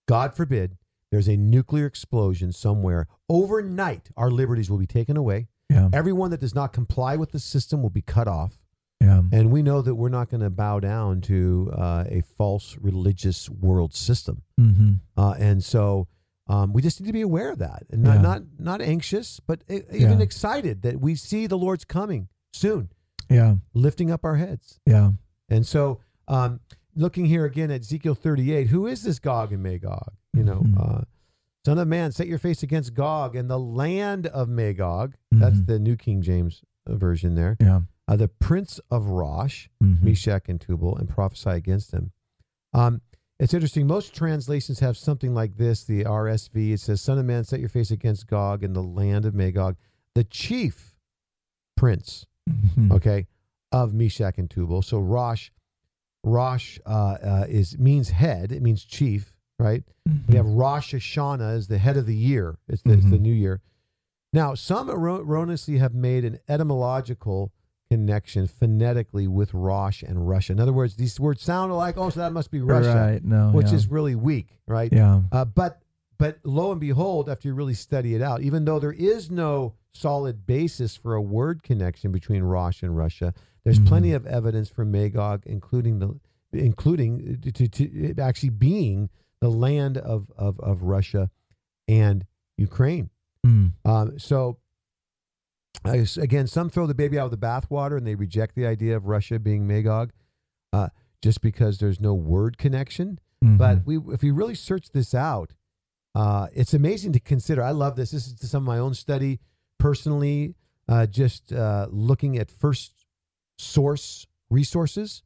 God 0.08 0.36
forbid 0.36 0.78
there's 1.12 1.30
a 1.30 1.38
nuclear 1.38 1.86
explosion 1.86 2.52
somewhere. 2.52 3.08
Overnight, 3.30 4.10
our 4.18 4.30
liberties 4.32 4.70
will 4.70 4.78
be 4.80 4.88
taken 4.88 5.16
away. 5.16 5.48
yeah, 5.70 5.90
Everyone 5.94 6.32
that 6.32 6.42
does 6.42 6.56
not 6.56 6.74
comply 6.74 7.16
with 7.16 7.32
the 7.32 7.40
system 7.40 7.82
will 7.82 7.90
be 7.90 8.02
cut 8.02 8.28
off. 8.28 8.58
Yeah, 9.02 9.22
And 9.32 9.52
we 9.52 9.62
know 9.62 9.82
that 9.82 9.96
we're 9.96 10.10
not 10.10 10.30
going 10.30 10.42
to 10.42 10.50
bow 10.50 10.80
down 10.80 11.22
to 11.22 11.72
uh, 11.76 12.06
a 12.08 12.22
false 12.38 12.78
religious 12.82 13.50
world 13.50 13.94
system. 13.94 14.42
hmm 14.58 14.94
Uh, 15.16 15.36
and 15.38 15.64
so 15.64 16.08
um, 16.48 16.72
we 16.74 16.82
just 16.82 17.00
need 17.02 17.08
to 17.08 17.14
be 17.14 17.22
aware 17.22 17.52
of 17.52 17.60
that 17.60 17.84
and 17.92 18.02
not, 18.04 18.16
Yeah. 18.16 18.22
not, 18.22 18.42
not 18.58 18.82
anxious, 18.82 19.40
but 19.40 19.64
even 19.70 20.18
Yeah. 20.20 20.20
excited 20.20 20.82
that 20.84 21.00
we 21.02 21.14
see 21.16 21.46
the 21.48 21.58
Lord's 21.58 21.84
coming 21.86 22.30
soon, 22.54 22.90
yeah, 23.30 23.58
lifting 23.74 24.10
up 24.12 24.24
our 24.24 24.38
heads. 24.38 24.80
yeah, 24.86 25.12
And 25.50 25.66
so, 25.66 26.00
um, 26.28 26.60
looking 26.96 27.26
here 27.26 27.46
again 27.46 27.70
at 27.70 27.82
Ezekiel 27.82 28.16
38, 28.16 28.68
who 28.68 28.88
is 28.88 29.04
this 29.04 29.20
Gog 29.20 29.52
and 29.54 29.62
Magog? 29.62 30.14
You 30.34 30.44
know, 30.44 30.62
Mhm. 30.62 30.78
uh, 30.80 31.02
son 31.66 31.78
of 31.78 31.88
man, 31.88 32.12
set 32.14 32.28
your 32.28 32.40
face 32.40 32.64
against 32.64 32.94
Gog 32.94 33.36
and 33.36 33.50
the 33.50 33.60
land 33.60 34.26
of 34.28 34.48
Magog. 34.50 35.16
That's 35.32 35.58
Mhm. 35.60 35.66
the 35.68 35.80
New 35.80 35.96
King 35.98 36.22
James 36.22 36.64
uh, 36.88 36.96
version 36.96 37.36
there. 37.36 37.58
yeah. 37.60 37.82
Uh, 38.08 38.16
the 38.16 38.28
prince 38.28 38.80
of 38.90 39.08
Rosh, 39.10 39.68
Mhm. 39.84 40.02
Meshech 40.02 40.48
and 40.50 40.62
Tubal, 40.62 40.96
and 40.98 41.10
prophesy 41.10 41.50
against 41.50 41.92
him. 41.92 42.12
Um, 42.74 43.02
it's 43.40 43.54
interesting. 43.54 43.86
Most 43.86 44.14
translations 44.16 44.80
have 44.80 44.98
something 44.98 45.34
like 45.34 45.58
this. 45.58 45.84
The 45.84 46.06
RSV 46.06 46.74
it 46.74 46.80
says, 46.80 47.02
"Son 47.02 47.18
of 47.18 47.26
man, 47.26 47.44
set 47.44 47.60
your 47.60 47.70
face 47.70 47.92
against 47.92 48.28
Gog 48.28 48.64
in 48.64 48.74
the 48.74 48.84
land 48.84 49.26
of 49.26 49.36
Magog, 49.36 49.76
the 50.16 50.24
chief 50.24 50.96
prince 51.76 52.26
Mhm. 52.50 52.92
okay, 52.94 53.28
of 53.72 53.94
Meshech 53.94 54.38
and 54.38 54.50
Tubal. 54.50 54.82
So 54.82 55.00
Rosh, 55.00 55.52
Rosh 56.24 56.80
uh, 56.86 57.18
uh, 57.22 57.46
is 57.50 57.78
means 57.78 58.10
head. 58.12 58.52
It 58.52 58.62
means 58.62 58.84
chief, 58.84 59.36
right? 59.60 59.84
We 60.28 60.36
have 60.36 60.46
Rosh 60.48 60.94
Hashanah 60.96 61.42
as 61.56 61.68
the 61.68 61.78
head 61.78 61.98
of 61.98 62.06
the 62.06 62.16
year. 62.16 62.58
It's 62.68 62.82
the, 62.84 62.94
it's 62.94 63.10
the 63.10 63.18
Mhm. 63.18 63.22
new 63.22 63.34
year. 63.34 63.62
Now, 64.34 64.56
some 64.56 64.90
erroneously 64.90 65.78
have 65.78 65.94
made 65.94 66.26
an 66.26 66.40
etymological 66.48 67.52
connection 67.90 68.48
phonetically 68.48 69.28
with 69.28 69.54
Rosh 69.54 70.04
and 70.04 70.28
Russia. 70.28 70.52
In 70.54 70.60
other 70.60 70.74
words, 70.74 70.96
these 70.96 71.20
words 71.20 71.42
sound 71.42 71.72
alike. 71.72 71.96
Oh, 71.98 72.10
so 72.10 72.20
that 72.20 72.34
must 72.34 72.52
be 72.52 72.62
Russia, 72.62 72.94
Right. 73.14 73.24
No. 73.24 73.52
which 73.52 73.68
yeah. 73.68 73.76
is 73.76 73.88
really 73.88 74.16
weak, 74.16 74.60
right? 74.68 74.92
yeah. 74.92 75.22
Uh, 75.32 75.46
but 75.46 75.82
but 76.18 76.40
lo 76.44 76.72
and 76.72 76.82
behold, 76.82 77.30
after 77.30 77.48
you 77.48 77.54
really 77.54 77.76
study 77.76 78.16
it 78.16 78.22
out, 78.22 78.42
even 78.42 78.66
though 78.66 78.80
there 78.80 78.92
is 78.92 79.30
no 79.30 79.76
solid 79.94 80.46
basis 80.48 80.96
for 80.96 81.14
a 81.16 81.22
word 81.22 81.62
connection 81.64 82.12
between 82.12 82.42
Rosh 82.44 82.82
and 82.84 82.98
Russia, 82.98 83.34
there's 83.64 83.80
Mhm. 83.80 83.88
plenty 83.88 84.14
of 84.14 84.26
evidence 84.26 84.70
for 84.70 84.84
Magog, 84.84 85.44
including 85.46 86.00
the 86.00 86.20
including 86.54 87.40
to, 87.42 87.52
to, 87.52 87.68
to 87.68 88.22
actually 88.22 88.50
being 88.50 89.10
the 89.42 89.50
land 89.50 89.98
of, 89.98 90.32
of 90.38 90.60
of 90.60 90.82
Russia 90.84 91.30
and 91.88 92.26
Ukraine. 92.58 93.10
Mm. 93.46 93.74
Um, 93.86 94.20
so. 94.20 94.58
I 95.84 96.06
again, 96.18 96.48
some 96.48 96.70
throw 96.70 96.86
the 96.88 96.94
baby 96.96 97.18
out 97.20 97.30
with 97.30 97.40
the 97.40 97.46
bathwater 97.46 97.98
and 97.98 98.06
they 98.06 98.16
reject 98.16 98.56
the 98.56 98.66
idea 98.66 98.96
of 98.96 99.08
Russia 99.08 99.40
being 99.40 99.66
Magog, 99.68 100.12
uh, 100.74 100.90
just 101.22 101.42
because 101.42 101.78
there's 101.78 102.00
no 102.00 102.14
word 102.14 102.58
connection. 102.58 103.20
But 103.42 103.80
Mhm. 103.80 103.86
we, 103.86 104.14
if 104.14 104.22
we 104.24 104.32
really 104.32 104.56
search 104.56 104.92
this 104.92 105.14
out, 105.14 105.54
uh, 106.16 106.48
it's 106.54 106.74
amazing 106.74 107.12
to 107.14 107.20
consider. 107.20 107.62
I 107.62 107.72
love 107.72 107.96
this. 107.96 108.12
This 108.12 108.28
is 108.28 108.50
some 108.50 108.64
of 108.64 108.68
my 108.68 108.80
own 108.80 108.96
study 108.96 109.40
personally, 109.78 110.56
uh, 110.88 111.06
just 111.06 111.54
uh, 111.54 111.88
looking 111.92 112.38
at 112.38 112.50
first 112.50 113.06
source 113.60 114.26
resources 114.50 115.22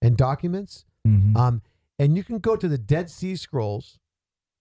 and 0.00 0.16
documents. 0.16 0.84
Mhm. 1.06 1.36
Um, 1.36 1.62
and 1.98 2.16
you 2.16 2.22
can 2.22 2.38
go 2.38 2.54
to 2.56 2.68
the 2.68 2.78
Dead 2.78 3.10
Sea 3.10 3.34
Scrolls, 3.36 3.98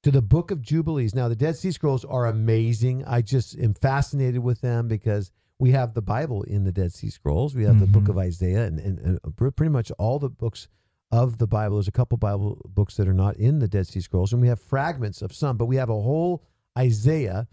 to 0.05 0.11
the 0.11 0.21
Book 0.21 0.51
of 0.51 0.61
Jubilees. 0.61 1.15
Now, 1.15 1.27
the 1.27 1.35
Dead 1.35 1.55
Sea 1.57 1.71
Scrolls 1.71 2.05
are 2.05 2.27
amazing. 2.27 3.03
I 3.07 3.23
just 3.23 3.57
am 3.57 3.73
fascinated 3.73 4.37
with 4.43 4.61
them 4.61 4.87
because 4.87 5.31
we 5.57 5.71
have 5.71 5.95
the 5.95 6.01
Bible 6.03 6.43
in 6.43 6.63
the 6.63 6.71
Dead 6.71 6.93
Sea 6.93 7.09
Scrolls. 7.09 7.55
We 7.55 7.63
have 7.63 7.79
the 7.79 7.87
Book 7.87 8.03
Mhm. 8.03 8.09
of 8.09 8.17
Isaiah 8.19 8.65
and, 8.67 8.79
and, 8.79 8.99
and 8.99 9.35
pretty 9.35 9.71
much 9.71 9.89
all 9.97 10.19
the 10.19 10.29
books 10.29 10.67
of 11.11 11.39
the 11.39 11.47
Bible. 11.47 11.77
There's 11.77 11.87
a 11.87 11.91
couple 11.91 12.19
Bible 12.19 12.61
books 12.69 12.97
that 12.97 13.07
are 13.07 13.15
not 13.15 13.35
in 13.37 13.57
the 13.57 13.67
Dead 13.67 13.87
Sea 13.87 13.99
Scrolls, 13.99 14.31
and 14.31 14.39
we 14.43 14.47
have 14.47 14.59
fragments 14.59 15.23
of 15.23 15.33
some, 15.33 15.57
but 15.57 15.65
we 15.65 15.77
have 15.77 15.89
a 15.89 15.99
whole 15.99 16.43
Isaiah, 16.77 17.47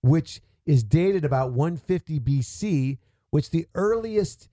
which 0.00 0.40
is 0.64 0.82
dated 0.82 1.26
about 1.26 1.52
150 1.52 2.18
BC, 2.18 2.96
which 3.28 3.50
the 3.50 3.66
earliest 3.74 4.48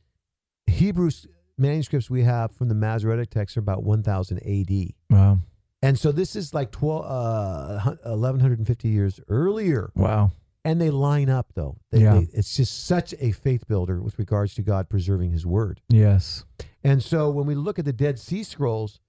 Hebrew 0.65 1.11
manuscripts 1.57 2.09
we 2.09 2.23
have 2.23 2.51
from 2.51 2.67
the 2.67 2.75
Masoretic 2.75 3.29
text 3.29 3.55
are 3.55 3.61
about 3.61 3.83
1000 3.83 4.39
AD. 4.39 4.93
Wow. 5.09 5.39
And 5.81 5.97
so 5.99 6.11
this 6.11 6.35
is 6.35 6.53
like 6.53 6.71
12, 6.71 7.05
uh, 7.05 7.95
1150 8.03 8.87
years 8.89 9.19
earlier. 9.27 9.91
Wow. 9.95 10.31
And 10.65 10.81
they 10.81 10.89
line 10.89 11.29
up, 11.29 11.53
though. 11.53 11.77
They, 11.91 12.01
Yeah. 12.01 12.15
they- 12.15 12.29
it's 12.33 12.55
just 12.57 12.85
such 12.85 13.13
a 13.19 13.31
faith 13.31 13.67
builder 13.67 14.01
with 14.01 14.17
regards 14.19 14.53
to 14.55 14.61
God 14.63 14.89
preserving 14.89 15.31
his 15.31 15.45
word. 15.45 15.81
Yes. 15.87 16.43
And 16.83 17.01
so 17.01 17.29
when 17.29 17.45
we 17.45 17.55
look 17.55 17.79
at 17.79 17.85
the 17.85 17.93
Dead 17.93 18.19
Sea 18.19 18.43
Scrolls, 18.43 18.99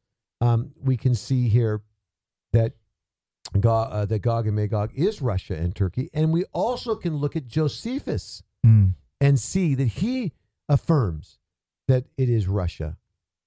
um, 0.41 0.73
we 0.81 0.97
can 0.97 1.15
see 1.15 1.49
here 1.49 1.83
that 2.53 2.75
Gog, 3.59 3.89
uh, 3.91 4.05
that 4.05 4.19
Gog 4.19 4.47
and 4.47 4.55
Magog 4.55 4.91
is 4.95 5.23
Russia 5.23 5.57
and 5.57 5.75
Turkey. 5.75 6.11
And 6.13 6.33
we 6.33 6.45
also 6.53 6.95
can 6.95 7.17
look 7.17 7.35
at 7.35 7.47
Josephus 7.47 8.43
Mm. 8.65 8.95
and 9.21 9.41
see 9.41 9.75
that 9.75 9.87
he 9.87 10.33
affirms 10.69 11.39
that 11.89 12.05
it 12.19 12.29
is 12.29 12.47
Russia 12.47 12.99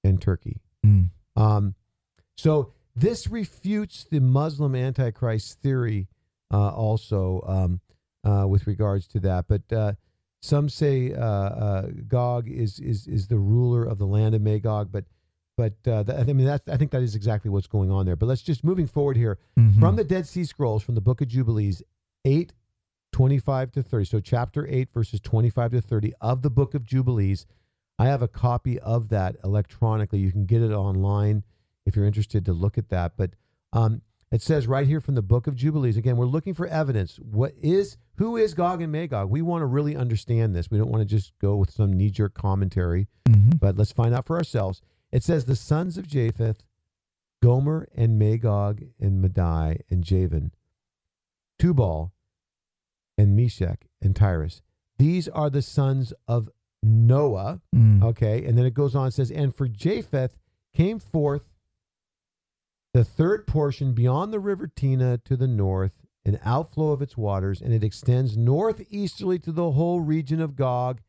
and 0.03 0.19
Turkey. 0.19 0.59
Mm. 0.83 1.11
Um, 1.35 1.75
so 2.35 2.73
this 2.95 3.27
refutes 3.27 4.03
the 4.09 4.19
Muslim 4.19 4.75
Antichrist 4.75 5.59
theory 5.61 6.07
uh, 6.53 6.69
also 6.69 7.43
um, 7.47 7.79
uh, 8.23 8.47
with 8.47 8.67
regards 8.67 9.07
to 9.07 9.19
that. 9.21 9.45
But 9.47 9.71
uh, 9.73 9.93
some 10.41 10.69
say 10.69 11.13
uh, 11.13 11.23
uh, 11.23 11.81
Gog 12.07 12.49
is, 12.49 12.79
is 12.79 13.07
is 13.07 13.27
the 13.27 13.37
ruler 13.37 13.83
of 13.83 13.97
the 13.97 14.07
land 14.07 14.35
of 14.35 14.41
Magog, 14.41 14.91
but 14.91 15.05
but 15.57 15.73
uh, 15.87 16.03
that, 16.03 16.19
I 16.29 16.33
mean 16.33 16.45
that 16.47 16.61
I 16.67 16.77
think 16.77 16.91
that 16.91 17.01
is 17.03 17.15
exactly 17.15 17.49
what's 17.51 17.67
going 17.67 17.91
on 17.91 18.05
there. 18.05 18.15
But 18.15 18.25
let's 18.27 18.41
just 18.41 18.63
moving 18.63 18.87
forward 18.87 19.17
here 19.17 19.37
Mhm. 19.59 19.79
from 19.79 19.95
the 19.95 20.03
Dead 20.03 20.27
Sea 20.27 20.43
Scrolls 20.45 20.81
from 20.83 20.95
the 20.95 21.01
Book 21.01 21.21
of 21.21 21.27
Jubilees, 21.27 21.83
eight. 22.25 22.53
25 23.13 23.73
to 23.73 23.83
30. 23.83 24.05
So, 24.05 24.19
chapter 24.21 24.65
8, 24.69 24.87
verses 24.93 25.19
25 25.19 25.71
to 25.71 25.81
30 25.81 26.13
of 26.21 26.43
the 26.43 26.49
book 26.49 26.73
of 26.73 26.85
Jubilees. 26.85 27.45
I 27.99 28.05
have 28.05 28.21
a 28.21 28.27
copy 28.29 28.79
of 28.79 29.09
that 29.09 29.35
electronically. 29.43 30.19
You 30.19 30.31
can 30.31 30.45
get 30.45 30.61
it 30.61 30.71
online 30.71 31.43
if 31.85 31.95
you're 31.95 32.05
interested 32.05 32.45
to 32.45 32.53
look 32.53 32.77
at 32.77 32.89
that. 32.89 33.13
But 33.17 33.31
um, 33.73 34.01
it 34.31 34.41
says 34.41 34.67
right 34.67 34.87
here 34.87 35.01
from 35.01 35.15
the 35.15 35.21
book 35.21 35.47
of 35.47 35.55
Jubilees. 35.55 35.97
Again, 35.97 36.17
we're 36.17 36.25
looking 36.25 36.53
for 36.53 36.67
evidence. 36.67 37.17
What 37.17 37.53
is 37.61 37.97
who 38.17 38.37
is 38.37 38.53
Gog 38.53 38.81
and 38.81 38.91
Magog? 38.91 39.29
We 39.29 39.41
want 39.41 39.61
to 39.61 39.65
really 39.65 39.95
understand 39.95 40.55
this. 40.55 40.69
We 40.69 40.77
don't 40.77 40.91
want 40.91 41.01
to 41.01 41.15
just 41.15 41.33
go 41.39 41.55
with 41.55 41.71
some 41.71 41.93
knee 41.93 42.09
jerk 42.11 42.33
commentary, 42.33 43.07
Mhm. 43.27 43.59
but 43.59 43.77
let's 43.77 43.91
find 43.91 44.13
out 44.13 44.25
for 44.25 44.37
ourselves. 44.37 44.81
It 45.11 45.23
says 45.23 45.45
the 45.45 45.55
sons 45.55 45.97
of 45.97 46.07
Japheth, 46.07 46.63
Gomer 47.41 47.87
and 47.95 48.19
Magog 48.19 48.83
and 48.99 49.21
Madai 49.21 49.79
and 49.89 50.03
Javan, 50.03 50.51
Tubal 51.59 52.13
and 53.17 53.35
Meshech 53.35 53.87
and 54.01 54.15
Tiras. 54.15 54.61
These 54.97 55.27
are 55.29 55.49
the 55.49 55.61
sons 55.61 56.13
of 56.27 56.49
Noah. 56.83 57.61
Mm. 57.75 58.03
Okay. 58.03 58.45
And 58.45 58.57
then 58.57 58.65
it 58.65 58.73
goes 58.73 58.95
on 58.95 59.05
and 59.05 59.13
says, 59.13 59.31
And 59.31 59.53
for 59.53 59.67
Japheth 59.67 60.37
came 60.73 60.99
forth 60.99 61.49
the 62.93 63.03
third 63.03 63.47
portion 63.47 63.93
beyond 63.93 64.33
the 64.33 64.39
river 64.39 64.67
Tina 64.67 65.17
to 65.19 65.37
the 65.37 65.47
north, 65.47 65.93
an 66.25 66.39
outflow 66.43 66.91
of 66.91 67.01
its 67.01 67.17
waters, 67.17 67.61
and 67.61 67.73
it 67.73 67.83
extends 67.83 68.37
northeasterly 68.37 69.39
to 69.39 69.51
the 69.51 69.71
whole 69.71 70.01
region 70.01 70.41
of 70.41 70.55
Gog 70.55 71.01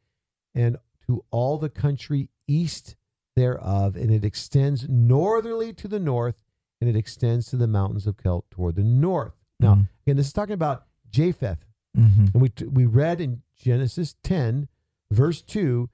and 0.55 0.77
to 1.07 1.25
all 1.31 1.59
the 1.59 1.68
country 1.68 2.29
east 2.47 2.97
thereof, 3.37 3.97
and 3.97 4.11
it 4.11 4.25
extends 4.25 4.88
northerly 4.88 5.73
to 5.75 5.88
the 5.88 5.99
north, 5.99 6.37
and 6.81 6.88
it 6.88 6.97
extends 6.97 7.47
to 7.47 7.57
the 7.57 7.66
mountains 7.66 8.07
of 8.07 8.16
Kelt 8.16 8.45
toward 8.51 8.77
the 8.77 8.85
north. 8.85 9.33
Now, 9.59 9.75
Mhm. 9.77 9.88
again, 10.07 10.16
this 10.16 10.27
is 10.27 10.33
talking 10.33 10.55
about 10.55 10.87
Japheth. 11.11 11.64
Mhm. 11.97 12.33
And 12.33 12.42
we, 12.42 12.49
t- 12.49 12.66
we 12.66 12.87
read 12.87 13.21
in 13.21 13.42
Genesis 13.57 14.14
10, 14.23 14.68
verse 15.11 15.42
2, 15.42 15.88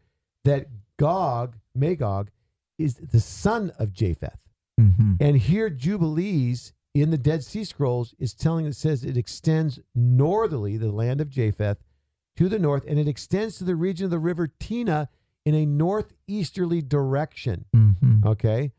that 0.45 0.69
Gog, 0.97 1.57
Magog, 1.75 2.31
is 2.79 2.95
the 2.95 3.21
son 3.21 3.71
of 3.79 3.93
Japheth. 3.93 4.39
Mhm. 4.79 5.17
And 5.21 5.37
here, 5.37 5.69
Jubilees 5.71 6.73
in 6.95 7.11
the 7.11 7.19
Dead 7.19 7.45
Sea 7.45 7.65
Scrolls 7.65 8.15
is 8.19 8.35
telling, 8.35 8.67
it 8.67 8.75
says 8.77 9.05
it 9.05 9.17
extends 9.17 9.79
northerly, 9.95 10.77
the 10.77 10.91
land 10.93 11.21
of 11.21 11.31
Japheth, 11.31 11.83
to 12.37 12.49
the 12.49 12.59
north, 12.59 12.85
and 12.87 12.99
it 12.99 13.09
extends 13.09 13.59
to 13.59 13.65
the 13.65 13.77
region 13.77 14.05
of 14.05 14.11
the 14.11 14.19
river 14.19 14.47
Tina 14.47 15.09
in 15.45 15.55
a 15.55 15.67
northeasterly 15.67 16.83
direction. 16.83 17.65
Mhm. 17.75 18.25
Okay. 18.25 18.73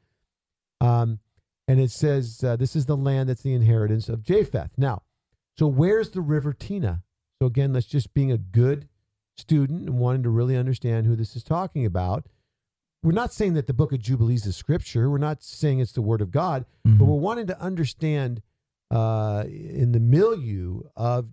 Um, 0.82 1.20
and 1.68 1.80
it 1.80 1.92
says 1.92 2.44
uh, 2.44 2.56
this 2.56 2.76
is 2.76 2.86
the 2.86 2.98
land 2.98 3.30
that's 3.30 3.42
the 3.44 3.54
inheritance 3.54 4.08
of 4.10 4.24
Japheth. 4.24 4.72
Now, 4.78 5.04
so 5.58 5.68
where's 5.68 6.12
the 6.12 6.22
river 6.22 6.54
Tina? 6.54 7.04
So 7.40 7.48
again, 7.48 7.74
let's 7.74 7.88
just 7.88 8.14
being 8.14 8.32
a 8.32 8.38
good 8.38 8.88
student 9.38 9.88
and 9.88 10.00
wanting 10.00 10.24
to 10.24 10.30
really 10.30 10.56
understand 10.56 11.06
who 11.06 11.16
this 11.16 11.36
is 11.36 11.44
talking 11.44 11.86
about. 11.86 12.26
We're 13.02 13.12
not 13.14 13.34
saying 13.34 13.54
that 13.54 13.68
the 13.68 13.74
book 13.74 13.94
of 13.94 14.00
Jubilees 14.00 14.46
is 14.46 14.56
scripture. 14.58 15.10
We're 15.10 15.18
not 15.20 15.42
saying 15.42 15.80
it's 15.80 15.94
the 15.94 16.02
word 16.02 16.22
of 16.22 16.32
God, 16.32 16.66
but 16.84 16.92
Mhm. 16.92 17.00
we're 17.08 17.16
wanting 17.20 17.48
to 17.48 17.60
understand 17.62 18.42
uh, 18.92 19.44
in 19.48 19.92
the 19.92 20.00
milieu 20.00 20.82
of 20.96 21.30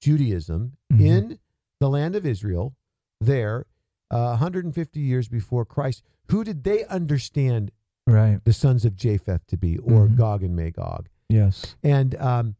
Judaism 0.00 0.78
Mhm. 0.90 1.00
in 1.00 1.38
the 1.78 1.90
land 1.90 2.16
of 2.16 2.24
Israel, 2.24 2.74
there, 3.20 3.66
uh, 4.10 4.30
150 4.38 5.00
years 5.00 5.28
before 5.28 5.66
Christ, 5.66 6.02
who 6.30 6.42
did 6.44 6.64
they 6.64 6.86
understand 6.86 7.72
Right. 8.06 8.42
the 8.46 8.54
sons 8.54 8.86
of 8.86 8.96
Japheth 8.96 9.46
to 9.48 9.58
be, 9.58 9.76
or 9.76 10.08
Mhm. 10.08 10.16
Gog 10.16 10.42
and 10.42 10.56
Magog? 10.56 11.10
Yes. 11.28 11.76
And 11.82 12.14
um, 12.14 12.56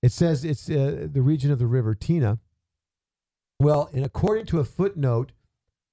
it 0.00 0.12
says 0.12 0.44
it's 0.44 0.70
uh, 0.70 1.08
the 1.12 1.22
region 1.22 1.50
of 1.50 1.58
the 1.58 1.66
river 1.66 1.96
Tina. 1.96 2.38
Well, 3.58 3.90
and 3.92 4.04
according 4.04 4.46
to 4.46 4.60
a 4.60 4.64
footnote 4.64 5.32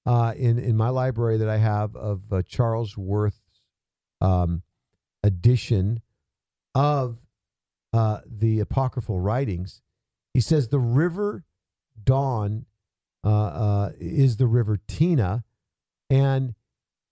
uh, 0.06 0.34
in 0.36 0.60
in 0.60 0.76
my 0.76 0.90
library 0.90 1.38
that 1.38 1.50
I 1.50 1.58
have 1.58 1.96
of 1.96 2.22
uh, 2.32 2.42
Charlesworth's 2.44 3.62
um, 4.22 4.62
edition 5.24 6.02
of 6.74 7.18
uh, 7.94 8.20
the 8.26 8.60
apocryphal 8.60 9.20
writings, 9.20 9.82
he 10.34 10.42
says 10.42 10.68
the 10.68 10.80
river 10.80 11.44
Don 12.04 12.66
uh, 13.24 13.30
uh, 13.30 13.92
is 14.00 14.38
the 14.38 14.48
river 14.48 14.80
Tina, 14.88 15.44
and 16.10 16.54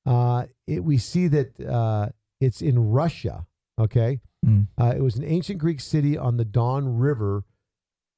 uh, 0.05 0.45
it, 0.67 0.83
we 0.83 0.97
see 0.97 1.27
that 1.27 1.59
uh, 1.59 2.09
it's 2.39 2.61
in 2.61 2.91
Russia. 2.91 3.47
Okay. 3.79 4.19
Mm. 4.45 4.67
Uh, 4.79 4.93
it 4.95 5.01
was 5.01 5.15
an 5.15 5.23
ancient 5.23 5.59
Greek 5.59 5.79
city 5.79 6.17
on 6.17 6.37
the 6.37 6.45
Don 6.45 6.97
River 6.97 7.45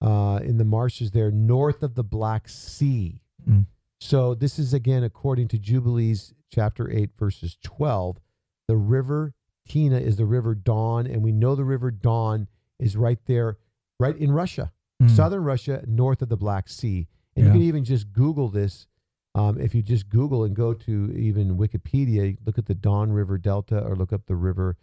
uh, 0.02 0.40
in 0.44 0.58
the 0.58 0.66
marshes 0.66 1.12
there, 1.12 1.32
north 1.32 1.84
of 1.84 1.96
the 1.96 2.04
Black 2.04 2.50
Sea. 2.50 3.22
Mm. 3.48 3.68
So 4.06 4.36
this 4.36 4.60
is 4.60 4.72
again 4.72 5.04
according 5.04 5.48
to 5.48 5.58
Jubilees 5.58 6.36
chapter 6.54 6.92
8 6.92 7.10
verses 7.18 7.58
12. 7.64 8.20
The 8.68 8.76
river 8.78 9.34
Tina 9.68 9.98
is 9.98 10.18
the 10.18 10.28
river 10.28 10.54
Don 10.54 11.08
and 11.08 11.24
we 11.24 11.32
know 11.32 11.56
the 11.56 11.64
river 11.64 11.90
Don 11.90 12.48
is 12.80 12.96
right 12.96 13.18
there 13.26 13.58
right 14.00 14.16
in 14.16 14.32
Russia. 14.32 14.72
Mm. 15.02 15.10
Southern 15.10 15.44
Russia 15.44 15.84
north 15.88 16.22
of 16.22 16.30
the 16.30 16.38
Black 16.38 16.70
Sea. 16.70 17.08
And 17.36 17.46
Yeah. 17.46 17.54
you 17.54 17.60
can 17.60 17.68
even 17.68 17.84
just 17.84 18.14
Google 18.14 18.48
this. 18.50 18.86
Um, 19.34 19.60
if 19.60 19.74
you 19.74 19.82
just 19.82 20.08
Google 20.08 20.44
and 20.44 20.56
go 20.56 20.76
to 20.76 21.12
even 21.18 21.58
Wikipedia, 21.58 22.38
look 22.46 22.60
at 22.60 22.68
the 22.68 22.76
Don 22.76 23.12
River 23.12 23.40
Delta 23.40 23.84
or 23.84 23.96
look 23.96 24.14
up 24.14 24.28
the 24.28 24.36
river 24.36 24.78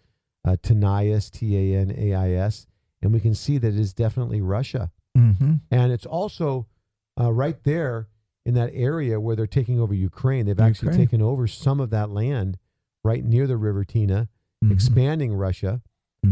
uh, 0.44 0.56
Tanais, 0.60 1.30
T 1.30 1.56
A 1.56 1.78
N 1.78 1.94
A 1.96 2.12
I 2.12 2.30
S, 2.32 2.66
and 3.00 3.12
we 3.12 3.20
can 3.20 3.34
see 3.36 3.56
that 3.58 3.68
it 3.68 3.78
is 3.78 3.94
definitely 3.94 4.40
Russia. 4.40 4.90
hmm 5.14 5.54
And 5.70 5.92
it's 5.92 6.06
also 6.06 6.66
uh, 7.18 7.32
right 7.32 7.62
there 7.62 8.08
in 8.44 8.54
that 8.54 8.70
area 8.72 9.20
where 9.20 9.36
they're 9.36 9.46
taking 9.46 9.80
over 9.80 9.94
Ukraine. 9.94 10.46
They've 10.46 10.58
actually 10.58 10.96
taken 10.96 11.22
over 11.22 11.46
some 11.46 11.80
of 11.80 11.90
that 11.90 12.10
land 12.10 12.58
right 13.04 13.24
near 13.24 13.46
the 13.46 13.56
River 13.56 13.84
Tina, 13.84 14.28
Mm-hmm. 14.62 14.74
expanding 14.74 15.34
Russia. 15.34 15.82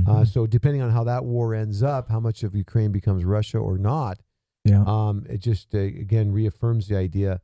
Uh, 0.07 0.25
so 0.25 0.47
depending 0.47 0.83
on 0.83 0.91
how 0.91 1.03
that 1.03 1.25
war 1.25 1.53
ends 1.53 1.83
up, 1.83 2.09
how 2.09 2.21
much 2.21 2.45
of 2.45 2.55
Ukraine 2.55 2.93
becomes 2.93 3.25
Russia 3.25 3.59
or 3.59 3.77
not, 3.77 4.21
yeah. 4.65 4.85
um, 4.87 5.27
it 5.29 5.39
just 5.39 5.75
uh, 5.75 5.79
again 5.79 6.31
reaffirms 6.31 6.87
the 6.87 6.97
idea 6.97 7.41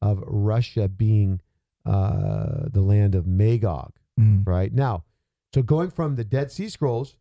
of 0.00 0.24
Russia 0.26 0.88
being 0.88 1.42
uh, 1.84 2.68
the 2.70 2.80
land 2.80 3.14
of 3.14 3.26
Magog. 3.26 3.92
Mm. 4.18 4.46
Right 4.46 4.72
now, 4.72 5.04
so 5.52 5.60
going 5.60 5.90
from 5.90 6.16
the 6.16 6.24
Dead 6.24 6.50
Sea 6.50 6.70
Scrolls, 6.70 7.16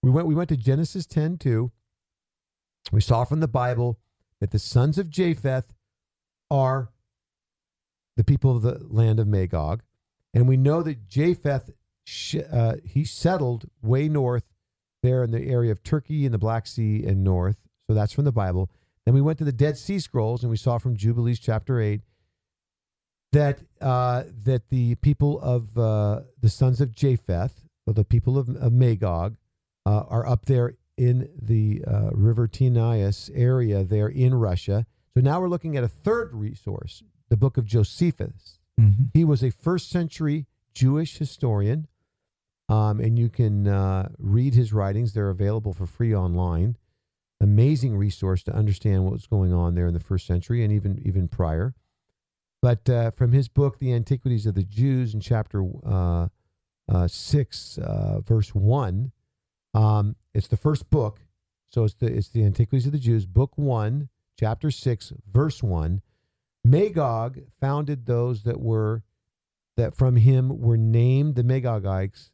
we 0.00 0.12
went 0.12 0.28
we 0.28 0.34
went 0.36 0.48
to 0.50 0.56
Genesis 0.56 1.04
ten 1.04 1.36
two. 1.36 1.72
We 2.92 3.00
saw 3.00 3.24
from 3.24 3.40
the 3.40 3.48
Bible 3.48 3.98
that 4.38 4.52
the 4.52 4.60
sons 4.60 4.96
of 4.96 5.10
Japheth 5.10 5.74
are 6.52 6.90
the 8.16 8.24
people 8.24 8.54
of 8.54 8.62
the 8.62 8.78
land 8.90 9.18
of 9.18 9.26
Magog, 9.26 9.82
and 10.34 10.46
we 10.46 10.58
know 10.58 10.82
that 10.82 11.08
Japheth 11.08 11.70
uh, 12.50 12.74
he 12.84 13.04
settled 13.04 13.68
way 13.80 14.08
north 14.08 14.44
there 15.02 15.24
in 15.24 15.30
the 15.30 15.48
area 15.48 15.72
of 15.72 15.82
Turkey 15.82 16.24
and 16.24 16.34
the 16.34 16.38
Black 16.38 16.66
Sea 16.66 17.04
and 17.04 17.24
north. 17.24 17.56
So 17.86 17.94
that's 17.94 18.12
from 18.12 18.24
the 18.24 18.32
Bible. 18.32 18.70
Then 19.04 19.14
we 19.14 19.20
went 19.20 19.38
to 19.38 19.44
the 19.44 19.52
Dead 19.52 19.76
Sea 19.76 19.98
Scrolls 19.98 20.42
and 20.42 20.50
we 20.50 20.56
saw 20.56 20.78
from 20.78 20.96
Jubilees 20.96 21.38
chapter 21.38 21.80
eight 21.80 22.02
that 23.32 23.60
uh, 23.80 24.24
that 24.44 24.68
the 24.68 24.94
people 24.96 25.40
of 25.40 25.76
uh, 25.78 26.20
the 26.40 26.50
sons 26.50 26.80
of 26.80 26.92
Japheth, 26.92 27.64
or 27.86 27.94
the 27.94 28.04
people 28.04 28.36
of, 28.38 28.48
of 28.56 28.72
Magog, 28.72 29.36
uh, 29.86 30.04
are 30.08 30.26
up 30.26 30.44
there 30.46 30.76
in 30.96 31.30
the 31.40 31.82
uh, 31.86 32.10
River 32.12 32.46
Tinais 32.46 33.30
area 33.34 33.84
there 33.84 34.08
in 34.08 34.34
Russia. 34.34 34.86
So 35.14 35.20
now 35.20 35.40
we're 35.40 35.48
looking 35.48 35.76
at 35.76 35.84
a 35.84 35.88
third 35.88 36.34
resource, 36.34 37.02
the 37.28 37.36
book 37.36 37.56
of 37.56 37.66
Josephus. 37.66 38.58
Mhm. 38.80 39.10
He 39.12 39.24
was 39.24 39.42
a 39.42 39.50
first 39.50 39.90
century 39.90 40.46
Jewish 40.72 41.18
historian, 41.18 41.86
um, 42.68 42.98
and 43.00 43.18
you 43.18 43.28
can 43.28 43.68
uh, 43.68 44.08
read 44.18 44.54
his 44.54 44.72
writings. 44.72 45.12
They're 45.12 45.28
available 45.28 45.74
for 45.74 45.86
free 45.86 46.14
online. 46.14 46.76
Amazing 47.40 47.96
resource 47.96 48.42
to 48.44 48.54
understand 48.54 49.04
what 49.04 49.12
was 49.12 49.26
going 49.26 49.52
on 49.52 49.74
there 49.74 49.86
in 49.86 49.94
the 49.94 50.00
first 50.00 50.26
century 50.26 50.64
and 50.64 50.72
even 50.72 50.98
even 51.04 51.28
prior. 51.28 51.74
But 52.62 52.88
uh, 52.88 53.10
from 53.10 53.32
his 53.32 53.48
book, 53.48 53.80
The 53.80 53.92
Antiquities 53.92 54.46
of 54.46 54.54
the 54.54 54.62
Jews, 54.62 55.12
in 55.12 55.20
chapter 55.20 55.68
uh, 55.84 56.28
uh, 56.88 57.08
six, 57.08 57.76
uh, 57.78 58.20
verse 58.20 58.54
one, 58.54 59.10
um, 59.74 60.14
it's 60.32 60.46
the 60.46 60.56
first 60.56 60.88
book. 60.88 61.20
So 61.68 61.84
it's 61.84 61.94
the 61.94 62.06
it's 62.06 62.28
the 62.28 62.44
Antiquities 62.44 62.86
of 62.86 62.92
the 62.92 62.98
Jews, 62.98 63.26
book 63.26 63.58
one, 63.58 64.08
chapter 64.42 64.72
six, 64.72 65.12
verse 65.30 65.62
one. 65.62 66.02
Magog 66.64 67.40
founded 67.60 68.06
those 68.06 68.42
that 68.42 68.60
were 68.60 69.04
that 69.76 69.94
from 69.96 70.16
him 70.16 70.60
were 70.60 70.76
named 70.76 71.36
the 71.36 71.44
Magogites, 71.44 72.30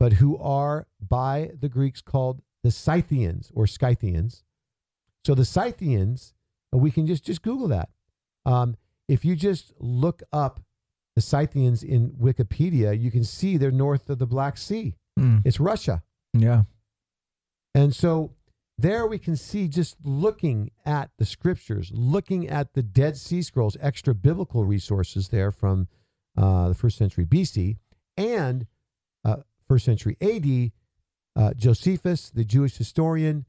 but 0.00 0.14
who 0.14 0.38
are 0.38 0.86
by 1.00 1.50
the 1.60 1.68
Greeks 1.68 2.00
called 2.00 2.40
the 2.64 2.70
Scythians 2.70 3.50
or 3.54 3.66
Scythians. 3.66 4.42
So 5.24 5.34
the 5.34 5.44
Scythians, 5.44 6.32
uh, 6.74 6.78
we 6.78 6.90
can 6.90 7.06
just 7.06 7.24
just 7.24 7.42
Google 7.42 7.68
that. 7.68 7.90
Um, 8.46 8.76
if 9.08 9.24
you 9.24 9.36
just 9.36 9.74
look 9.78 10.22
up 10.32 10.60
the 11.14 11.20
Scythians 11.20 11.82
in 11.82 12.12
Wikipedia, 12.12 12.98
you 12.98 13.10
can 13.10 13.24
see 13.24 13.56
they're 13.56 13.70
north 13.70 14.08
of 14.08 14.18
the 14.18 14.26
Black 14.26 14.56
Sea. 14.56 14.94
Mm. 15.18 15.42
It's 15.44 15.60
Russia. 15.60 16.02
Yeah. 16.32 16.62
And 17.74 17.94
so 17.94 18.32
there 18.78 19.06
we 19.06 19.18
can 19.18 19.36
see 19.36 19.68
just 19.68 19.96
looking 20.04 20.70
at 20.84 21.10
the 21.18 21.24
scriptures, 21.24 21.90
looking 21.94 22.48
at 22.48 22.74
the 22.74 22.82
Dead 22.82 23.16
Sea 23.16 23.42
Scrolls, 23.42 23.76
extra 23.80 24.14
biblical 24.14 24.64
resources 24.64 25.28
there 25.28 25.50
from 25.50 25.88
uh, 26.36 26.68
the 26.68 26.74
first 26.74 26.98
century 26.98 27.24
BC 27.24 27.78
and 28.16 28.66
uh, 29.24 29.36
first 29.66 29.84
century 29.84 30.16
AD, 30.20 30.72
uh, 31.34 31.54
Josephus, 31.54 32.30
the 32.30 32.44
Jewish 32.44 32.76
historian, 32.76 33.46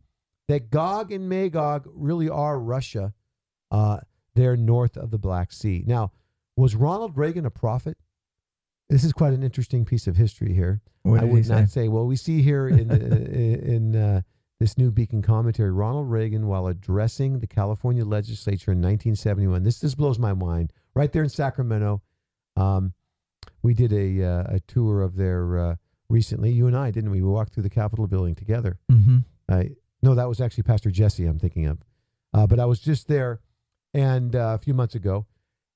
that 0.48 0.70
Gog 0.70 1.12
and 1.12 1.28
Magog 1.28 1.88
really 1.94 2.30
are 2.30 2.60
Russia. 2.60 3.14
Uh, 3.70 4.00
there 4.34 4.56
north 4.56 4.96
of 4.96 5.12
the 5.12 5.18
Black 5.18 5.52
Sea. 5.52 5.84
Now, 5.86 6.12
was 6.56 6.76
Ronald 6.76 7.18
Reagan 7.18 7.46
a 7.46 7.50
prophet? 7.50 7.98
This 8.90 9.04
is 9.04 9.12
quite 9.12 9.34
an 9.34 9.44
interesting 9.44 9.84
piece 9.84 10.08
of 10.08 10.16
history 10.16 10.54
here. 10.54 10.82
What 11.04 11.22
I 11.22 11.26
would 11.26 11.44
he 11.44 11.50
not 11.50 11.70
say? 11.70 11.82
say. 11.82 11.88
Well, 11.90 12.06
we 12.06 12.16
see 12.16 12.42
here 12.42 12.68
in 12.70 12.90
in 12.92 13.96
uh, 13.96 14.22
this 14.60 14.78
new 14.78 14.92
Beacon 14.92 15.22
commentary, 15.22 15.72
Ronald 15.72 16.10
Reagan, 16.10 16.48
while 16.48 16.68
addressing 16.68 17.40
the 17.40 17.48
California 17.48 18.04
legislature 18.04 18.72
in 18.72 18.80
1971, 18.80 19.64
this 19.64 19.80
this 19.80 19.96
blows 19.96 20.18
my 20.18 20.34
mind. 20.34 20.74
Right 20.96 21.12
there 21.12 21.24
in 21.24 21.30
Sacramento, 21.30 22.02
um, 22.56 22.94
we 23.62 23.74
did 23.74 23.94
a 23.94 24.24
uh, 24.24 24.56
a 24.56 24.60
tour 24.62 25.02
of 25.02 25.16
their 25.16 25.58
uh, 25.58 25.76
recently. 26.10 26.52
You 26.52 26.68
and 26.68 26.76
I 26.76 26.92
didn't 26.92 27.12
we? 27.12 27.22
We 27.22 27.30
walked 27.30 27.54
through 27.54 27.64
the 27.64 27.70
Capitol 27.70 28.08
building 28.08 28.36
together. 28.36 28.80
Mm-hmm. 28.92 29.18
Uh, 29.48 29.64
no, 30.02 30.16
that 30.16 30.28
was 30.28 30.42
actually 30.42 30.64
Pastor 30.64 30.90
Jesse. 30.90 31.26
I'm 31.26 31.40
thinking 31.40 31.68
of, 31.68 31.80
uh, 32.34 32.48
but 32.48 32.60
I 32.60 32.66
was 32.66 32.80
just 32.80 33.08
there, 33.08 33.42
and 33.94 34.36
uh, 34.36 34.56
a 34.56 34.58
few 34.58 34.74
months 34.74 34.96
ago, 34.96 35.28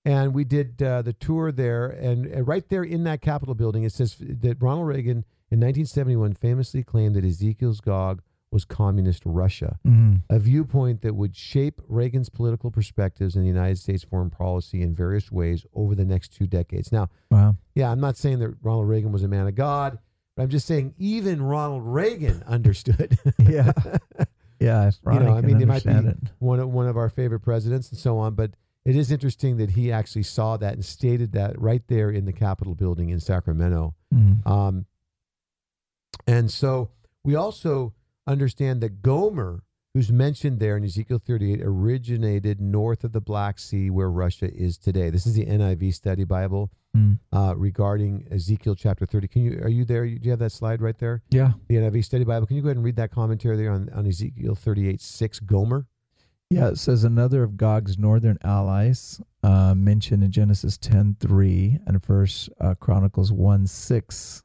and 0.04 0.34
we 0.34 0.44
did 0.44 0.82
uh, 0.82 1.04
the 1.04 1.14
tour 1.14 1.52
there, 1.52 1.88
and, 1.88 2.26
and 2.26 2.48
right 2.48 2.68
there 2.70 2.84
in 2.84 3.04
that 3.04 3.22
Capitol 3.22 3.54
building, 3.54 3.84
it 3.84 3.94
says 3.94 4.16
that 4.20 4.62
Ronald 4.62 4.88
Reagan 4.88 5.26
in 5.52 5.60
1971 5.60 6.34
famously 6.34 6.84
claimed 6.84 7.16
that 7.16 7.26
Ezekiel's 7.26 7.82
Gog 7.82 8.22
was 8.52 8.66
communist 8.66 9.24
Russia, 9.26 9.80
Mm-hmm. 9.88 10.16
a 10.30 10.39
viewpoint 10.39 11.02
that 11.02 11.16
would 11.16 11.36
shape 11.36 11.82
Reagan's 11.88 12.30
political 12.30 12.70
perspectives 12.72 13.36
in 13.36 13.41
the 13.41 13.47
United 13.47 13.78
States 13.78 14.04
foreign 14.04 14.30
policy 14.30 14.82
in 14.82 14.93
various 14.93 15.32
ways 15.32 15.66
over 15.74 15.95
the 15.95 16.06
next 16.06 16.30
two 16.34 16.47
decades. 16.47 16.91
Now, 16.91 17.10
Wow. 17.30 17.56
yeah, 17.76 17.89
I'm 17.91 17.99
not 18.02 18.18
saying 18.18 18.39
that 18.39 18.54
Ronald 18.62 18.88
Reagan 18.89 19.12
was 19.12 19.24
a 19.24 19.28
man 19.28 19.47
of 19.47 19.56
God, 19.56 19.99
but 20.36 20.43
I'm 20.43 20.49
just 20.49 20.68
saying 20.68 20.93
even 20.97 21.41
Ronald 21.41 21.84
Reagan 21.86 22.43
understood. 22.47 23.18
Yeah. 23.39 23.72
Yeah. 24.60 24.91
You 25.12 25.20
know, 25.20 25.36
I 25.36 25.41
mean, 25.41 25.60
it 25.60 25.66
might 25.68 25.84
be- 25.84 25.89
it. 25.89 26.18
one 26.38 26.60
of 26.60 26.70
one 26.70 26.88
of 26.88 26.95
our 26.95 27.10
favorite 27.10 27.39
presidents 27.39 27.89
and 27.89 27.97
so 27.97 28.20
on. 28.20 28.36
But 28.36 28.52
it 28.86 28.95
is 28.95 29.12
interesting 29.12 29.58
that 29.58 29.72
he 29.72 29.91
actually 29.91 30.22
saw 30.22 30.56
that 30.58 30.74
and 30.76 30.86
stated 30.86 31.32
that 31.32 31.60
right 31.60 31.82
there 31.88 32.12
in 32.12 32.26
the 32.26 32.32
Capitol 32.32 32.76
building 32.76 33.10
in 33.10 33.20
Sacramento. 33.20 33.95
Mm. 34.14 34.45
Um, 34.45 34.86
and 36.28 36.52
so 36.52 36.89
we 37.24 37.34
also 37.34 37.93
understand 38.28 38.82
that 38.82 39.01
Gomer, 39.01 39.63
who's 39.93 40.11
mentioned 40.11 40.59
there 40.59 40.78
in 40.78 40.84
Ezekiel 40.84 41.19
38, 41.26 41.61
originated 41.63 42.61
north 42.61 43.03
of 43.03 43.11
the 43.11 43.22
Black 43.22 43.59
Sea 43.59 43.89
where 43.89 44.09
Russia 44.09 44.53
is 44.53 44.78
today. 44.78 45.09
This 45.09 45.26
is 45.26 45.34
the 45.34 45.45
NIV 45.45 45.93
Study 45.93 46.24
Bible 46.24 46.72
Mm. 46.93 47.19
uh, 47.32 47.53
regarding 47.55 48.28
Ezekiel 48.32 48.76
chapter 48.76 49.05
30. 49.05 49.30
Can 49.30 49.43
you 49.43 49.61
are 49.63 49.69
you 49.69 49.86
there? 49.86 50.05
Do 50.05 50.19
you 50.24 50.30
have 50.32 50.39
that 50.39 50.51
slide 50.51 50.82
right 50.82 50.97
there? 50.97 51.22
Yeah. 51.30 51.53
The 51.69 51.76
NIV 51.76 52.03
Study 52.03 52.26
Bible. 52.26 52.45
Can 52.47 52.57
you 52.57 52.61
go 52.61 52.67
ahead 52.67 52.76
and 52.76 52.84
read 52.84 52.97
that 52.97 53.11
commentary 53.11 53.55
there 53.55 53.72
on, 53.72 53.88
on 53.93 54.05
Ezekiel 54.05 54.55
38, 54.55 54.99
6 54.99 55.39
Gomer? 55.39 55.86
Yeah, 56.49 56.67
it 56.67 56.78
says 56.78 57.05
another 57.05 57.43
of 57.43 57.55
Gog's 57.55 57.97
northern 57.97 58.38
allies, 58.43 59.22
uh, 59.41 59.74
mentioned 59.74 60.22
in 60.22 60.34
Genesis 60.34 60.78
ten 60.78 61.15
three 61.17 61.80
and 61.88 62.03
First 62.03 62.49
uh, 62.59 62.76
Chronicles 62.76 63.32
one 63.32 63.67
six, 63.67 64.43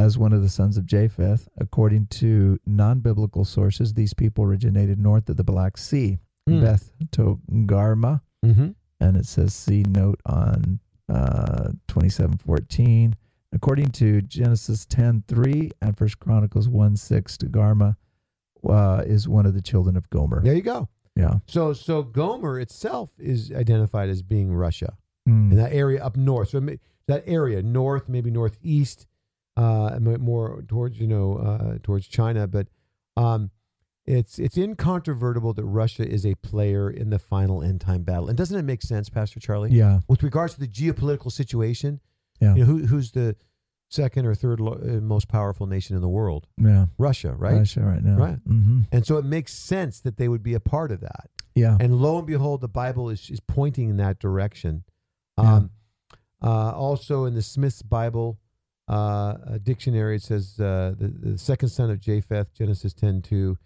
as 0.00 0.16
one 0.18 0.32
of 0.32 0.42
the 0.42 0.48
sons 0.48 0.76
of 0.76 0.86
Japheth. 0.86 1.48
According 1.58 2.06
to 2.20 2.58
non-biblical 2.66 3.44
sources, 3.44 3.92
these 3.92 4.14
people 4.14 4.44
originated 4.44 4.98
north 4.98 5.28
of 5.28 5.36
the 5.36 5.44
Black 5.44 5.76
Sea, 5.76 6.18
Hmm. 6.48 6.60
Beth 6.62 6.90
Togarmah, 7.12 8.20
Mm-hmm. 8.44 8.68
and 9.00 9.16
it 9.16 9.26
says 9.26 9.52
see 9.54 9.82
note 9.82 10.18
on 10.24 10.80
uh, 11.08 11.68
twenty 11.86 12.08
seven 12.08 12.38
fourteen. 12.38 13.14
According 13.52 13.88
to 14.00 14.22
Genesis 14.22 14.86
ten 14.86 15.22
three 15.28 15.70
and 15.82 15.96
First 15.98 16.18
Chronicles 16.18 16.66
one 16.68 16.96
six, 16.96 17.36
Togarmah 17.36 17.96
uh, 18.68 19.02
is 19.06 19.28
one 19.28 19.44
of 19.46 19.52
the 19.54 19.60
children 19.60 19.96
of 19.96 20.08
Gomer. 20.08 20.40
There 20.42 20.54
you 20.54 20.62
go. 20.62 20.88
Yeah. 21.16 21.34
So 21.46 21.72
so 21.74 22.02
Gomer 22.02 22.58
itself 22.58 23.10
is 23.18 23.52
identified 23.52 24.08
as 24.08 24.22
being 24.22 24.52
Russia 24.54 24.96
Mm. 25.28 25.50
in 25.50 25.56
that 25.58 25.72
area 25.74 26.02
up 26.02 26.16
north. 26.16 26.48
So 26.48 26.60
that 27.06 27.22
area 27.26 27.62
north, 27.62 28.08
maybe 28.08 28.30
northeast, 28.30 29.06
uh, 29.60 29.98
more 30.00 30.64
towards 30.68 30.98
you 30.98 31.06
know 31.06 31.36
uh, 31.36 31.78
towards 31.82 32.06
China, 32.08 32.46
but 32.46 32.66
um, 33.16 33.50
it's 34.06 34.38
it's 34.38 34.56
incontrovertible 34.56 35.52
that 35.54 35.64
Russia 35.64 36.08
is 36.08 36.24
a 36.24 36.34
player 36.36 36.90
in 36.90 37.10
the 37.10 37.18
final 37.18 37.62
end 37.62 37.80
time 37.80 38.02
battle. 38.02 38.28
And 38.28 38.36
doesn't 38.38 38.58
it 38.58 38.62
make 38.64 38.82
sense, 38.82 39.08
Pastor 39.08 39.38
Charlie? 39.40 39.70
Yeah. 39.70 40.00
With 40.08 40.22
regards 40.22 40.54
to 40.54 40.60
the 40.60 40.68
geopolitical 40.68 41.30
situation, 41.30 42.00
Yeah. 42.40 42.54
you 42.54 42.60
know, 42.60 42.66
who, 42.66 42.86
who's 42.86 43.12
the 43.12 43.36
second 43.88 44.24
or 44.26 44.34
third 44.34 44.60
lo- 44.60 44.80
uh, 44.82 45.00
most 45.00 45.28
powerful 45.28 45.66
nation 45.66 45.94
in 45.96 46.02
the 46.02 46.08
world? 46.08 46.46
Yeah. 46.56 46.86
Russia, 46.98 47.34
right? 47.34 47.58
Russia 47.58 47.82
right 47.82 48.02
now. 48.02 48.16
Right. 48.16 48.38
Mm-hmm. 48.48 48.80
And 48.90 49.06
so 49.06 49.18
it 49.18 49.24
makes 49.24 49.52
sense 49.52 50.00
that 50.00 50.16
they 50.16 50.28
would 50.28 50.42
be 50.42 50.54
a 50.54 50.60
part 50.60 50.90
of 50.90 51.00
that. 51.00 51.28
Yeah. 51.54 51.76
And 51.78 51.96
lo 52.00 52.18
and 52.18 52.26
behold, 52.26 52.62
the 52.62 52.68
Bible 52.68 53.10
is, 53.10 53.28
is 53.30 53.40
pointing 53.40 53.90
in 53.90 53.96
that 53.98 54.18
direction. 54.18 54.84
Yeah. 55.36 55.54
Um, 55.56 55.70
uh, 56.42 56.72
also, 56.72 57.26
in 57.26 57.34
the 57.34 57.42
Smith's 57.42 57.82
Bible 57.82 58.38
uh, 58.90 58.92
uh, 58.92 59.58
dictionary, 59.62 60.16
it 60.16 60.22
says 60.22 60.58
uh, 60.60 60.94
the, 60.98 61.08
the 61.32 61.38
second 61.38 61.68
son 61.68 61.90
of 61.90 62.00
Japheth, 62.00 62.52
Genesis 62.52 62.92
10 62.92 63.22
2, 63.22 63.56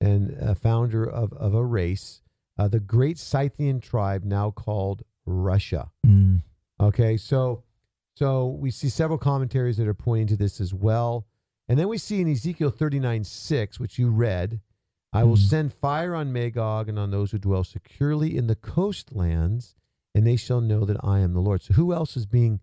and 0.00 0.30
a 0.40 0.54
founder 0.54 1.04
of, 1.04 1.32
of 1.32 1.54
a 1.54 1.64
race, 1.64 2.22
uh, 2.58 2.68
the 2.68 2.80
great 2.80 3.18
Scythian 3.18 3.80
tribe, 3.80 4.24
now 4.24 4.50
called 4.50 5.02
Russia. 5.26 5.90
Mm. 6.06 6.42
Okay, 6.80 7.16
so 7.16 7.62
so 8.16 8.48
we 8.48 8.70
see 8.70 8.88
several 8.90 9.18
commentaries 9.18 9.78
that 9.78 9.88
are 9.88 9.94
pointing 9.94 10.26
to 10.28 10.36
this 10.36 10.60
as 10.60 10.74
well. 10.74 11.26
And 11.68 11.78
then 11.78 11.88
we 11.88 11.96
see 11.98 12.20
in 12.20 12.30
Ezekiel 12.30 12.70
39 12.70 13.24
6, 13.24 13.80
which 13.80 13.98
you 13.98 14.10
read, 14.10 14.60
I 15.12 15.24
will 15.24 15.36
Mhm. 15.36 15.48
send 15.48 15.72
fire 15.72 16.14
on 16.14 16.32
Magog 16.32 16.88
and 16.88 16.98
on 16.98 17.10
those 17.10 17.30
who 17.30 17.38
dwell 17.38 17.64
securely 17.64 18.36
in 18.36 18.46
the 18.46 18.56
coastlands, 18.56 19.74
and 20.14 20.26
they 20.26 20.36
shall 20.36 20.60
know 20.60 20.84
that 20.84 21.02
I 21.02 21.20
am 21.20 21.32
the 21.32 21.40
Lord. 21.40 21.62
So 21.62 21.74
who 21.74 21.92
else 21.94 22.16
is 22.16 22.26
being 22.26 22.60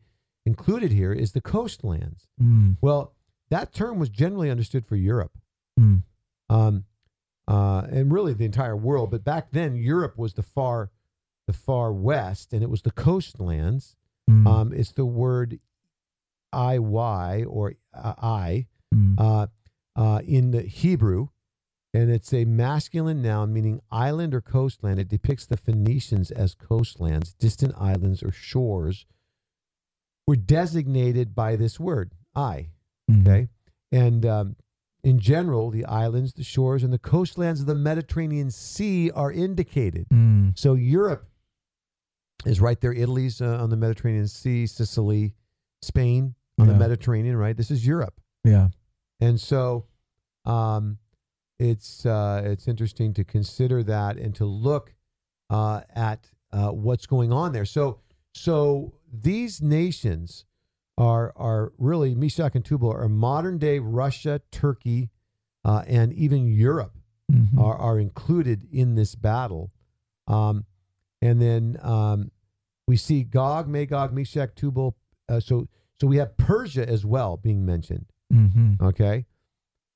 included 0.47 0.91
here 0.91 1.13
is 1.13 1.31
the 1.33 1.41
coastlands. 1.41 2.27
Mm. 2.41 2.77
Well, 2.81 3.13
that 3.49 3.73
term 3.73 3.99
was 3.99 4.09
generally 4.09 4.49
understood 4.49 4.85
for 4.85 4.95
Europe. 4.95 5.37
Mm. 5.79 6.03
Um, 6.49 6.85
uh, 7.47 7.83
and 7.91 8.11
really 8.11 8.33
the 8.33 8.45
entire 8.45 8.75
world. 8.75 9.11
But 9.11 9.23
back 9.23 9.51
then, 9.51 9.75
Europe 9.75 10.17
was 10.17 10.33
the 10.33 10.43
far, 10.43 10.91
the 11.45 11.53
far 11.53 11.93
west, 11.93 12.53
and 12.53 12.61
it 12.63 12.69
was 12.69 12.81
the 12.81 12.91
coastlands. 12.91 13.95
Mm. 14.29 14.47
Um, 14.47 14.73
it's 14.73 14.91
the 14.91 15.05
word 15.05 15.59
I 16.51 16.79
Y 16.79 17.43
or 17.47 17.75
uh, 17.93 18.13
I 18.17 18.67
Mm. 18.95 19.15
uh, 19.19 19.47
uh, 19.97 20.21
in 20.25 20.51
the 20.51 20.61
Hebrew, 20.61 21.27
and 21.93 22.09
it's 22.09 22.33
a 22.33 22.45
masculine 22.45 23.21
noun 23.21 23.51
meaning 23.51 23.81
island 23.91 24.33
or 24.33 24.39
coastland. 24.39 24.97
It 24.97 25.09
depicts 25.09 25.45
the 25.45 25.57
Phoenicians 25.57 26.31
as 26.31 26.55
coastlands, 26.55 27.33
distant 27.33 27.73
islands 27.77 28.23
or 28.23 28.31
shores, 28.31 29.05
were 30.27 30.35
designated 30.35 31.33
by 31.33 31.55
this 31.55 31.79
word 31.79 32.11
I. 32.35 32.69
Mhm. 33.09 33.21
Okay, 33.21 33.47
and 33.91 34.25
um, 34.25 34.55
in 35.03 35.19
general, 35.19 35.69
the 35.71 35.85
islands, 35.85 36.33
the 36.33 36.43
shores, 36.43 36.83
and 36.83 36.91
the 36.91 36.99
coastlands 36.99 37.61
of 37.61 37.65
the 37.67 37.75
Mediterranean 37.75 38.51
Sea 38.51 39.09
are 39.11 39.31
indicated. 39.31 40.07
Mm. 40.09 40.57
So 40.57 40.73
Europe 40.73 41.29
is 42.45 42.59
right 42.59 42.79
there. 42.81 42.91
Italy's 42.93 43.41
uh, 43.41 43.57
on 43.61 43.69
the 43.69 43.77
Mediterranean 43.77 44.27
Sea, 44.27 44.67
Sicily, 44.67 45.33
Spain 45.81 46.35
on 46.59 46.67
the 46.67 46.73
Mediterranean, 46.73 47.35
right? 47.37 47.55
This 47.55 47.69
is 47.69 47.85
Europe, 47.85 48.19
Yeah. 48.43 48.69
and 49.19 49.39
so 49.39 49.85
um, 50.45 50.97
it's 51.59 52.05
uh, 52.05 52.41
it's 52.45 52.67
interesting 52.67 53.13
to 53.13 53.23
consider 53.23 53.83
that 53.83 54.17
and 54.17 54.33
to 54.35 54.45
look 54.45 54.95
uh, 55.51 55.81
at 55.95 56.31
uh, 56.51 56.69
what's 56.71 57.05
going 57.05 57.31
on 57.31 57.51
there. 57.53 57.65
So 57.65 57.99
so 58.33 58.93
these 59.11 59.61
nations 59.61 60.45
are 60.97 61.31
are 61.35 61.73
really 61.77 62.15
Meshech 62.15 62.55
and 62.55 62.65
Tubal 62.65 62.91
are 62.91 63.07
modern 63.09 63.57
day 63.57 63.79
Russia, 63.79 64.41
Turkey, 64.51 65.09
uh, 65.63 65.83
and 65.87 66.13
even 66.13 66.47
Europe 66.47 66.93
Mhm. 67.31 67.59
are, 67.59 67.75
are 67.75 67.99
included 67.99 68.63
in 68.71 68.95
this 68.95 69.13
battle. 69.15 69.71
Um, 70.27 70.63
and 71.21 71.41
then 71.41 71.77
um, 71.81 72.31
we 72.87 72.95
see 72.95 73.23
Gog, 73.23 73.67
Magog, 73.67 74.13
Meshech, 74.13 74.55
Tubal. 74.55 74.95
Uh, 75.27 75.39
so 75.41 75.67
so 75.99 76.07
we 76.07 76.17
have 76.17 76.37
Persia 76.37 76.87
as 76.87 77.05
well 77.05 77.37
being 77.37 77.65
mentioned. 77.65 78.05
Mhm. 78.33 78.79
Okay, 78.81 79.25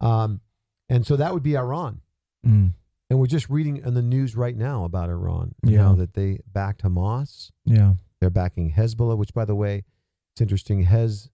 um, 0.01 0.41
and 0.89 1.05
so 1.05 1.15
that 1.15 1.33
would 1.33 1.43
be 1.43 1.55
Iran. 1.57 2.01
Mm. 2.45 2.73
And 3.09 3.19
we're 3.19 3.27
just 3.27 3.49
reading 3.49 3.77
in 3.77 3.93
the 3.93 4.01
news 4.01 4.35
right 4.35 4.55
now 4.57 4.83
about 4.85 5.09
Iran. 5.09 5.53
Yeah. 5.63 5.77
Now 5.83 5.95
that 5.95 6.13
they 6.13 6.39
backed 6.47 6.83
Hamas, 6.83 7.51
Yeah. 7.65 7.95
They're 8.21 8.29
backing 8.29 8.71
Hezbollah, 8.73 9.17
which, 9.17 9.33
by 9.33 9.43
the 9.43 9.55
way, 9.55 9.83
it's 10.33 10.41
interesting. 10.41 10.83
Hez 10.83 11.29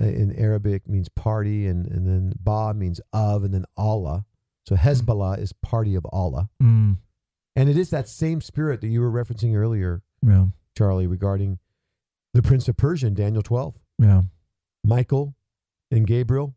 uh, 0.00 0.04
in 0.04 0.34
Arabic 0.36 0.86
means 0.88 1.08
party, 1.08 1.66
and, 1.66 1.86
and 1.86 2.06
then 2.06 2.32
Ba 2.38 2.74
means 2.74 3.00
of, 3.12 3.44
and 3.44 3.54
then 3.54 3.64
Allah. 3.76 4.26
So 4.66 4.76
Hezbollah 4.76 5.38
is 5.38 5.52
party 5.54 5.94
of 5.94 6.04
Allah. 6.12 6.50
Mm. 6.62 6.98
And 7.56 7.68
it 7.68 7.78
is 7.78 7.90
that 7.90 8.08
same 8.08 8.40
spirit 8.40 8.80
that 8.82 8.88
you 8.88 9.00
were 9.00 9.10
referencing 9.10 9.56
earlier, 9.56 10.02
Yeah. 10.24 10.46
Charlie, 10.76 11.06
regarding 11.06 11.58
the 12.34 12.42
Prince 12.42 12.68
of 12.68 12.76
Persia 12.76 13.06
in 13.06 13.14
Daniel 13.14 13.42
12. 13.42 13.76
Yeah. 13.98 14.22
Michael 14.84 15.34
and 15.90 16.06
Gabriel 16.06 16.54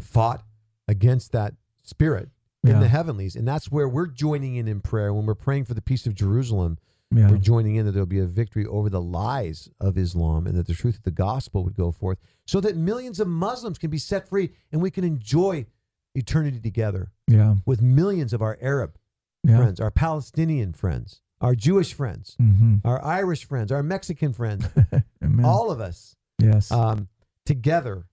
fought 0.00 0.42
against 0.88 1.32
that 1.32 1.54
spirit 1.82 2.30
in 2.64 2.70
Yeah. 2.70 2.80
the 2.80 2.88
heavenlies. 2.88 3.36
And 3.36 3.46
that's 3.46 3.70
where 3.70 3.88
we're 3.88 4.06
joining 4.06 4.56
in 4.56 4.66
in 4.66 4.80
prayer. 4.80 5.12
When 5.12 5.26
we're 5.26 5.34
praying 5.34 5.64
for 5.66 5.74
the 5.74 5.82
peace 5.82 6.06
of 6.06 6.14
Jerusalem, 6.14 6.78
Yeah. 7.14 7.30
we're 7.30 7.36
joining 7.38 7.76
in 7.76 7.84
that 7.86 7.92
there'll 7.92 8.06
be 8.06 8.18
a 8.20 8.26
victory 8.26 8.64
over 8.66 8.88
the 8.88 9.00
lies 9.00 9.68
of 9.80 9.98
Islam 9.98 10.46
and 10.46 10.56
that 10.56 10.66
the 10.66 10.74
truth 10.74 10.96
of 10.96 11.02
the 11.02 11.10
gospel 11.10 11.62
would 11.64 11.74
go 11.74 11.92
forth 11.92 12.18
so 12.46 12.60
that 12.60 12.76
millions 12.76 13.20
of 13.20 13.28
Muslims 13.28 13.78
can 13.78 13.90
be 13.90 13.98
set 13.98 14.28
free 14.28 14.50
and 14.72 14.80
we 14.80 14.90
can 14.90 15.04
enjoy 15.04 15.66
eternity 16.14 16.60
together 16.60 17.10
Yeah. 17.28 17.56
with 17.66 17.82
millions 17.82 18.32
of 18.32 18.40
our 18.42 18.58
Arab 18.60 18.96
Yeah. 19.44 19.56
friends, 19.58 19.80
our 19.80 19.90
Palestinian 19.90 20.72
friends, 20.72 21.20
our 21.40 21.54
Jewish 21.54 21.92
friends, 21.94 22.36
Mm-hmm. 22.40 22.76
our 22.84 23.04
Irish 23.04 23.44
friends, 23.46 23.72
our 23.72 23.82
Mexican 23.82 24.32
friends, 24.32 24.66
all 25.44 25.70
of 25.70 25.80
us 25.80 26.16
yes. 26.38 26.70
um, 26.70 27.08
together, 27.46 28.06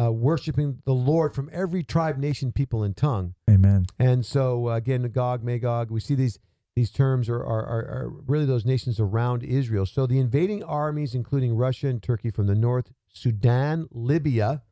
uh, 0.00 0.12
worshiping 0.12 0.82
the 0.84 0.94
Lord 0.94 1.34
from 1.34 1.48
every 1.52 1.82
tribe, 1.82 2.18
nation, 2.18 2.52
people, 2.52 2.82
and 2.82 2.96
tongue. 2.96 3.34
Amen. 3.48 3.86
And 3.98 4.26
so, 4.26 4.68
uh, 4.68 4.76
again, 4.76 5.02
Gog, 5.10 5.42
Magog, 5.44 5.90
we 5.90 6.00
see 6.00 6.14
these 6.14 6.38
these 6.76 6.90
terms 6.90 7.28
are, 7.28 7.42
are, 7.44 7.64
are, 7.64 7.82
are 7.84 8.08
really 8.26 8.44
those 8.46 8.64
nations 8.64 8.98
around 8.98 9.44
Israel. 9.44 9.86
So 9.86 10.06
the 10.06 10.18
invading 10.18 10.64
armies, 10.64 11.14
including 11.14 11.56
Russia 11.56 11.86
and 11.88 12.02
Turkey 12.02 12.30
from 12.30 12.46
the 12.48 12.54
north, 12.54 12.92
Sudan, 13.12 13.86
Libya, 13.92 14.62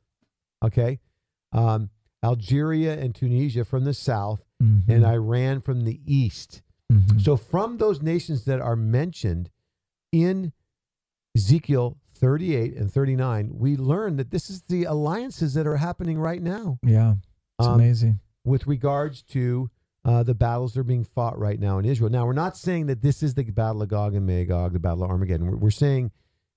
okay, 0.65 0.99
um, 1.53 1.91
Algeria 2.25 2.99
and 2.99 3.15
Tunisia 3.15 3.65
from 3.65 3.85
the 3.85 3.95
south, 3.95 4.43
Mhm. 4.63 4.89
and 4.89 5.05
Iran 5.05 5.61
from 5.61 5.85
the 5.85 6.01
east. 6.07 6.63
Mhm. 6.93 7.21
So, 7.21 7.37
from 7.37 7.79
those 7.79 8.01
nations 8.03 8.45
that 8.45 8.61
are 8.61 8.77
mentioned 8.77 9.51
in 10.13 10.53
Ezekiel 11.37 11.99
38 12.15 12.77
and 12.77 12.93
39, 12.93 13.51
we 13.59 13.77
learn 13.77 14.17
that 14.17 14.31
this 14.31 14.49
is 14.51 14.63
the 14.63 14.85
alliances 14.85 15.55
that 15.55 15.67
are 15.67 15.79
happening 15.79 16.19
right 16.19 16.43
now 16.43 16.79
yeah. 16.85 17.15
It's 17.59 17.67
um, 17.67 17.75
amazing. 17.75 18.21
with 18.45 18.67
regards 18.69 19.23
to 19.25 19.71
uh, 20.05 20.23
the 20.23 20.35
battles 20.35 20.75
that 20.75 20.81
are 20.81 20.85
being 20.85 21.05
fought 21.05 21.39
right 21.39 21.61
now 21.61 21.79
in 21.79 21.85
Israel. 21.85 22.11
Now, 22.11 22.27
we're 22.27 22.33
not 22.33 22.57
saying 22.57 22.87
that 22.87 23.03
this 23.03 23.23
is 23.23 23.35
the 23.35 23.45
Battle 23.45 23.83
of 23.83 23.89
Gog 23.89 24.15
and 24.15 24.27
Magog, 24.27 24.73
the 24.73 24.81
Battle 24.81 25.05
of 25.05 25.11
Armageddon. 25.11 25.47
We're, 25.47 25.57
we're 25.57 25.71
saying 25.71 26.11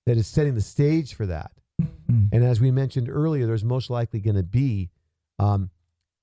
that 0.06 0.18
it's 0.18 0.28
setting 0.28 0.54
the 0.54 0.60
stage 0.60 1.14
for 1.14 1.26
that. 1.26 1.52
Mm. 2.10 2.28
And 2.32 2.44
as 2.44 2.60
we 2.60 2.70
mentioned 2.70 3.08
earlier, 3.08 3.46
there's 3.46 3.64
most 3.64 3.90
likely 3.90 4.20
going 4.20 4.36
to 4.36 4.42
be 4.42 4.90
um, 5.38 5.70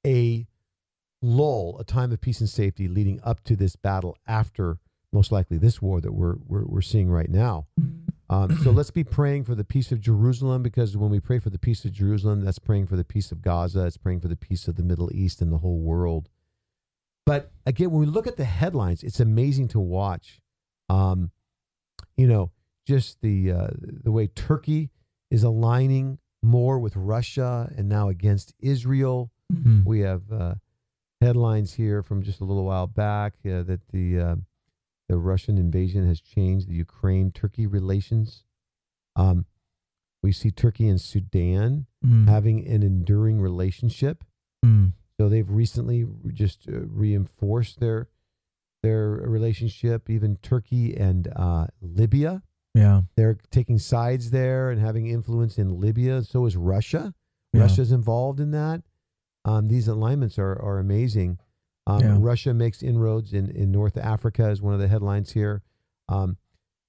a 0.06 0.48
lull, 1.22 1.78
a 1.80 1.84
time 1.84 2.12
of 2.12 2.20
peace 2.20 2.42
and 2.42 2.50
safety 2.50 2.88
leading 2.88 3.22
up 3.24 3.44
to 3.46 3.56
this 3.56 3.76
battle 3.76 4.18
after 4.28 4.80
most 5.14 5.32
likely 5.32 5.58
this 5.58 5.82
war 5.82 6.02
that 6.02 6.14
we're, 6.14 6.36
we're, 6.48 6.66
we're 6.66 6.82
seeing 6.82 7.10
right 7.10 7.30
now. 7.30 7.68
Um, 8.30 8.58
so 8.64 8.72
let's 8.72 8.90
be 8.90 9.04
praying 9.04 9.44
for 9.44 9.54
the 9.54 9.64
peace 9.64 9.92
of 9.92 10.02
Jerusalem 10.02 10.64
because 10.64 10.98
when 10.98 11.12
we 11.12 11.20
pray 11.20 11.40
for 11.40 11.52
the 11.52 11.60
peace 11.60 11.86
of 11.86 11.92
Jerusalem, 11.92 12.44
that's 12.44 12.58
praying 12.58 12.88
for 12.88 12.96
the 12.96 13.04
peace 13.04 13.32
of 13.32 13.42
Gaza, 13.42 13.86
it's 13.86 13.98
praying 13.98 14.22
for 14.22 14.28
the 14.28 14.36
peace 14.36 14.68
of 14.68 14.76
the 14.76 14.84
Middle 14.84 15.14
East 15.14 15.42
and 15.42 15.52
the 15.52 15.60
whole 15.60 15.80
world. 15.80 16.30
But 17.26 17.52
again, 17.66 17.92
when 17.92 18.02
we 18.02 18.06
look 18.06 18.28
at 18.28 18.38
the 18.38 18.46
headlines, 18.46 19.04
it's 19.04 19.20
amazing 19.20 19.70
to 19.70 19.80
watch. 19.80 20.42
Um, 20.90 21.32
you 22.18 22.28
know, 22.28 22.52
just 22.86 23.22
the 23.22 23.52
uh, 23.52 23.68
the 23.80 24.12
way 24.12 24.28
Turkey 24.28 24.90
is 25.32 25.44
aligning 25.44 26.20
more 26.42 26.78
with 26.80 26.96
Russia 26.96 27.72
and 27.78 27.88
now 27.88 28.10
against 28.10 28.54
Israel. 28.60 29.32
Mhm. 29.52 29.86
We 29.86 30.02
have 30.02 30.32
uh, 30.32 30.56
headlines 31.22 31.74
here 31.76 32.04
from 32.04 32.22
just 32.24 32.42
a 32.42 32.44
little 32.44 32.66
while 32.66 32.88
back 32.88 33.34
uh, 33.46 33.64
that 33.64 33.88
the 33.92 34.20
uh, 34.20 34.36
the 35.08 35.18
Russian 35.18 35.58
invasion 35.58 36.06
has 36.08 36.20
changed 36.20 36.68
the 36.68 36.76
Ukraine 36.76 37.32
Turkey 37.32 37.66
relations. 37.68 38.44
Um, 39.16 39.46
we 40.22 40.32
see 40.32 40.52
Turkey 40.52 40.88
and 40.90 41.00
Sudan 41.00 41.86
Mm. 42.06 42.28
having 42.28 42.68
an 42.68 42.84
enduring 42.84 43.40
relationship. 43.40 44.26
Mm. 44.66 44.92
So 45.20 45.30
they've 45.30 45.50
recently 45.50 46.06
just 46.34 46.68
uh, 46.68 46.82
reinforced 46.88 47.80
their 47.80 48.10
their 48.82 49.10
relationship. 49.12 50.10
Even 50.10 50.38
Turkey 50.38 50.96
and 50.96 51.28
uh, 51.36 51.68
Libya, 51.82 52.42
Yeah. 52.74 53.04
they're 53.16 53.38
taking 53.52 53.80
sides 53.80 54.32
there 54.32 54.70
and 54.72 54.82
having 54.82 55.08
influence 55.08 55.58
in 55.58 55.80
Libya. 55.80 56.24
So 56.24 56.46
is 56.46 56.58
Russia. 56.58 57.14
Yeah. 57.54 57.62
Russia's 57.62 57.92
involved 57.92 58.40
in 58.40 58.52
that. 58.52 58.82
Um, 59.46 59.68
these 59.68 59.88
alignments 59.88 60.38
are 60.40 60.60
are 60.62 60.80
amazing. 60.80 61.38
Um, 61.86 62.00
Yeah. 62.02 62.18
Russia 62.20 62.54
makes 62.54 62.82
inroads 62.82 63.34
in, 63.34 63.50
in 63.52 63.72
North 63.72 63.98
Africa 63.98 64.50
is 64.50 64.62
one 64.62 64.74
of 64.74 64.80
the 64.80 64.88
headlines 64.88 65.32
here. 65.34 65.62
Um, 66.10 66.38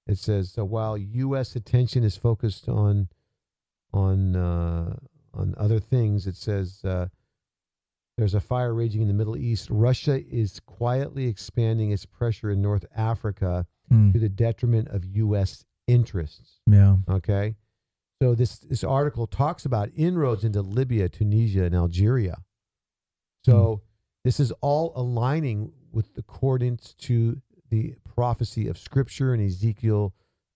it 0.07 0.18
says 0.18 0.51
so 0.53 0.64
while 0.64 0.97
U.S. 0.99 1.55
attention 1.57 2.03
is 2.05 2.16
focused 2.16 2.68
on 2.68 3.09
on 3.93 4.35
uh, 4.37 4.97
on 5.33 5.55
other 5.57 5.79
things, 5.81 6.27
it 6.27 6.37
says 6.37 6.81
uh, 6.85 7.07
there's 8.17 8.35
a 8.35 8.41
fire 8.41 8.73
raging 8.75 9.03
in 9.03 9.09
the 9.09 9.15
Middle 9.15 9.37
East. 9.37 9.69
Russia 9.71 10.23
is 10.33 10.61
quietly 10.61 11.27
expanding 11.27 11.91
its 11.91 12.07
pressure 12.07 12.51
in 12.51 12.62
North 12.62 12.85
Africa 12.97 13.67
Mm. 13.93 14.15
to 14.15 14.19
the 14.19 14.31
detriment 14.31 14.89
of 14.89 15.05
U.S. 15.05 15.62
interests. 15.87 16.59
Yeah. 16.67 16.97
Okay. 17.07 17.55
So 18.23 18.35
this 18.35 18.61
this 18.61 18.83
article 18.83 19.27
talks 19.27 19.67
about 19.67 19.91
inroads 19.95 20.43
into 20.43 20.62
Libya, 20.62 21.11
Tunisia, 21.11 21.65
and 21.65 21.75
Algeria. 21.75 22.39
So 23.45 23.83
this 24.25 24.41
is 24.41 24.53
all 24.62 24.95
aligning 24.97 25.71
with 25.93 26.12
accordance 26.17 26.95
to 27.01 27.43
the 27.69 27.97
prophecy 28.15 28.69
of 28.69 28.79
Scripture 28.79 29.35
in 29.35 29.45
Ezekiel 29.45 30.15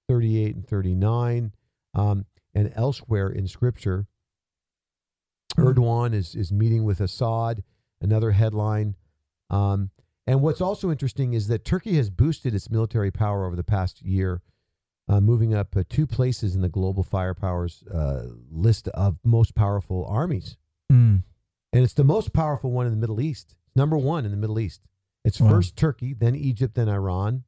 38 0.08 0.54
and 0.54 0.66
39, 0.66 1.52
um, 1.94 2.24
and 2.54 2.72
elsewhere 2.74 3.28
in 3.28 3.46
Scripture. 3.46 4.06
Erdogan 5.56 6.14
is 6.14 6.34
is 6.34 6.52
meeting 6.52 6.84
with 6.84 7.00
Assad. 7.00 7.62
Another 8.00 8.30
headline. 8.30 8.94
Um, 9.50 9.90
and 10.26 10.40
what's 10.40 10.60
also 10.60 10.90
interesting 10.90 11.32
is 11.32 11.48
that 11.48 11.64
Turkey 11.64 11.96
has 11.96 12.10
boosted 12.10 12.54
its 12.54 12.70
military 12.70 13.10
power 13.10 13.44
over 13.44 13.56
the 13.56 13.64
past 13.64 14.02
year, 14.02 14.40
uh, 15.08 15.20
moving 15.20 15.52
up 15.54 15.74
uh, 15.76 15.82
two 15.88 16.06
places 16.06 16.54
in 16.54 16.60
the 16.60 16.68
global 16.68 17.02
firepower's 17.02 17.82
uh, 17.92 18.26
list 18.50 18.86
of 18.88 19.16
most 19.24 19.54
powerful 19.56 20.06
armies. 20.06 20.56
Mm. 20.92 21.24
And 21.72 21.82
it's 21.84 21.94
the 21.94 22.04
most 22.04 22.32
powerful 22.32 22.70
one 22.70 22.86
in 22.86 22.92
the 22.92 22.98
Middle 22.98 23.20
East. 23.20 23.56
Number 23.74 23.96
one 23.96 24.24
in 24.24 24.30
the 24.30 24.36
Middle 24.36 24.60
East. 24.60 24.82
It's 25.24 25.40
Wow. 25.40 25.50
first 25.50 25.76
Turkey, 25.76 26.14
then 26.14 26.36
Egypt, 26.36 26.74
then 26.76 26.88
Iran. 26.88 27.42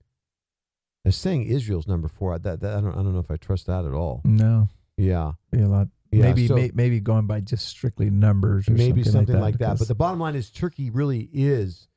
They're 1.05 1.12
saying 1.12 1.44
Israel's 1.44 1.86
number 1.86 2.09
four. 2.09 2.36
That, 2.38 2.61
that 2.61 2.76
I 2.76 2.80
don't 2.80 2.92
I 2.92 2.96
don't 2.96 3.12
know 3.14 3.20
if 3.20 3.30
I 3.30 3.36
trust 3.36 3.66
that 3.66 3.84
at 3.84 3.92
all. 3.92 4.20
No. 4.24 4.68
Yeah, 4.96 5.32
Be 5.53 5.61
a 5.62 5.68
lot. 5.68 5.88
Yeah, 6.12 6.22
maybe 6.22 6.48
so- 6.48 6.54
may, 6.56 6.70
maybe 6.74 7.00
going 7.00 7.26
by 7.26 7.40
just 7.40 7.68
strictly 7.68 8.11
numbers 8.11 8.68
or 8.68 8.72
maybe 8.72 9.04
something, 9.04 9.36
that. 9.36 9.40
like 9.40 9.58
that. 9.58 9.78
But 9.78 9.88
the 9.88 9.94
bottom 9.94 10.18
line 10.18 10.34
is 10.34 10.50
Turkey 10.50 10.90
really 10.90 11.28
is 11.32 11.88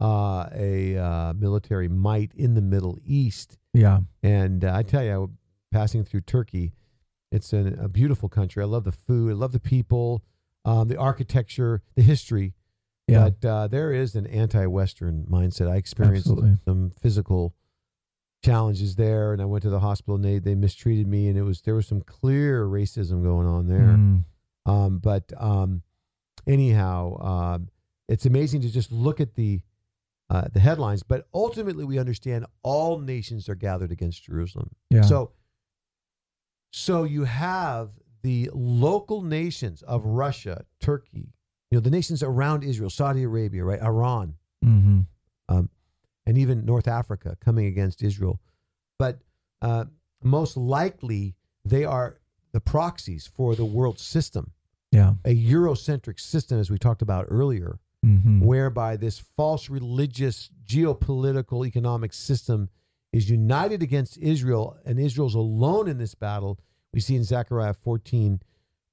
uh, 0.00 0.48
a 0.54 0.96
uh, 0.98 1.32
military 1.34 1.88
might 1.88 2.32
in 2.34 2.54
the 2.54 2.60
Middle 2.60 2.98
East. 3.06 3.58
yeah. 3.72 4.00
And 4.22 4.64
uh, 4.64 4.74
I 4.74 4.82
tell 4.82 5.02
you, 5.04 5.30
passing 5.72 6.04
through 6.04 6.22
Turkey, 6.22 6.72
it's 7.32 7.52
an, 7.52 7.78
a 7.80 7.88
beautiful 7.88 8.28
country. 8.28 8.62
I 8.62 8.66
love 8.66 8.84
the 8.84 8.92
food. 8.92 9.30
I 9.30 9.34
love 9.34 9.52
the 9.52 9.60
people, 9.60 10.22
um, 10.64 10.88
the 10.88 10.96
architecture, 10.98 11.82
the 11.96 12.02
history. 12.02 12.54
Yeah. 13.08 13.30
But 13.30 13.48
uh, 13.48 13.68
there 13.68 13.92
is 13.92 14.14
an 14.14 14.26
anti-Western 14.26 15.26
mindset. 15.30 15.70
I 15.70 15.76
experienced 15.76 16.28
Absolutely. 16.28 16.56
some 16.64 16.92
physical 17.00 17.54
challenges 18.44 18.94
there, 18.96 19.32
and 19.32 19.40
I 19.40 19.44
went 19.46 19.62
to 19.62 19.70
the 19.70 19.80
hospital, 19.80 20.16
and 20.16 20.24
they 20.24 20.38
they 20.38 20.54
mistreated 20.54 21.08
me, 21.08 21.28
and 21.28 21.38
it 21.38 21.42
was 21.42 21.62
there 21.62 21.74
was 21.74 21.86
some 21.86 22.02
clear 22.02 22.66
racism 22.66 23.22
going 23.22 23.46
on 23.46 23.68
there. 23.68 23.96
Mm. 23.96 24.24
Um, 24.66 24.98
but 24.98 25.32
um, 25.36 25.82
anyhow, 26.46 27.20
um, 27.20 27.68
it's 28.08 28.26
amazing 28.26 28.60
to 28.62 28.70
just 28.70 28.92
look 28.92 29.20
at 29.20 29.34
the 29.34 29.60
uh, 30.30 30.44
the 30.52 30.60
headlines. 30.60 31.02
But 31.02 31.26
ultimately, 31.32 31.84
we 31.84 31.98
understand 31.98 32.46
all 32.62 32.98
nations 32.98 33.48
are 33.48 33.54
gathered 33.54 33.90
against 33.90 34.24
Jerusalem. 34.24 34.70
Yeah. 34.90 35.02
So, 35.02 35.32
so 36.70 37.04
you 37.04 37.24
have 37.24 37.90
the 38.22 38.50
local 38.54 39.22
nations 39.22 39.82
of 39.82 40.04
Russia, 40.04 40.64
Turkey, 40.80 41.32
you 41.70 41.78
know, 41.78 41.80
the 41.80 41.90
nations 41.90 42.22
around 42.22 42.64
Israel, 42.64 42.90
Saudi 42.90 43.22
Arabia, 43.22 43.64
right, 43.64 43.82
Iran, 43.82 44.34
hmm 44.62 45.00
um, 45.48 45.68
and 46.26 46.38
even 46.38 46.64
North 46.64 46.88
Africa 46.88 47.36
coming 47.40 47.66
against 47.66 48.02
Israel. 48.02 48.40
But 48.98 49.18
uh, 49.62 49.84
most 50.22 50.56
likely, 50.56 51.34
they 51.64 51.84
are 51.84 52.18
the 52.52 52.60
proxies 52.60 53.26
for 53.26 53.54
the 53.54 53.64
world 53.64 53.98
system 53.98 54.52
Yeah. 54.92 55.14
a 55.24 55.34
Eurocentric 55.34 56.20
system, 56.20 56.58
as 56.60 56.70
we 56.70 56.78
talked 56.78 57.02
about 57.02 57.26
earlier, 57.28 57.78
hmm 58.02 58.44
whereby 58.44 58.96
this 58.96 59.18
false 59.18 59.70
religious, 59.70 60.50
geopolitical, 60.66 61.66
economic 61.66 62.12
system 62.12 62.68
is 63.12 63.30
united 63.30 63.82
against 63.82 64.18
Israel, 64.18 64.76
and 64.84 64.98
Israel's 64.98 65.34
alone 65.34 65.88
in 65.88 65.98
this 65.98 66.14
battle. 66.14 66.58
We 66.92 67.00
see 67.00 67.16
in 67.16 67.24
Zechariah 67.24 67.74
14, 67.74 68.40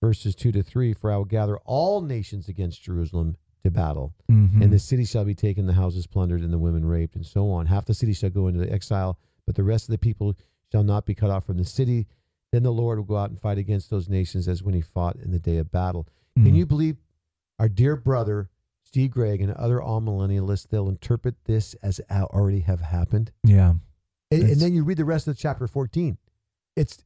verses 0.01 0.33
2 0.35 0.51
to 0.53 0.63
3 0.63 0.93
For 0.93 1.11
I 1.11 1.17
will 1.17 1.25
gather 1.25 1.57
all 1.65 2.01
nations 2.01 2.47
against 2.47 2.83
Jerusalem 2.83 3.35
to 3.63 3.71
battle, 3.71 4.13
hmm 4.27 4.61
and 4.61 4.71
the 4.71 4.79
city 4.79 5.05
shall 5.05 5.25
be 5.25 5.35
taken, 5.35 5.65
the 5.65 5.73
houses 5.73 6.07
plundered, 6.07 6.41
and 6.41 6.53
the 6.53 6.59
women 6.59 6.85
raped, 6.85 7.15
and 7.15 7.25
so 7.25 7.49
on. 7.49 7.65
Half 7.65 7.85
the 7.85 7.93
city 7.93 8.13
shall 8.13 8.29
go 8.29 8.47
into 8.47 8.59
the 8.59 8.71
exile, 8.71 9.17
but 9.45 9.55
the 9.55 9.63
rest 9.63 9.85
of 9.85 9.91
the 9.91 9.97
people 9.97 10.35
shall 10.71 10.83
not 10.83 11.05
be 11.05 11.15
cut 11.15 11.29
off 11.29 11.45
from 11.45 11.57
the 11.57 11.65
city. 11.65 12.07
Then 12.51 12.63
the 12.63 12.71
Lord 12.71 12.97
will 12.97 13.05
go 13.05 13.17
out 13.17 13.29
and 13.29 13.39
fight 13.39 13.57
against 13.57 13.89
those 13.89 14.09
nations 14.09 14.47
as 14.47 14.61
when 14.61 14.73
he 14.73 14.81
fought 14.81 15.15
in 15.15 15.31
the 15.31 15.39
day 15.39 15.57
of 15.57 15.71
battle. 15.71 16.07
Mm. 16.37 16.45
Can 16.45 16.55
you 16.55 16.65
believe 16.65 16.97
our 17.59 17.69
dear 17.69 17.95
brother, 17.95 18.49
Steve 18.83 19.11
Gregg, 19.11 19.41
and 19.41 19.53
other 19.53 19.79
amillennialists, 19.79 20.67
they'll 20.67 20.89
interpret 20.89 21.35
this 21.45 21.73
as 21.75 22.01
already 22.11 22.61
have 22.61 22.81
happened? 22.81 23.31
Yeah. 23.43 23.75
And, 24.31 24.43
and 24.43 24.61
then 24.61 24.73
you 24.73 24.83
read 24.83 24.97
the 24.97 25.05
rest 25.05 25.27
of 25.27 25.37
chapter 25.37 25.67
14. 25.67 26.17
It's, 26.75 27.03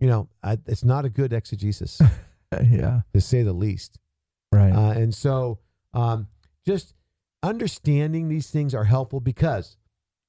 you 0.00 0.06
know, 0.06 0.28
I, 0.42 0.58
it's 0.66 0.84
not 0.84 1.04
a 1.04 1.08
good 1.08 1.32
exegesis, 1.32 2.00
yeah. 2.52 3.00
to 3.12 3.20
say 3.20 3.42
the 3.42 3.52
least. 3.52 3.98
Right. 4.52 4.72
Uh, 4.72 4.92
and 4.92 5.14
so 5.14 5.58
um, 5.94 6.28
just 6.66 6.94
understanding 7.42 8.28
these 8.28 8.50
things 8.50 8.74
are 8.74 8.84
helpful 8.84 9.20
because 9.20 9.76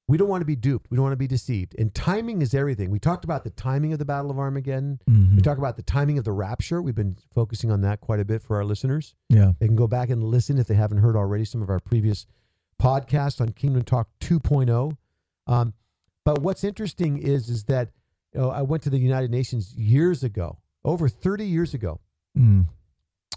we 0.08 0.16
don't 0.16 0.28
want 0.28 0.40
to 0.40 0.46
be 0.46 0.56
duped. 0.56 0.90
We 0.90 0.96
don't 0.96 1.04
want 1.04 1.12
to 1.12 1.16
be 1.16 1.26
deceived. 1.28 1.74
And 1.78 1.94
timing 1.94 2.42
is 2.42 2.52
everything. 2.54 2.90
We 2.90 2.98
talked 2.98 3.24
about 3.24 3.44
the 3.44 3.50
timing 3.50 3.92
of 3.92 3.98
the 4.00 4.04
Battle 4.04 4.30
of 4.30 4.38
Armageddon. 4.38 5.00
Mhm. 5.08 5.36
We 5.36 5.40
talk 5.42 5.56
about 5.58 5.76
the 5.76 5.82
timing 5.82 6.18
of 6.18 6.24
the 6.24 6.32
rapture. 6.32 6.82
We've 6.82 6.94
been 6.94 7.16
focusing 7.32 7.70
on 7.70 7.80
that 7.82 8.00
quite 8.00 8.18
a 8.20 8.24
bit 8.24 8.42
for 8.42 8.56
our 8.56 8.64
listeners. 8.64 9.14
yeah. 9.28 9.52
They 9.60 9.66
can 9.66 9.76
go 9.76 9.86
back 9.86 10.10
and 10.10 10.24
listen 10.24 10.58
if 10.58 10.66
they 10.66 10.74
haven't 10.74 10.98
heard 10.98 11.14
already 11.16 11.44
some 11.44 11.62
of 11.62 11.70
our 11.70 11.78
previous 11.80 12.26
podcasts 12.80 13.40
on 13.40 13.50
Kingdom 13.50 13.82
Talk 13.84 14.08
2.0. 14.20 14.96
Um, 15.46 15.74
but 16.24 16.42
what's 16.42 16.64
interesting 16.64 17.18
is 17.18 17.48
is 17.48 17.64
that 17.64 17.90
you 18.34 18.40
know, 18.40 18.50
I 18.50 18.62
went 18.62 18.82
to 18.84 18.90
the 18.90 18.98
United 18.98 19.30
Nations 19.30 19.74
years 19.74 20.22
ago, 20.24 20.58
over 20.84 21.08
30 21.08 21.46
years 21.46 21.74
ago, 21.74 22.00
Mm. 22.38 22.66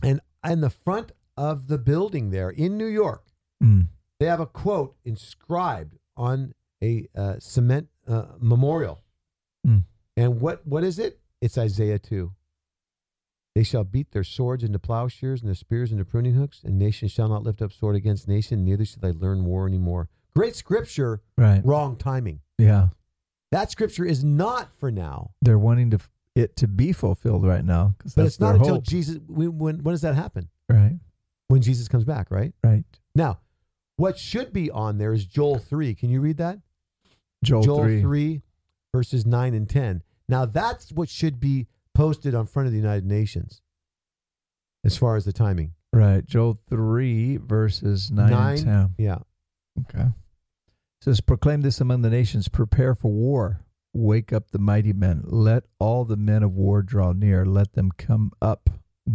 and 0.03 0.21
in 0.45 0.61
the 0.61 0.69
front 0.69 1.11
of 1.37 1.67
the 1.67 1.77
building 1.77 2.29
there 2.31 2.49
in 2.49 2.77
New 2.77 2.85
York, 2.87 3.27
Mm. 3.61 3.87
they 4.19 4.25
have 4.25 4.39
a 4.41 4.45
quote 4.45 4.95
inscribed 5.05 5.97
on 6.17 6.53
a 6.83 7.07
uh, 7.15 7.35
cement 7.39 7.87
uh, 8.07 8.25
memorial. 8.39 9.01
Mm. 9.65 9.83
And 10.17 10.41
what 10.41 10.65
what 10.67 10.83
is 10.83 10.99
it? 10.99 11.19
It's 11.41 11.57
Isaiah 11.57 11.99
2. 11.99 12.31
They 13.55 13.63
shall 13.63 13.83
beat 13.83 14.11
their 14.11 14.23
swords 14.23 14.63
into 14.63 14.79
plowshares 14.79 15.41
and 15.41 15.47
their 15.47 15.55
spears 15.55 15.91
into 15.91 16.03
pruning 16.05 16.33
hooks, 16.33 16.61
and 16.63 16.77
nation 16.79 17.07
shall 17.07 17.29
not 17.29 17.43
lift 17.43 17.61
up 17.61 17.71
sword 17.71 17.95
against 17.95 18.27
nation, 18.27 18.65
neither 18.65 18.83
shall 18.83 19.01
they 19.01 19.11
learn 19.11 19.45
war 19.45 19.67
anymore. 19.67 20.09
Great 20.35 20.55
scripture, 20.55 21.21
Right. 21.37 21.63
wrong 21.63 21.95
timing. 21.95 22.41
Yeah. 22.57 22.89
That 23.51 23.69
scripture 23.69 24.05
is 24.05 24.23
not 24.23 24.73
for 24.75 24.89
now, 24.91 25.31
They're 25.41 25.59
wanting 25.59 25.91
to 25.91 25.99
it 26.35 26.55
to 26.57 26.67
be 26.67 26.91
fulfilled 26.91 27.45
right 27.45 27.63
now. 27.63 27.95
but 28.03 28.13
that's 28.15 28.27
it's 28.27 28.39
not 28.39 28.55
until 28.55 28.75
hope. 28.75 28.83
Jesus. 28.83 29.19
When, 29.27 29.57
when 29.57 29.83
when 29.83 29.93
does 29.93 30.01
that 30.01 30.15
happen? 30.15 30.49
Right. 30.69 30.99
When 31.47 31.61
Jesus 31.61 31.87
comes 31.87 32.03
back, 32.05 32.31
right? 32.31 32.53
Right. 32.63 32.83
Now, 33.15 33.39
what 33.97 34.17
should 34.17 34.51
be 34.53 34.71
on 34.71 34.97
there 34.97 35.13
is 35.13 35.25
Joel 35.25 35.59
three. 35.59 35.93
Can 35.93 36.09
you 36.09 36.21
read 36.21 36.37
that? 36.37 36.59
Joel, 37.43 37.63
Joel 37.63 37.83
3. 37.83 38.01
3. 38.01 38.41
verses 38.93 39.25
9 39.25 39.53
and 39.53 39.69
10. 39.69 40.01
Now, 40.29 40.45
that's 40.45 40.91
what 40.91 41.09
should 41.09 41.39
be 41.39 41.67
posted 41.93 42.33
on 42.33 42.45
front 42.45 42.67
of 42.67 42.71
the 42.71 42.79
United 42.79 43.05
Nations 43.05 43.61
as 44.85 44.97
far 44.97 45.15
as 45.17 45.25
the 45.25 45.33
timing. 45.33 45.73
Right. 45.91 46.25
Joel 46.25 46.57
3, 46.69 47.37
verses 47.37 48.09
9, 48.11 48.29
Nine. 48.29 48.57
and 48.59 48.65
10. 48.65 48.95
Yeah. 48.97 49.17
Okay. 49.81 50.03
It 50.07 51.03
says, 51.03 51.21
Proclaim 51.21 51.61
this 51.61 51.81
among 51.81 52.01
the 52.01 52.09
nations, 52.09 52.47
prepare 52.47 52.95
for 52.95 53.11
war. 53.11 53.59
Wake 53.93 54.33
up 54.33 54.51
the 54.51 54.59
mighty 54.59 54.91
men. 54.93 55.21
Let 55.25 55.63
all 55.79 56.03
the 56.05 56.17
men 56.17 56.41
of 56.43 56.53
war 56.55 56.81
draw 56.81 57.11
near. 57.13 57.45
Let 57.45 57.73
them 57.73 57.91
come 57.97 58.31
up. 58.41 58.69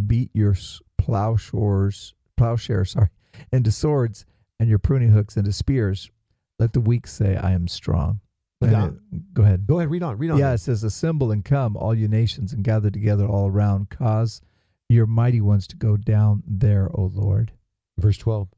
Beat 0.07 0.31
your 0.35 0.55
plowshares, 0.99 2.15
plowshares, 2.37 2.91
sorry, 2.93 3.09
into 3.53 3.71
swords, 3.73 4.25
and 4.61 4.69
your 4.69 4.79
pruning 4.79 5.11
hooks 5.11 5.37
into 5.37 5.53
spears. 5.53 6.11
Let 6.59 6.73
the 6.73 6.81
weak 6.81 7.07
say, 7.07 7.37
I 7.37 7.53
am 7.53 7.69
strong. 7.69 8.21
It- 9.13 9.35
go 9.35 9.43
ahead. 9.43 9.67
Go 9.67 9.79
ahead, 9.79 9.91
read 9.91 10.03
on. 10.03 10.19
Read 10.19 10.31
on. 10.33 10.39
Yeah, 10.39 10.53
it 10.53 10.59
says, 10.59 10.83
Assemble 10.85 11.31
and 11.31 11.45
come, 11.45 11.77
all 11.77 11.95
you 11.95 12.09
nations, 12.09 12.53
and 12.53 12.63
gather 12.65 12.91
together 12.91 13.27
all 13.27 13.49
around. 13.49 13.89
Cause 13.91 14.41
your 14.89 15.07
mighty 15.07 15.41
ones 15.41 15.67
to 15.69 15.77
go 15.77 15.97
down 15.97 16.43
there, 16.47 16.91
O 16.95 17.11
Lord. 17.15 17.53
Verse 17.99 18.19
12. 18.19 18.49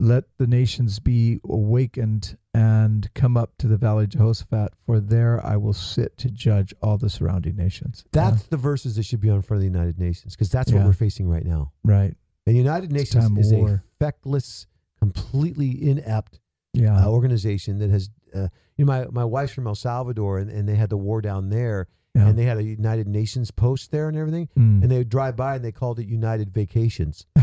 Let 0.00 0.24
the 0.38 0.46
nations 0.46 1.00
be 1.00 1.40
awakened 1.48 2.36
and 2.54 3.12
come 3.14 3.36
up 3.36 3.58
to 3.58 3.66
the 3.66 3.76
valley 3.76 4.04
of 4.04 4.10
Jehoshaphat, 4.10 4.72
for 4.86 5.00
there 5.00 5.44
I 5.44 5.56
will 5.56 5.72
sit 5.72 6.16
to 6.18 6.30
judge 6.30 6.72
all 6.80 6.98
the 6.98 7.10
surrounding 7.10 7.56
nations. 7.56 8.04
That's 8.12 8.44
the 8.44 8.56
verses 8.56 8.94
that 8.96 9.02
should 9.04 9.20
be 9.20 9.28
on 9.30 9.42
front 9.42 9.58
of 9.58 9.62
the 9.72 9.76
United 9.78 9.98
Nations 9.98 10.34
because 10.36 10.50
that's 10.50 10.70
Yeah. 10.70 10.78
what 10.78 10.86
we're 10.86 10.92
facing 10.92 11.28
right 11.28 11.44
now. 11.44 11.72
Right. 11.82 12.14
And 12.46 12.54
the 12.54 12.58
United 12.58 12.92
It's 12.94 13.12
Nations 13.14 13.38
is 13.46 13.52
a 13.52 13.56
war. 13.56 13.82
feckless, 13.98 14.66
completely 15.00 15.90
inept 15.90 16.38
Yeah. 16.74 17.04
uh, 17.04 17.08
organization 17.10 17.78
that 17.80 17.90
has. 17.90 18.08
Uh, 18.34 18.48
you 18.76 18.84
know, 18.84 18.92
my 18.92 19.06
my 19.10 19.24
wife's 19.24 19.52
from 19.52 19.66
El 19.66 19.74
Salvador, 19.74 20.38
and, 20.38 20.48
and 20.50 20.68
they 20.68 20.76
had 20.76 20.90
the 20.90 20.96
war 20.96 21.20
down 21.20 21.48
there, 21.48 21.88
yeah. 22.14 22.28
and 22.28 22.38
they 22.38 22.44
had 22.44 22.56
a 22.58 22.62
United 22.62 23.08
Nations 23.08 23.50
post 23.50 23.90
there 23.90 24.06
and 24.08 24.16
everything, 24.16 24.48
Mm. 24.56 24.82
and 24.82 24.90
they 24.90 24.98
would 24.98 25.08
drive 25.08 25.34
by 25.34 25.56
and 25.56 25.64
they 25.64 25.72
called 25.72 25.98
it 25.98 26.06
United 26.06 26.50
Vacations. 26.52 27.26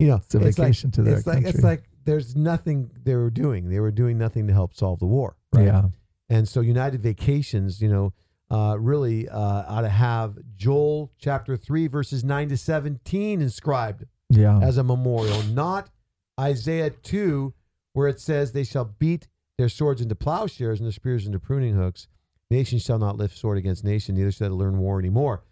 You 0.00 0.06
know, 0.08 0.16
it's 0.16 0.34
a 0.34 0.38
like- 0.38 0.54
vacation 0.56 0.90
to 0.92 1.02
their 1.02 1.18
it's 1.18 1.26
like 1.26 1.36
country. 1.44 1.50
it's 1.50 1.62
like 1.62 1.84
there's 2.04 2.34
nothing 2.34 2.90
they 3.04 3.14
were 3.14 3.30
doing. 3.30 3.68
They 3.68 3.80
were 3.80 3.90
doing 3.90 4.18
nothing 4.18 4.46
to 4.48 4.52
help 4.52 4.74
solve 4.74 4.98
the 4.98 5.06
war. 5.06 5.36
Right? 5.52 5.66
Yeah. 5.66 5.88
And 6.28 6.48
so 6.48 6.60
United 6.60 7.02
Vacations, 7.02 7.80
you 7.82 7.88
know, 7.88 8.12
uh, 8.50 8.76
really 8.78 9.28
uh, 9.28 9.38
ought 9.68 9.82
to 9.82 9.88
have 9.88 10.38
Joel 10.56 11.12
chapter 11.18 11.56
three 11.56 11.86
verses 11.86 12.24
nine 12.24 12.48
to 12.48 12.56
seventeen 12.56 13.40
inscribed 13.40 14.04
Yeah. 14.28 14.58
as 14.60 14.76
a 14.78 14.82
memorial, 14.84 15.42
not 15.44 15.90
Isaiah 16.38 16.90
two, 16.90 17.52
where 17.92 18.08
it 18.08 18.18
says 18.20 18.52
they 18.52 18.64
shall 18.64 18.86
beat 18.98 19.28
their 19.58 19.68
swords 19.68 20.00
into 20.00 20.14
plowshares 20.14 20.80
and 20.80 20.86
their 20.86 20.92
spears 20.92 21.26
into 21.26 21.38
pruning 21.38 21.74
hooks. 21.74 22.08
Nation 22.50 22.78
shall 22.78 22.98
not 22.98 23.16
lift 23.16 23.36
sword 23.36 23.58
against 23.58 23.84
nation, 23.84 24.14
neither 24.16 24.32
shall 24.32 24.48
they 24.48 24.54
learn 24.54 24.78
war 24.78 24.98
anymore. 24.98 25.44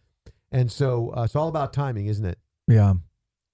And 0.51 0.72
so 0.72 1.12
uh, 1.16 1.24
it's 1.24 1.36
all 1.36 1.49
about 1.49 1.72
timing, 1.72 2.07
isn't 2.07 2.24
it? 2.24 2.38
Yeah. 2.66 2.94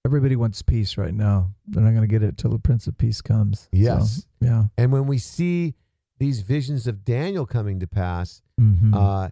Everybody 0.05 0.35
wants 0.35 0.61
peace 0.61 0.97
right 0.97 1.13
now. 1.13 1.49
They're 1.67 1.81
not 1.81 1.89
going 1.91 2.01
to 2.03 2.07
get 2.07 2.21
it 2.21 2.37
till 2.37 2.51
the 2.51 2.59
Prince 2.59 2.85
of 2.85 2.95
Peace 2.97 3.21
comes. 3.21 3.61
So, 3.61 3.67
Yes. 3.71 4.27
yeah. 4.39 4.65
And 4.77 4.91
when 4.91 5.07
we 5.07 5.17
see 5.17 5.73
these 6.19 6.41
visions 6.41 6.85
of 6.85 7.03
Daniel 7.03 7.45
coming 7.47 7.79
to 7.79 7.87
pass, 7.87 8.41
hmm 8.59 8.93
uh, 8.93 9.29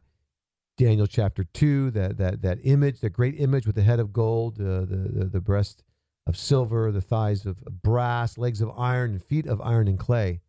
Daniel 0.75 1.05
chapter 1.05 1.43
two, 1.43 1.91
that 1.91 2.17
that 2.17 2.41
that 2.41 2.57
image, 2.63 2.99
the 3.01 3.09
great 3.11 3.39
image 3.39 3.67
with 3.67 3.75
the 3.75 3.83
head 3.83 3.99
of 3.99 4.11
gold, 4.11 4.59
uh, 4.59 4.79
the, 4.81 5.11
the 5.13 5.25
the 5.25 5.39
breast 5.39 5.83
of 6.25 6.35
silver, 6.35 6.91
the 6.91 7.01
thighs 7.01 7.45
of 7.45 7.63
brass, 7.83 8.39
legs 8.39 8.59
of 8.59 8.71
iron, 8.75 9.11
and 9.11 9.23
feet 9.23 9.45
of 9.45 9.61
iron 9.61 9.87
and 9.87 9.99
clay. 9.99 10.41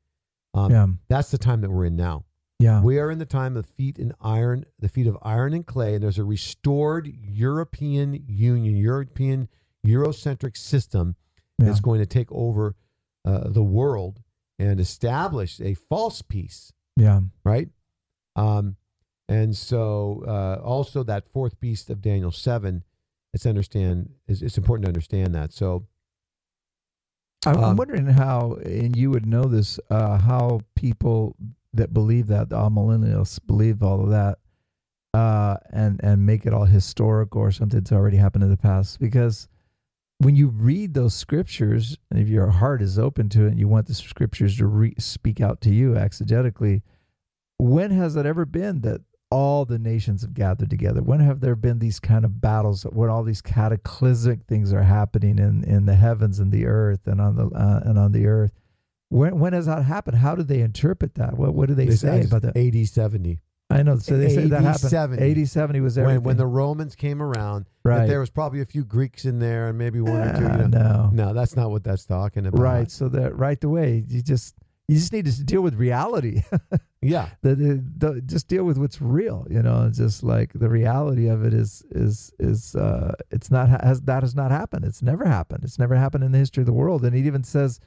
Um, 0.54 0.70
yeah. 0.70 0.86
That's 1.08 1.30
the 1.30 1.36
time 1.36 1.60
that 1.60 1.70
we're 1.70 1.84
in 1.84 1.96
now. 1.96 2.24
Yeah. 2.58 2.80
We 2.80 2.98
are 2.98 3.10
in 3.10 3.18
the 3.18 3.26
time 3.26 3.56
of 3.58 3.66
feet 3.66 3.98
and 3.98 4.14
iron, 4.22 4.64
the 4.78 4.88
feet 4.88 5.06
of 5.06 5.18
iron 5.20 5.52
and 5.52 5.66
clay, 5.66 5.94
and 5.94 6.02
there's 6.02 6.18
a 6.18 6.24
restored 6.24 7.06
European 7.06 8.24
Union, 8.26 8.76
European 8.76 9.48
Eurocentric 9.84 10.56
system 10.56 11.16
yeah. 11.58 11.66
that's 11.66 11.80
going 11.80 12.00
to 12.00 12.06
take 12.06 12.30
over 12.32 12.74
uh, 13.24 13.48
the 13.48 13.62
world 13.62 14.20
and 14.58 14.80
establish 14.80 15.60
a 15.60 15.74
false 15.74 16.22
peace 16.22 16.72
yeah. 16.96 17.20
right? 17.44 17.68
Um, 18.36 18.76
and 19.28 19.56
so 19.56 20.24
uh, 20.26 20.62
also 20.62 21.02
that 21.04 21.26
fourth 21.32 21.58
beast 21.60 21.90
of 21.90 22.00
Daniel 22.00 22.30
seven, 22.30 22.84
it's 23.32 23.46
understand 23.46 24.10
is 24.28 24.42
it's 24.42 24.58
important 24.58 24.84
to 24.84 24.88
understand 24.88 25.34
that. 25.34 25.52
So 25.52 25.86
I'm, 27.46 27.56
I'm 27.56 27.64
Um, 27.64 27.76
wondering 27.76 28.06
how, 28.06 28.54
and 28.64 28.96
you 28.96 29.10
would 29.10 29.26
know 29.26 29.44
this, 29.44 29.80
uh, 29.90 30.18
how 30.18 30.60
people 30.76 31.36
that 31.72 31.92
believe 31.92 32.28
that, 32.28 32.50
the 32.50 32.56
millennials 32.56 33.40
believe 33.46 33.82
all 33.82 34.02
of 34.04 34.10
that, 34.10 34.38
uh, 35.14 35.56
and 35.72 36.00
and 36.02 36.24
make 36.24 36.46
it 36.46 36.52
all 36.52 36.64
historical 36.64 37.40
or 37.40 37.50
something 37.50 37.80
that's 37.80 37.92
already 37.92 38.16
happened 38.16 38.44
in 38.44 38.50
the 38.50 38.56
past. 38.56 39.00
Because 39.00 39.48
when 40.18 40.36
you 40.36 40.48
read 40.48 40.94
those 40.94 41.14
scriptures, 41.14 41.98
and 42.10 42.20
if 42.20 42.28
your 42.28 42.50
heart 42.50 42.80
is 42.80 42.98
open 42.98 43.28
to 43.30 43.44
it, 43.44 43.48
and 43.48 43.58
you 43.58 43.68
want 43.68 43.86
the 43.86 43.94
scriptures 43.94 44.56
to 44.58 44.66
re- 44.66 44.94
speak 44.98 45.40
out 45.40 45.60
to 45.62 45.70
you 45.70 45.92
exegetically, 45.92 46.82
when 47.58 47.90
has 47.90 48.16
it 48.16 48.26
ever 48.26 48.44
been 48.44 48.80
that 48.82 49.00
all 49.30 49.64
the 49.64 49.78
nations 49.78 50.22
have 50.22 50.34
gathered 50.34 50.70
together? 50.70 51.02
When 51.02 51.20
have 51.20 51.40
there 51.40 51.56
been 51.56 51.78
these 51.78 51.98
kind 51.98 52.24
of 52.24 52.40
battles 52.40 52.84
when 52.84 53.10
all 53.10 53.24
these 53.24 53.42
cataclysmic 53.42 54.44
things 54.44 54.72
are 54.72 54.82
happening 54.82 55.38
in, 55.38 55.64
in 55.64 55.86
the 55.86 55.96
heavens 55.96 56.38
and 56.38 56.52
the 56.52 56.66
earth 56.66 57.06
and 57.06 57.20
on 57.20 57.36
the 57.36 57.46
uh, 57.48 57.80
and 57.84 57.98
on 57.98 58.12
the 58.12 58.26
earth? 58.26 58.52
When 59.08 59.38
when 59.38 59.52
has 59.52 59.66
that 59.66 59.84
happened? 59.84 60.18
How 60.18 60.34
do 60.34 60.42
they 60.42 60.60
interpret 60.60 61.14
that? 61.16 61.36
What 61.36 61.54
what 61.54 61.68
do 61.68 61.74
they 61.74 61.86
this 61.86 62.00
say 62.00 62.22
about 62.22 62.42
that? 62.42 62.56
AD 62.56 62.86
seventy 62.86 63.40
I 63.74 63.82
know. 63.82 63.98
So 63.98 64.16
they 64.16 64.28
say 64.28 64.46
that 64.46 64.62
happened. 64.62 64.90
70. 64.90 65.22
80, 65.22 65.44
70 65.46 65.80
was 65.80 65.98
when 65.98 66.22
when 66.22 66.36
the 66.36 66.46
Romans 66.46 66.94
came 66.94 67.20
around, 67.22 67.66
that 67.84 67.90
right. 67.90 68.06
there 68.08 68.20
was 68.20 68.30
probably 68.30 68.60
a 68.60 68.64
few 68.64 68.84
Greeks 68.84 69.24
in 69.24 69.38
there 69.38 69.68
and 69.68 69.76
maybe 69.78 70.00
one 70.00 70.16
or 70.16 70.32
two. 70.38 70.46
Ah, 70.46 70.56
You 70.62 70.68
know. 70.68 71.10
no. 71.10 71.10
No, 71.12 71.34
that's 71.34 71.56
not 71.56 71.70
what 71.70 71.84
that's 71.84 72.04
talking 72.06 72.46
about. 72.46 72.60
Right. 72.60 72.90
So 72.90 73.08
that 73.10 73.36
right 73.36 73.62
away, 73.62 74.04
you 74.08 74.22
just 74.22 74.54
you 74.88 74.96
just 74.96 75.12
need 75.12 75.24
to 75.26 75.44
deal 75.44 75.60
with 75.62 75.74
reality. 75.74 76.42
Yeah. 77.06 77.28
that 77.42 77.60
it- 77.60 78.00
the- 78.00 78.22
just 78.22 78.48
deal 78.48 78.64
with 78.64 78.78
what's 78.78 78.98
real. 79.02 79.46
You 79.50 79.60
know, 79.62 79.84
it's 79.86 79.98
just 79.98 80.22
like 80.22 80.52
the 80.54 80.70
reality 80.70 81.28
of 81.28 81.44
it 81.44 81.52
is 81.52 81.84
is 81.90 82.32
is 82.38 82.74
uh, 82.74 83.12
it's 83.30 83.50
not 83.50 83.68
has 83.84 84.00
that 84.02 84.22
has 84.22 84.34
not 84.34 84.50
happened. 84.50 84.86
It's 84.86 85.02
never 85.02 85.26
happened. 85.26 85.64
It's 85.64 85.78
never 85.78 85.94
happened 85.96 86.24
in 86.24 86.32
the 86.32 86.38
history 86.38 86.62
of 86.62 86.66
the 86.66 86.72
world. 86.72 87.04
And 87.04 87.14
it 87.14 87.26
even 87.26 87.44
says 87.44 87.78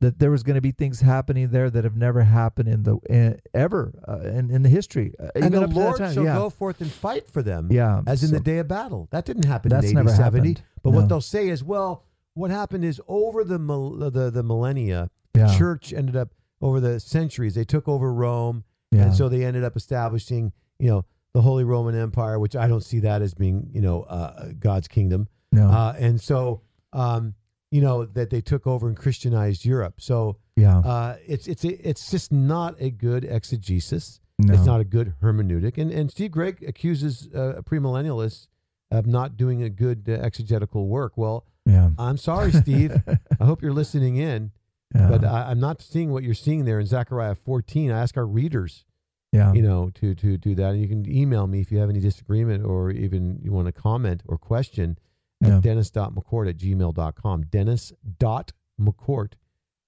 that 0.00 0.18
there 0.18 0.30
was 0.30 0.42
going 0.42 0.56
to 0.56 0.60
be 0.60 0.72
things 0.72 1.00
happening 1.00 1.48
there 1.48 1.70
that 1.70 1.84
have 1.84 1.96
never 1.96 2.22
happened 2.22 2.68
in 2.68 2.82
the 2.82 2.96
in, 3.08 3.40
ever 3.54 3.92
uh, 4.06 4.20
in 4.20 4.50
in 4.50 4.62
the 4.62 4.68
history. 4.68 5.14
Uh, 5.18 5.28
And 5.34 5.44
even 5.46 5.60
the 5.60 5.64
up 5.64 5.70
to 5.70 5.76
Lord 5.76 5.96
time. 5.98 6.14
shall 6.14 6.24
yeah. 6.24 6.34
go 6.36 6.50
forth 6.50 6.80
and 6.80 6.90
fight 6.90 7.30
for 7.30 7.42
them, 7.42 7.68
Yeah, 7.70 8.02
as 8.06 8.22
in 8.22 8.30
the 8.30 8.40
day 8.40 8.58
of 8.58 8.68
battle. 8.68 9.08
That 9.10 9.24
didn't 9.24 9.44
happen 9.46 9.70
that's 9.70 9.86
in 9.88 9.94
never 9.94 10.10
AD 10.10 10.16
seventy. 10.16 10.48
happened. 10.50 10.64
But 10.82 10.90
No. 10.90 10.96
what 11.00 11.08
they'll 11.08 11.20
say 11.20 11.48
is, 11.48 11.64
well, 11.64 12.04
what 12.34 12.50
happened 12.50 12.84
is 12.84 13.00
over 13.08 13.42
the 13.44 13.58
the 13.58 14.30
the 14.30 14.42
millennia, 14.42 15.10
the 15.32 15.40
Yeah. 15.40 15.56
church 15.58 15.92
ended 15.92 16.16
up 16.16 16.34
over 16.60 16.80
the 16.80 17.00
centuries. 17.00 17.54
They 17.54 17.64
took 17.64 17.88
over 17.88 18.12
Rome, 18.12 18.64
Yeah. 18.90 19.04
and 19.06 19.14
so 19.14 19.28
they 19.28 19.44
ended 19.44 19.64
up 19.64 19.76
establishing, 19.76 20.52
you 20.78 20.88
know, 20.88 21.04
the 21.32 21.42
Holy 21.42 21.64
Roman 21.64 21.94
Empire, 21.94 22.38
which 22.38 22.54
I 22.56 22.66
don't 22.68 22.82
see 22.82 23.00
that 23.00 23.20
as 23.22 23.34
being, 23.34 23.68
you 23.72 23.80
know, 23.82 24.02
uh, 24.02 24.52
God's 24.58 24.88
kingdom. 24.88 25.28
no. 25.52 25.68
Uh, 25.68 25.94
and 25.98 26.20
so, 26.20 26.60
um, 26.92 27.34
you 27.70 27.80
know, 27.80 28.04
that 28.04 28.30
they 28.30 28.40
took 28.40 28.66
over 28.66 28.88
and 28.88 28.96
Christianized 28.96 29.64
Europe. 29.64 30.00
So 30.00 30.36
yeah. 30.56 30.78
uh, 30.78 31.16
it's 31.26 31.46
it's 31.46 31.64
it's 31.64 32.10
just 32.10 32.32
not 32.32 32.76
a 32.80 32.90
good 32.90 33.24
exegesis. 33.24 34.20
no. 34.38 34.54
It's 34.54 34.64
not 34.64 34.80
a 34.80 34.84
good 34.84 35.14
hermeneutic. 35.22 35.78
And 35.78 35.90
and 35.90 36.10
Steve 36.10 36.30
Gregg 36.30 36.64
accuses 36.66 37.28
uh, 37.34 37.62
premillennialists 37.64 38.48
of 38.90 39.06
not 39.06 39.36
doing 39.36 39.62
a 39.62 39.70
good 39.70 40.08
uh, 40.08 40.12
exegetical 40.12 40.86
work. 40.86 41.16
Well, 41.16 41.44
yeah. 41.64 41.90
I'm 41.98 42.16
sorry, 42.16 42.52
Steve. 42.52 43.02
I 43.40 43.44
hope 43.44 43.62
you're 43.62 43.72
listening 43.72 44.16
in, 44.16 44.52
yeah. 44.94 45.08
but 45.08 45.24
I, 45.24 45.50
I'm 45.50 45.58
not 45.58 45.82
seeing 45.82 46.12
what 46.12 46.22
you're 46.22 46.34
seeing 46.34 46.64
there 46.64 46.78
in 46.78 46.86
Zechariah 46.86 47.34
14. 47.34 47.90
I 47.90 48.00
ask 48.00 48.16
our 48.16 48.26
readers, 48.26 48.84
yeah. 49.32 49.52
you 49.52 49.62
know, 49.62 49.90
to 49.94 50.14
to 50.14 50.38
do 50.38 50.54
that. 50.54 50.70
And 50.70 50.80
you 50.80 50.88
can 50.88 51.10
email 51.10 51.48
me 51.48 51.60
if 51.60 51.72
you 51.72 51.78
have 51.78 51.90
any 51.90 52.00
disagreement 52.00 52.64
or 52.64 52.92
even 52.92 53.40
you 53.42 53.50
want 53.50 53.66
to 53.66 53.72
comment 53.72 54.22
or 54.26 54.38
question 54.38 54.98
at 55.42 55.48
Yeah. 55.48 55.60
dennis.mccourt 55.60 56.48
at 56.48 56.56
gmail.com. 56.58 57.42
Dennis.mccourt 57.44 59.32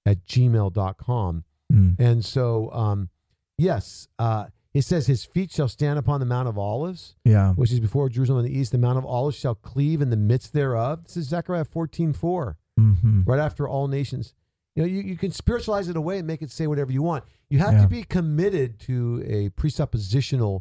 at 0.06 0.26
gmail.com. 0.26 1.44
Mm. 1.72 1.96
And 1.98 2.24
so, 2.24 2.70
um, 2.72 3.08
yes, 3.56 4.08
uh, 4.18 4.46
it 4.74 4.82
says, 4.82 5.06
His 5.06 5.24
feet 5.24 5.50
shall 5.50 5.68
stand 5.68 5.98
upon 5.98 6.20
the 6.20 6.26
Mount 6.26 6.48
of 6.48 6.56
Olives, 6.58 7.16
yeah. 7.24 7.52
which 7.54 7.72
is 7.72 7.80
before 7.80 8.08
Jerusalem 8.08 8.38
on 8.38 8.44
the 8.44 8.56
east. 8.56 8.72
The 8.72 8.78
Mount 8.78 8.98
of 8.98 9.04
Olives 9.06 9.36
shall 9.36 9.54
cleave 9.54 10.00
in 10.00 10.10
the 10.10 10.16
midst 10.16 10.52
thereof. 10.52 11.04
This 11.04 11.16
is 11.16 11.28
Zechariah 11.28 11.64
14 11.64 12.12
4, 12.12 12.56
Mm-hmm. 12.78 13.22
right 13.24 13.40
after 13.40 13.66
all 13.68 13.88
nations. 13.88 14.34
You 14.76 14.82
know, 14.84 14.88
you, 14.88 15.00
you 15.00 15.16
can 15.16 15.32
spiritualize 15.32 15.88
it 15.88 15.96
away 15.96 16.18
and 16.18 16.26
make 16.28 16.42
it 16.42 16.50
say 16.52 16.68
whatever 16.68 16.92
you 16.92 17.02
want. 17.02 17.24
You 17.50 17.58
have 17.58 17.72
Yeah. 17.72 17.82
to 17.82 17.88
be 17.88 18.04
committed 18.04 18.78
to 18.80 19.20
a 19.26 19.48
presuppositional 19.50 20.60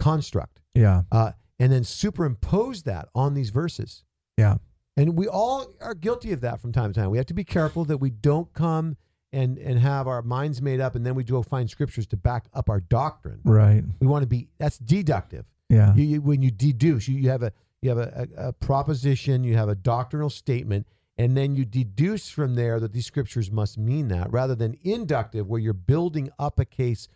construct 0.00 0.60
Yeah. 0.74 1.04
uh, 1.12 1.32
and 1.60 1.70
then 1.72 1.84
superimpose 1.84 2.82
that 2.82 3.08
on 3.14 3.34
these 3.34 3.50
verses. 3.50 4.02
Yeah. 4.36 4.56
And 4.96 5.16
we 5.16 5.28
all 5.28 5.74
are 5.80 5.94
guilty 5.94 6.32
of 6.32 6.40
that 6.40 6.60
from 6.60 6.72
time 6.72 6.92
to 6.92 7.00
time. 7.00 7.10
We 7.10 7.18
have 7.18 7.26
to 7.26 7.34
be 7.34 7.44
careful 7.44 7.84
that 7.86 7.98
we 7.98 8.10
don't 8.10 8.52
come 8.52 8.96
and 9.32 9.58
and 9.58 9.78
have 9.78 10.06
our 10.06 10.22
minds 10.22 10.62
made 10.62 10.80
up 10.80 10.94
and 10.94 11.04
then 11.04 11.14
we 11.14 11.24
go 11.24 11.42
find 11.42 11.68
scriptures 11.68 12.06
to 12.08 12.16
back 12.16 12.46
up 12.54 12.70
our 12.70 12.80
doctrine. 12.80 13.40
Right. 13.44 13.84
We 14.00 14.06
want 14.06 14.22
to 14.22 14.26
be 14.26 14.48
that's 14.58 14.78
deductive. 14.78 15.44
Yeah. 15.68 15.94
You, 15.94 16.04
you, 16.04 16.20
when 16.20 16.42
you 16.42 16.50
deduce, 16.50 17.08
you, 17.08 17.18
you 17.18 17.28
have 17.30 17.42
a 17.42 17.52
you 17.82 17.90
have 17.90 17.98
a, 17.98 18.28
a, 18.36 18.48
a 18.48 18.52
proposition, 18.52 19.44
you 19.44 19.56
have 19.56 19.68
a 19.68 19.74
doctrinal 19.74 20.30
statement, 20.30 20.86
and 21.18 21.36
then 21.36 21.54
you 21.54 21.64
deduce 21.64 22.28
from 22.28 22.54
there 22.54 22.80
that 22.80 22.92
these 22.92 23.06
scriptures 23.06 23.50
must 23.50 23.76
mean 23.76 24.08
that, 24.08 24.32
rather 24.32 24.54
than 24.54 24.76
inductive, 24.82 25.46
where 25.46 25.60
you're 25.60 25.72
building 25.72 26.30
up 26.38 26.58
a 26.58 26.64
case 26.64 27.08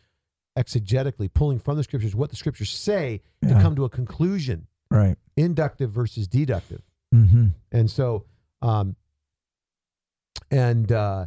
exegetically, 0.59 1.33
pulling 1.33 1.59
from 1.59 1.77
the 1.77 1.83
scriptures 1.83 2.15
what 2.15 2.31
the 2.31 2.37
scriptures 2.37 2.71
say 2.71 3.23
to 3.43 3.55
come 3.55 3.77
to 3.77 3.85
a 3.85 3.89
conclusion. 3.89 4.67
Right. 4.91 5.17
Inductive 5.37 5.91
versus 5.91 6.27
deductive. 6.27 6.83
Mm-hmm. 7.15 7.47
And 7.73 7.91
so, 7.91 8.25
um, 8.63 8.97
and 10.51 10.91
uh, 10.91 11.27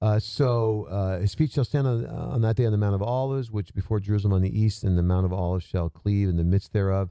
uh, 0.00 0.18
so 0.18 0.86
uh, 0.90 1.18
his 1.20 1.34
feet 1.34 1.52
shall 1.52 1.64
stand 1.64 1.86
on, 1.86 2.06
on 2.06 2.40
that 2.42 2.56
day 2.56 2.66
on 2.66 2.72
the 2.72 2.78
Mount 2.78 2.94
of 2.94 3.02
Olives, 3.02 3.50
which 3.50 3.74
before 3.74 4.00
Jerusalem 4.00 4.32
on 4.34 4.42
the 4.42 4.58
east, 4.58 4.84
and 4.84 4.98
the 4.98 5.02
Mount 5.02 5.26
of 5.26 5.32
Olives 5.32 5.64
shall 5.64 5.88
cleave 5.88 6.28
in 6.28 6.36
the 6.36 6.44
midst 6.44 6.72
thereof, 6.72 7.10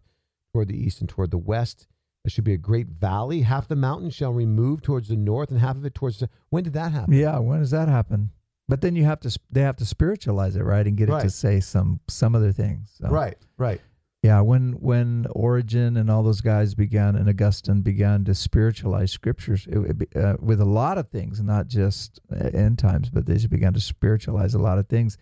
toward 0.54 0.68
the 0.68 0.78
east 0.78 1.00
and 1.00 1.10
toward 1.10 1.32
the 1.32 1.38
west. 1.38 1.88
There 2.24 2.30
should 2.30 2.44
be 2.44 2.54
a 2.54 2.58
great 2.58 2.88
valley. 2.88 3.42
Half 3.42 3.68
the 3.68 3.76
mountain 3.76 4.10
shall 4.10 4.32
remove 4.32 4.82
towards 4.82 5.10
the 5.10 5.18
north, 5.18 5.50
and 5.50 5.60
half 5.60 5.76
of 5.76 5.86
it 5.86 5.94
towards 5.94 6.20
the. 6.20 6.30
When 6.50 6.64
did 6.64 6.74
that 6.74 6.92
happen? 6.92 7.14
Yeah. 7.14 7.40
When 7.40 7.60
does 7.60 7.72
that 7.72 7.90
happen? 7.90 8.30
But 8.70 8.80
then 8.80 8.96
you 8.96 9.04
have 9.04 9.20
to 9.22 9.40
they 9.52 9.62
have 9.62 9.76
to 9.78 9.86
spiritualize 9.86 10.56
it, 10.56 10.64
right, 10.64 10.88
and 10.88 10.96
get 10.96 11.10
it 11.10 11.12
Right. 11.12 11.24
to 11.24 11.30
say 11.30 11.60
some 11.60 12.00
some 12.08 12.34
other 12.34 12.54
things. 12.54 12.94
So. 12.98 13.10
Right, 13.10 13.38
right. 13.58 13.82
Yeah, 14.24 14.40
when 14.40 14.72
when 14.80 15.28
Origen 15.32 15.98
and 15.98 16.10
all 16.10 16.24
those 16.24 16.40
guys 16.40 16.76
began 16.76 17.18
and 17.18 17.28
Augustine 17.28 17.82
began 17.82 18.24
to 18.24 18.34
spiritualize 18.34 19.12
scriptures 19.12 19.68
it, 19.70 20.02
it, 20.02 20.16
uh, 20.16 20.38
with 20.40 20.62
a 20.62 20.66
lot 20.66 20.98
of 20.98 21.10
things, 21.10 21.42
not 21.42 21.68
just 21.68 22.22
uh, 22.32 22.50
end 22.54 22.80
times, 22.80 23.10
but 23.10 23.26
they 23.26 23.34
just 23.34 23.50
began 23.50 23.74
to 23.74 23.82
spiritualize 23.82 24.54
a 24.54 24.60
lot 24.60 24.78
of 24.78 24.88
things. 24.88 25.18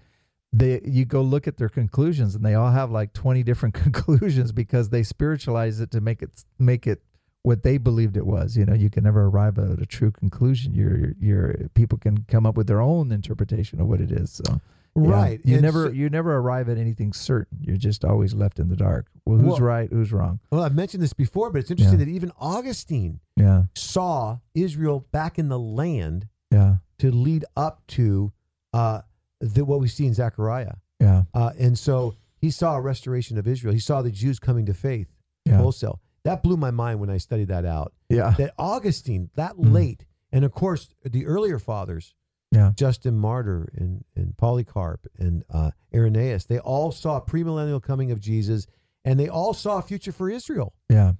They 0.53 0.81
you 0.85 1.05
go 1.05 1.23
look 1.23 1.47
at 1.47 1.57
their 1.57 1.67
conclusions, 1.67 2.35
and 2.35 2.45
they 2.45 2.53
all 2.53 2.69
have 2.69 2.91
like 2.91 3.11
twenty 3.13 3.41
different 3.41 3.73
conclusions 3.83 4.51
because 4.51 4.89
they 4.89 5.01
spiritualize 5.01 5.79
it 5.79 5.89
to 5.91 5.99
make 5.99 6.21
it 6.21 6.29
make 6.59 6.85
it 6.85 7.01
what 7.41 7.63
they 7.63 7.79
believed 7.79 8.17
it 8.17 8.27
was. 8.27 8.55
You 8.55 8.67
know, 8.67 8.75
you 8.75 8.91
can 8.91 9.03
never 9.03 9.25
arrive 9.25 9.57
at 9.57 9.81
a 9.81 9.85
true 9.87 10.11
conclusion. 10.11 10.75
Your 10.75 11.13
your 11.19 11.69
people 11.73 11.97
can 11.97 12.23
come 12.27 12.45
up 12.45 12.55
with 12.55 12.67
their 12.67 12.81
own 12.81 13.11
interpretation 13.11 13.81
of 13.81 13.87
what 13.87 13.99
it 13.99 14.11
is. 14.11 14.29
So. 14.29 14.61
Yeah. 14.95 15.09
Right. 15.09 15.39
You 15.45 15.53
And 15.55 15.61
never 15.63 15.87
so- 15.87 15.91
you 15.93 16.09
never 16.09 16.35
arrive 16.35 16.67
at 16.69 16.77
anything 16.77 17.13
certain. 17.13 17.59
You're 17.61 17.77
just 17.77 18.03
always 18.03 18.33
left 18.33 18.59
in 18.59 18.67
the 18.67 18.75
dark. 18.75 19.07
Well, 19.25 19.37
who's 19.37 19.51
Well- 19.53 19.59
right? 19.61 19.89
Who's 19.91 20.11
wrong? 20.11 20.39
well, 20.51 20.63
I've 20.63 20.75
mentioned 20.75 21.01
this 21.01 21.13
before, 21.13 21.49
but 21.51 21.59
it's 21.59 21.71
interesting 21.71 21.99
Yeah. 21.99 22.05
that 22.05 22.11
even 22.11 22.31
Augustine 22.39 23.19
Yeah, 23.37 23.65
saw 23.75 24.39
Israel 24.53 25.07
back 25.11 25.39
in 25.39 25.47
the 25.47 25.59
land 25.59 26.27
yeah, 26.51 26.77
to 26.99 27.11
lead 27.11 27.45
up 27.55 27.85
to 27.87 28.31
uh, 28.73 29.01
the, 29.39 29.63
what 29.65 29.79
we 29.79 29.87
see 29.87 30.05
in 30.07 30.13
Zechariah. 30.13 30.75
yeah, 30.99 31.23
Uh, 31.33 31.51
and 31.59 31.77
so 31.77 32.13
he 32.37 32.49
saw 32.51 32.75
a 32.75 32.81
restoration 32.81 33.37
of 33.37 33.47
Israel. 33.47 33.73
He 33.73 33.79
saw 33.79 34.01
the 34.01 34.11
Jews 34.11 34.39
coming 34.39 34.65
to 34.65 34.73
faith 34.73 35.07
yeah, 35.45 35.57
wholesale. 35.57 35.99
That 36.23 36.43
blew 36.43 36.55
my 36.57 36.71
mind 36.71 36.99
when 36.99 37.09
I 37.09 37.17
studied 37.17 37.47
that 37.47 37.65
out. 37.65 37.93
yeah, 38.09 38.31
That 38.37 38.53
Augustine, 38.57 39.29
that 39.35 39.55
Mhm. 39.55 39.71
late, 39.73 40.05
and 40.31 40.45
of 40.45 40.51
course 40.53 40.93
the 41.03 41.25
earlier 41.25 41.59
fathers, 41.59 42.13
yeah, 42.51 42.71
Justin 42.75 43.17
Martyr 43.17 43.69
and, 43.75 44.03
and 44.15 44.35
Polycarp 44.37 45.07
and 45.17 45.43
uh, 45.49 45.71
Irenaeus, 45.93 46.45
they 46.45 46.59
all 46.59 46.91
saw 46.91 47.17
a 47.17 47.21
premillennial 47.21 47.81
coming 47.81 48.11
of 48.11 48.19
Jesus, 48.19 48.67
and 49.05 49.19
they 49.19 49.29
all 49.29 49.53
saw 49.53 49.77
a 49.77 49.81
future 49.81 50.11
for 50.11 50.29
Israel. 50.29 50.73
yeah. 50.89 51.13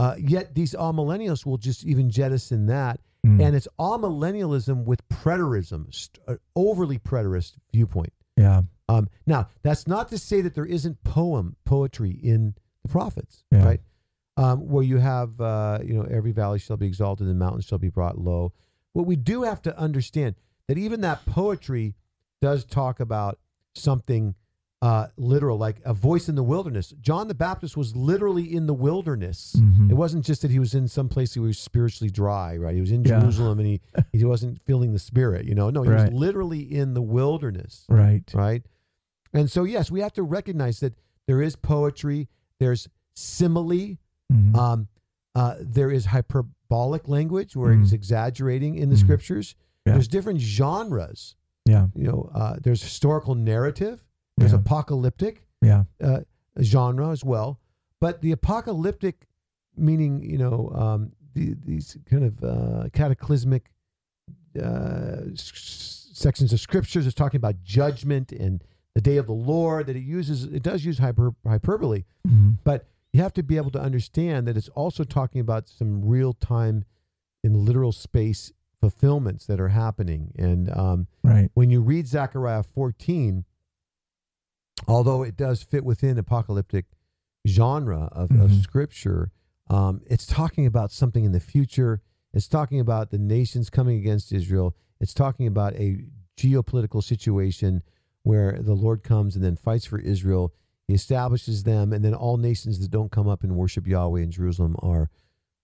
Uh, 0.00 0.16
yet 0.18 0.56
these 0.56 0.72
amillennialists 0.74 1.46
will 1.46 1.56
just 1.56 1.84
even 1.84 2.10
jettison 2.10 2.66
that, 2.66 3.00
Mm. 3.24 3.40
and 3.42 3.56
it's 3.56 3.68
amillennialism 3.78 4.84
with 4.84 5.06
preterism, 5.08 5.92
st- 5.94 6.22
uh, 6.28 6.34
overly 6.54 6.98
preterist 6.98 7.54
viewpoint. 7.72 8.12
yeah, 8.36 8.62
Um, 8.88 9.08
now, 9.26 9.48
that's 9.62 9.86
not 9.86 10.08
to 10.08 10.18
say 10.18 10.42
that 10.42 10.54
there 10.54 10.66
isn't 10.66 11.02
poem 11.04 11.56
poetry 11.64 12.10
in 12.10 12.54
the 12.82 12.88
prophets, 12.88 13.44
Yeah. 13.50 13.64
right? 13.64 13.80
Um, 14.36 14.68
where 14.68 14.82
you 14.84 14.98
have, 14.98 15.40
uh, 15.40 15.78
you 15.82 15.94
know, 15.94 16.02
every 16.02 16.32
valley 16.32 16.58
shall 16.58 16.76
be 16.76 16.86
exalted, 16.86 17.26
and 17.28 17.34
the 17.40 17.44
mountains 17.44 17.64
shall 17.64 17.78
be 17.78 17.88
brought 17.88 18.18
low. 18.18 18.52
What 18.92 19.06
we 19.06 19.16
do 19.16 19.42
have 19.44 19.62
to 19.62 19.78
understand 19.78 20.34
that 20.68 20.78
even 20.78 21.00
that 21.02 21.24
poetry 21.26 21.94
does 22.40 22.64
talk 22.64 23.00
about 23.00 23.38
something 23.74 24.34
uh, 24.82 25.06
literal, 25.16 25.56
like 25.56 25.80
a 25.86 25.94
voice 25.94 26.28
in 26.28 26.34
the 26.34 26.42
wilderness. 26.42 26.92
John 27.00 27.26
the 27.28 27.34
Baptist 27.34 27.74
was 27.74 27.96
literally 27.96 28.54
in 28.54 28.66
the 28.66 28.74
wilderness. 28.74 29.56
Mhm. 29.58 29.90
It 29.90 29.94
wasn't 29.94 30.26
just 30.26 30.42
that 30.42 30.50
he 30.50 30.58
was 30.58 30.74
in 30.74 30.88
some 30.88 31.08
place 31.08 31.32
he 31.32 31.40
was 31.40 31.58
spiritually 31.58 32.10
dry, 32.10 32.58
right? 32.58 32.74
He 32.74 32.82
was 32.82 32.90
in 32.90 33.02
Yeah. 33.02 33.20
Jerusalem 33.20 33.58
and 33.60 33.66
he 33.68 33.80
he 34.12 34.24
wasn't 34.26 34.60
feeling 34.66 34.92
the 34.92 34.98
spirit, 34.98 35.46
you 35.46 35.54
know. 35.54 35.70
No, 35.70 35.82
he 35.84 35.88
Right. 35.88 36.12
was 36.12 36.12
literally 36.12 36.60
in 36.60 36.92
the 36.92 37.00
wilderness 37.00 37.86
right. 37.88 38.30
right? 38.34 38.62
And 39.32 39.50
so, 39.50 39.64
yes, 39.64 39.90
we 39.90 40.00
have 40.00 40.12
to 40.14 40.22
recognize 40.22 40.80
that 40.80 40.92
there 41.26 41.40
is 41.40 41.56
poetry, 41.56 42.28
there's 42.60 42.86
simile, 43.14 43.96
Mhm. 44.30 44.54
um, 44.54 44.88
uh, 45.34 45.54
there 45.60 45.90
is 45.90 46.06
hyperbolic 46.06 47.08
language 47.08 47.56
where 47.56 47.72
Mhm. 47.74 47.84
it's 47.84 47.92
exaggerating 47.92 48.74
in 48.74 48.90
the 48.90 48.96
Mhm. 48.96 49.00
scriptures. 49.00 49.54
Yeah. 49.86 49.92
There's 49.94 50.08
different 50.08 50.40
genres. 50.40 51.36
yeah, 51.66 51.88
You 51.94 52.04
know, 52.04 52.30
uh, 52.34 52.56
there's 52.62 52.82
historical 52.82 53.34
narrative, 53.34 54.04
there's 54.36 54.52
Yeah. 54.52 54.58
apocalyptic 54.58 55.46
yeah, 55.62 55.84
uh, 56.02 56.20
genre 56.62 57.08
as 57.10 57.24
well. 57.24 57.58
But 58.00 58.20
the 58.20 58.32
apocalyptic, 58.32 59.28
meaning 59.76 60.22
you 60.22 60.36
know 60.38 60.70
um, 60.74 61.12
the, 61.34 61.54
these 61.64 61.96
kind 62.06 62.24
of 62.24 62.44
uh, 62.44 62.88
cataclysmic 62.92 63.70
uh, 64.58 65.22
s- 65.32 66.10
sections 66.12 66.52
of 66.52 66.60
scriptures, 66.60 67.06
is 67.06 67.14
talking 67.14 67.38
about 67.38 67.62
judgment 67.62 68.30
and 68.32 68.62
the 68.94 69.00
day 69.00 69.16
of 69.16 69.26
the 69.26 69.32
Lord. 69.32 69.86
That 69.86 69.96
it 69.96 70.00
uses, 70.04 70.44
it 70.44 70.62
does 70.62 70.84
use 70.84 70.98
hyper, 70.98 71.34
hyperbole, 71.46 72.04
Mhm. 72.28 72.58
but 72.64 72.86
you 73.12 73.20
have 73.22 73.32
to 73.34 73.42
be 73.42 73.56
able 73.56 73.70
to 73.72 73.80
understand 73.80 74.46
that 74.48 74.56
it's 74.56 74.68
also 74.70 75.04
talking 75.04 75.40
about 75.40 75.68
some 75.68 76.04
real 76.04 76.32
time 76.32 76.84
in 77.42 77.64
literal 77.64 77.92
space 77.92 78.52
fulfillments 78.90 79.46
that 79.46 79.58
are 79.60 79.68
happening. 79.68 80.32
And 80.36 80.70
um, 80.76 81.06
right. 81.22 81.48
when 81.54 81.70
you 81.70 81.80
read 81.80 82.06
Zechariah 82.06 82.62
14, 82.62 83.44
although 84.86 85.22
it 85.22 85.36
does 85.36 85.62
fit 85.62 85.84
within 85.84 86.18
apocalyptic 86.18 86.84
genre 87.46 88.08
of, 88.12 88.30
of 88.32 88.50
Mhm. 88.50 88.62
scripture, 88.62 89.30
um, 89.70 90.02
it's 90.06 90.26
talking 90.26 90.66
about 90.66 90.92
something 90.92 91.24
in 91.24 91.32
the 91.32 91.40
future. 91.40 92.02
It's 92.34 92.46
talking 92.48 92.78
about 92.78 93.10
the 93.10 93.18
nations 93.18 93.70
coming 93.70 93.96
against 93.98 94.32
Israel. 94.32 94.76
It's 95.00 95.14
talking 95.14 95.46
about 95.46 95.72
a 95.76 96.04
geopolitical 96.36 97.02
situation 97.02 97.82
where 98.22 98.60
the 98.60 98.74
Lord 98.74 99.02
comes 99.02 99.34
and 99.36 99.42
then 99.44 99.56
fights 99.56 99.86
for 99.86 99.98
Israel. 99.98 100.52
He 100.88 100.92
establishes 100.94 101.62
them, 101.62 101.92
and 101.94 102.04
then 102.04 102.14
all 102.14 102.36
nations 102.36 102.80
that 102.80 102.90
don't 102.90 103.10
come 103.10 103.28
up 103.28 103.42
and 103.44 103.56
worship 103.56 103.86
Yahweh 103.86 104.20
in 104.20 104.30
Jerusalem 104.30 104.76
are 104.80 105.08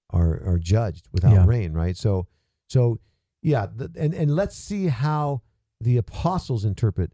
are 0.09 0.43
are 0.47 0.59
judged 0.59 1.09
without 1.13 1.35
Yeah. 1.35 1.47
rain. 1.47 1.73
Right. 1.75 1.97
So 1.99 2.27
so 2.67 2.99
yeah, 3.43 3.67
the, 3.75 3.91
and 3.97 4.15
and 4.15 4.35
let's 4.35 4.57
see 4.57 4.87
how 4.89 5.43
the 5.81 5.97
apostles 5.97 6.65
interpret 6.65 7.13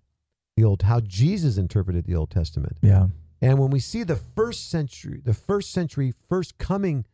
the 0.56 0.64
old, 0.64 0.82
how 0.82 1.00
Jesus 1.00 1.56
interpreted 1.58 2.06
the 2.06 2.14
Old 2.16 2.30
Testament. 2.30 2.78
Yeah, 2.82 3.08
And 3.42 3.58
when 3.58 3.70
we 3.70 3.78
see 3.78 4.02
the 4.04 4.16
first 4.16 4.70
century, 4.70 5.20
the 5.24 5.34
first 5.34 5.70
century, 5.70 6.12
first 6.28 6.56
coming 6.58 7.04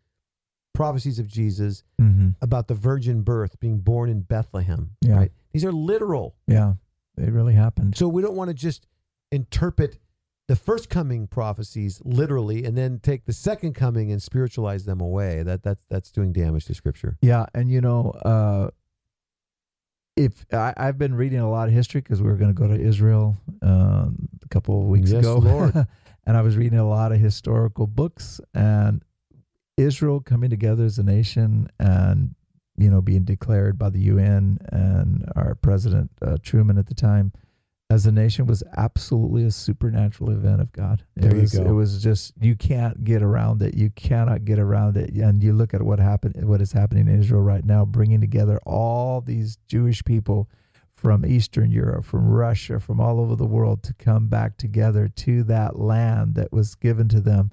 prophecies 0.74 1.18
of 1.18 1.26
Jesus 1.28 1.82
hmm 1.98 2.30
about 2.40 2.66
the 2.68 2.74
virgin 2.74 3.22
birth 3.22 3.58
being 3.60 3.78
born 3.78 4.08
in 4.08 4.20
Bethlehem, 4.22 4.90
Yeah. 5.02 5.16
right? 5.16 5.32
These 5.52 5.64
are 5.64 5.72
literal. 5.72 6.34
yeah. 6.46 6.74
they 7.16 7.28
really 7.30 7.52
happened. 7.54 7.96
So 7.96 8.08
we 8.08 8.22
don't 8.22 8.34
want 8.36 8.48
to 8.48 8.54
just 8.54 8.86
interpret 9.30 9.98
the 10.48 10.56
first 10.56 10.88
coming 10.88 11.26
prophecies 11.26 12.00
literally 12.04 12.64
and 12.64 12.76
then 12.76 12.98
take 13.00 13.26
the 13.26 13.32
second 13.32 13.74
coming 13.74 14.10
and 14.10 14.20
spiritualize 14.22 14.84
them 14.86 15.00
away. 15.00 15.42
That 15.42 15.62
that's 15.62 15.84
that's 15.90 16.10
doing 16.10 16.32
damage 16.32 16.64
to 16.66 16.74
scripture. 16.74 17.16
Yeah, 17.20 17.46
and 17.54 17.70
you 17.70 17.80
know, 17.80 18.10
uh, 18.24 18.70
if 20.16 20.44
I, 20.52 20.74
I've 20.76 20.98
been 20.98 21.14
reading 21.14 21.38
a 21.38 21.50
lot 21.50 21.68
of 21.68 21.74
history 21.74 22.00
because 22.00 22.20
we 22.20 22.28
were 22.28 22.36
going 22.36 22.54
to 22.54 22.58
go 22.58 22.68
to 22.68 22.78
Israel 22.78 23.36
um, 23.62 24.28
a 24.42 24.48
couple 24.48 24.80
of 24.80 24.86
weeks 24.88 25.10
Yes, 25.10 25.24
ago, 25.24 25.72
and 26.26 26.36
I 26.36 26.42
was 26.42 26.56
reading 26.56 26.78
a 26.78 26.88
lot 26.88 27.12
of 27.12 27.18
historical 27.18 27.86
books 27.86 28.40
and 28.54 29.02
Israel 29.76 30.20
coming 30.20 30.50
together 30.50 30.84
as 30.84 30.98
a 30.98 31.02
nation 31.02 31.68
and 31.78 32.34
you 32.76 32.90
know 32.90 33.00
being 33.00 33.24
declared 33.24 33.78
by 33.78 33.90
the 33.90 34.00
UN 34.00 34.58
and 34.70 35.24
our 35.34 35.54
president 35.54 36.10
uh, 36.20 36.36
Truman 36.42 36.78
at 36.78 36.86
the 36.86 36.94
time 36.94 37.32
as 37.92 38.06
a 38.06 38.12
nation 38.12 38.46
was 38.46 38.62
absolutely 38.78 39.44
a 39.44 39.50
supernatural 39.50 40.30
event 40.30 40.62
of 40.62 40.72
God. 40.72 41.04
It 41.14 41.20
There 41.20 41.34
you 41.34 41.42
was, 41.42 41.52
go. 41.52 41.64
It 41.64 41.72
was 41.72 42.02
just 42.02 42.32
you 42.40 42.56
can't 42.56 43.04
get 43.04 43.22
around 43.22 43.60
it. 43.60 43.74
You 43.74 43.90
cannot 43.90 44.46
get 44.46 44.58
around 44.58 44.96
it. 44.96 45.10
And 45.10 45.42
you 45.42 45.52
look 45.52 45.74
at 45.74 45.82
what 45.82 45.98
happened, 45.98 46.42
what 46.48 46.62
is 46.62 46.72
happening 46.72 47.06
in 47.06 47.20
Israel 47.20 47.42
right 47.42 47.64
now, 47.64 47.84
bringing 47.84 48.20
together 48.20 48.58
all 48.64 49.20
these 49.20 49.58
Jewish 49.68 50.02
people 50.04 50.48
from 50.94 51.26
Eastern 51.26 51.70
Europe, 51.70 52.06
from 52.06 52.28
Russia, 52.28 52.80
from 52.80 52.98
all 52.98 53.20
over 53.20 53.36
the 53.36 53.44
world 53.44 53.82
to 53.82 53.92
come 53.94 54.26
back 54.26 54.56
together 54.56 55.08
to 55.08 55.42
that 55.44 55.78
land 55.78 56.34
that 56.36 56.50
was 56.50 56.74
given 56.74 57.08
to 57.08 57.20
them. 57.20 57.50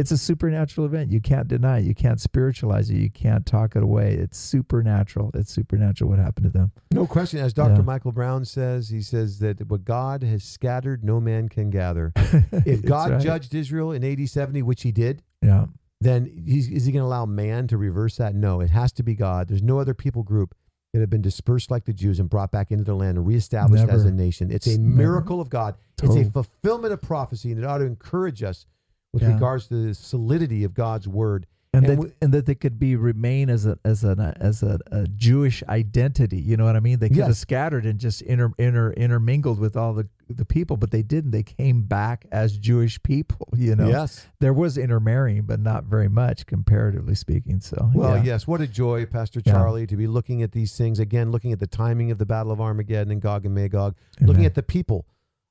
It's 0.00 0.10
a 0.10 0.16
supernatural 0.16 0.86
event. 0.86 1.12
You 1.12 1.20
can't 1.20 1.46
deny 1.46 1.80
it. 1.80 1.84
You 1.84 1.94
can't 1.94 2.18
spiritualize 2.18 2.88
it. 2.88 2.96
You 2.96 3.10
can't 3.10 3.44
talk 3.44 3.76
it 3.76 3.82
away. 3.82 4.14
It's 4.14 4.38
supernatural. 4.38 5.30
It's 5.34 5.52
supernatural 5.52 6.08
what 6.08 6.18
happened 6.18 6.44
to 6.44 6.50
them. 6.50 6.72
No 6.90 7.06
question. 7.06 7.38
As 7.38 7.52
Dr. 7.52 7.74
Yeah. 7.74 7.82
Michael 7.82 8.12
Brown 8.12 8.46
says, 8.46 8.88
he 8.88 9.02
says 9.02 9.40
that 9.40 9.68
what 9.68 9.84
God 9.84 10.22
has 10.22 10.42
scattered, 10.42 11.04
no 11.04 11.20
man 11.20 11.50
can 11.50 11.68
gather. 11.68 12.14
If 12.64 12.82
God 12.82 13.10
right. 13.10 13.20
judged 13.20 13.54
Israel 13.54 13.92
in 13.92 14.02
AD 14.02 14.26
70, 14.28 14.62
which 14.62 14.82
he 14.82 14.92
did, 14.92 15.22
yeah, 15.42 15.66
then 16.00 16.42
he's, 16.46 16.68
is 16.68 16.86
he 16.86 16.92
going 16.92 17.02
to 17.02 17.06
allow 17.06 17.26
man 17.26 17.66
to 17.68 17.76
reverse 17.76 18.16
that? 18.16 18.34
No, 18.34 18.60
it 18.60 18.70
has 18.70 18.92
to 18.92 19.02
be 19.02 19.14
God. 19.14 19.48
There's 19.48 19.62
no 19.62 19.78
other 19.78 19.94
people 19.94 20.22
group 20.22 20.54
that 20.92 21.00
have 21.00 21.10
been 21.10 21.22
dispersed 21.22 21.70
like 21.70 21.84
the 21.84 21.92
Jews 21.92 22.20
and 22.20 22.28
brought 22.28 22.50
back 22.50 22.70
into 22.70 22.84
their 22.84 22.94
land 22.94 23.18
and 23.18 23.26
reestablished 23.26 23.88
as 23.88 24.04
a 24.04 24.10
nation. 24.10 24.50
It's 24.50 24.66
a 24.66 24.78
Never. 24.78 24.96
miracle 24.96 25.40
of 25.40 25.50
God. 25.50 25.74
It's 26.02 26.16
a 26.16 26.30
fulfillment 26.30 26.92
of 26.92 27.02
prophecy, 27.02 27.52
and 27.52 27.62
it 27.62 27.66
ought 27.66 27.78
to 27.78 27.84
encourage 27.84 28.42
us 28.42 28.66
with 29.12 29.22
Yeah. 29.22 29.34
regards 29.34 29.66
to 29.68 29.86
the 29.86 29.94
solidity 29.94 30.64
of 30.64 30.74
God's 30.74 31.08
word. 31.08 31.46
and, 31.72 31.84
And 31.86 31.92
that 31.92 32.02
we- 32.04 32.12
and 32.20 32.32
that 32.34 32.46
they 32.46 32.56
could 32.56 32.80
be 32.80 32.96
remain 32.96 33.48
as 33.48 33.64
a 33.64 33.78
as 33.84 34.02
a 34.02 34.34
as 34.40 34.64
a, 34.64 34.80
a 34.90 35.06
Jewish 35.06 35.62
identity. 35.68 36.40
You 36.40 36.56
know 36.56 36.64
what 36.64 36.74
I 36.74 36.80
mean? 36.80 36.98
They 36.98 37.08
could 37.08 37.18
have 37.18 37.36
scattered 37.36 37.86
and 37.86 37.96
just 38.00 38.22
inter, 38.22 38.50
inter 38.58 38.90
intermingled 38.94 39.60
with 39.60 39.76
all 39.76 39.94
the 39.94 40.08
the 40.28 40.44
people, 40.44 40.76
but 40.76 40.90
they 40.90 41.02
didn't. 41.04 41.30
They 41.30 41.44
came 41.44 41.82
back 41.82 42.26
as 42.32 42.58
Jewish 42.58 43.00
people. 43.04 43.46
You 43.56 43.76
know, 43.76 43.88
Yes. 43.88 44.26
there 44.40 44.52
was 44.52 44.76
intermarrying, 44.78 45.42
but 45.42 45.60
not 45.60 45.84
very 45.84 46.08
much 46.08 46.44
comparatively 46.46 47.14
speaking. 47.14 47.60
So, 47.60 47.92
Well, 47.94 48.16
yeah. 48.16 48.22
yes. 48.24 48.48
What 48.48 48.60
a 48.60 48.66
joy, 48.66 49.06
Pastor 49.06 49.40
Yeah. 49.44 49.52
Charlie, 49.52 49.86
to 49.86 49.96
be 49.96 50.08
looking 50.08 50.42
at 50.42 50.50
these 50.50 50.76
things 50.76 50.98
again, 50.98 51.30
looking 51.30 51.52
at 51.52 51.60
the 51.60 51.66
timing 51.68 52.10
of 52.10 52.18
the 52.18 52.26
Battle 52.26 52.50
of 52.50 52.60
Armageddon 52.60 53.12
and 53.12 53.20
Gog 53.22 53.46
and 53.46 53.54
Magog, 53.54 53.94
looking 54.20 54.44
at 54.44 54.54
the 54.56 54.62
people 54.64 55.06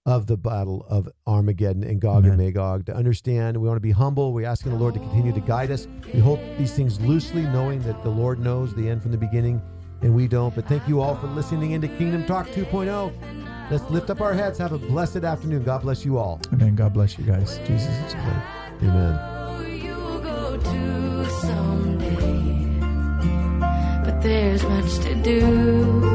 of 0.05 0.27
the 0.27 0.37
battle 0.37 0.85
of 0.89 1.09
Armageddon 1.27 1.83
and 1.83 1.99
Gog 2.01 2.19
Amen. 2.25 2.31
and 2.31 2.41
Magog, 2.41 2.85
to 2.87 2.95
understand. 2.95 3.57
We 3.57 3.67
want 3.67 3.77
to 3.77 3.81
be 3.81 3.91
humble. 3.91 4.33
We're 4.33 4.47
asking 4.47 4.71
the 4.71 4.77
Lord 4.77 4.93
to 4.95 4.99
continue 4.99 5.33
to 5.33 5.41
guide 5.41 5.71
us. 5.71 5.87
We 6.13 6.19
hold 6.19 6.39
these 6.57 6.73
things 6.73 6.99
loosely, 7.01 7.43
knowing 7.43 7.81
that 7.83 8.01
the 8.03 8.09
Lord 8.09 8.39
knows 8.39 8.73
the 8.73 8.89
end 8.89 9.01
from 9.01 9.11
the 9.11 9.17
beginning 9.17 9.61
and 10.01 10.15
we 10.15 10.27
don't. 10.27 10.55
But 10.55 10.67
thank 10.67 10.87
you 10.87 11.01
all 11.01 11.15
for 11.15 11.27
listening 11.27 11.71
into 11.71 11.87
Kingdom 11.87 12.25
Talk 12.25 12.47
2.0. 12.47 13.13
Let's 13.71 13.89
lift 13.91 14.09
up 14.09 14.21
our 14.21 14.33
heads. 14.33 14.57
Have 14.57 14.71
a 14.71 14.77
blessed 14.77 15.23
afternoon. 15.23 15.63
God 15.63 15.81
bless 15.81 16.03
you 16.03 16.17
all. 16.17 16.39
Amen. 16.53 16.75
God 16.75 16.93
bless 16.93 17.17
you 17.19 17.25
guys. 17.25 17.59
Jesus 17.67 17.89
is 18.07 18.13
good. 18.13 18.41
Amen. 18.89 19.83
You'll 19.83 20.19
go 20.19 20.57
to 20.57 21.29
someday, 21.41 22.79
but 24.03 24.21
there's 24.21 24.63
much 24.63 24.97
to 24.99 25.15
do. 25.15 26.09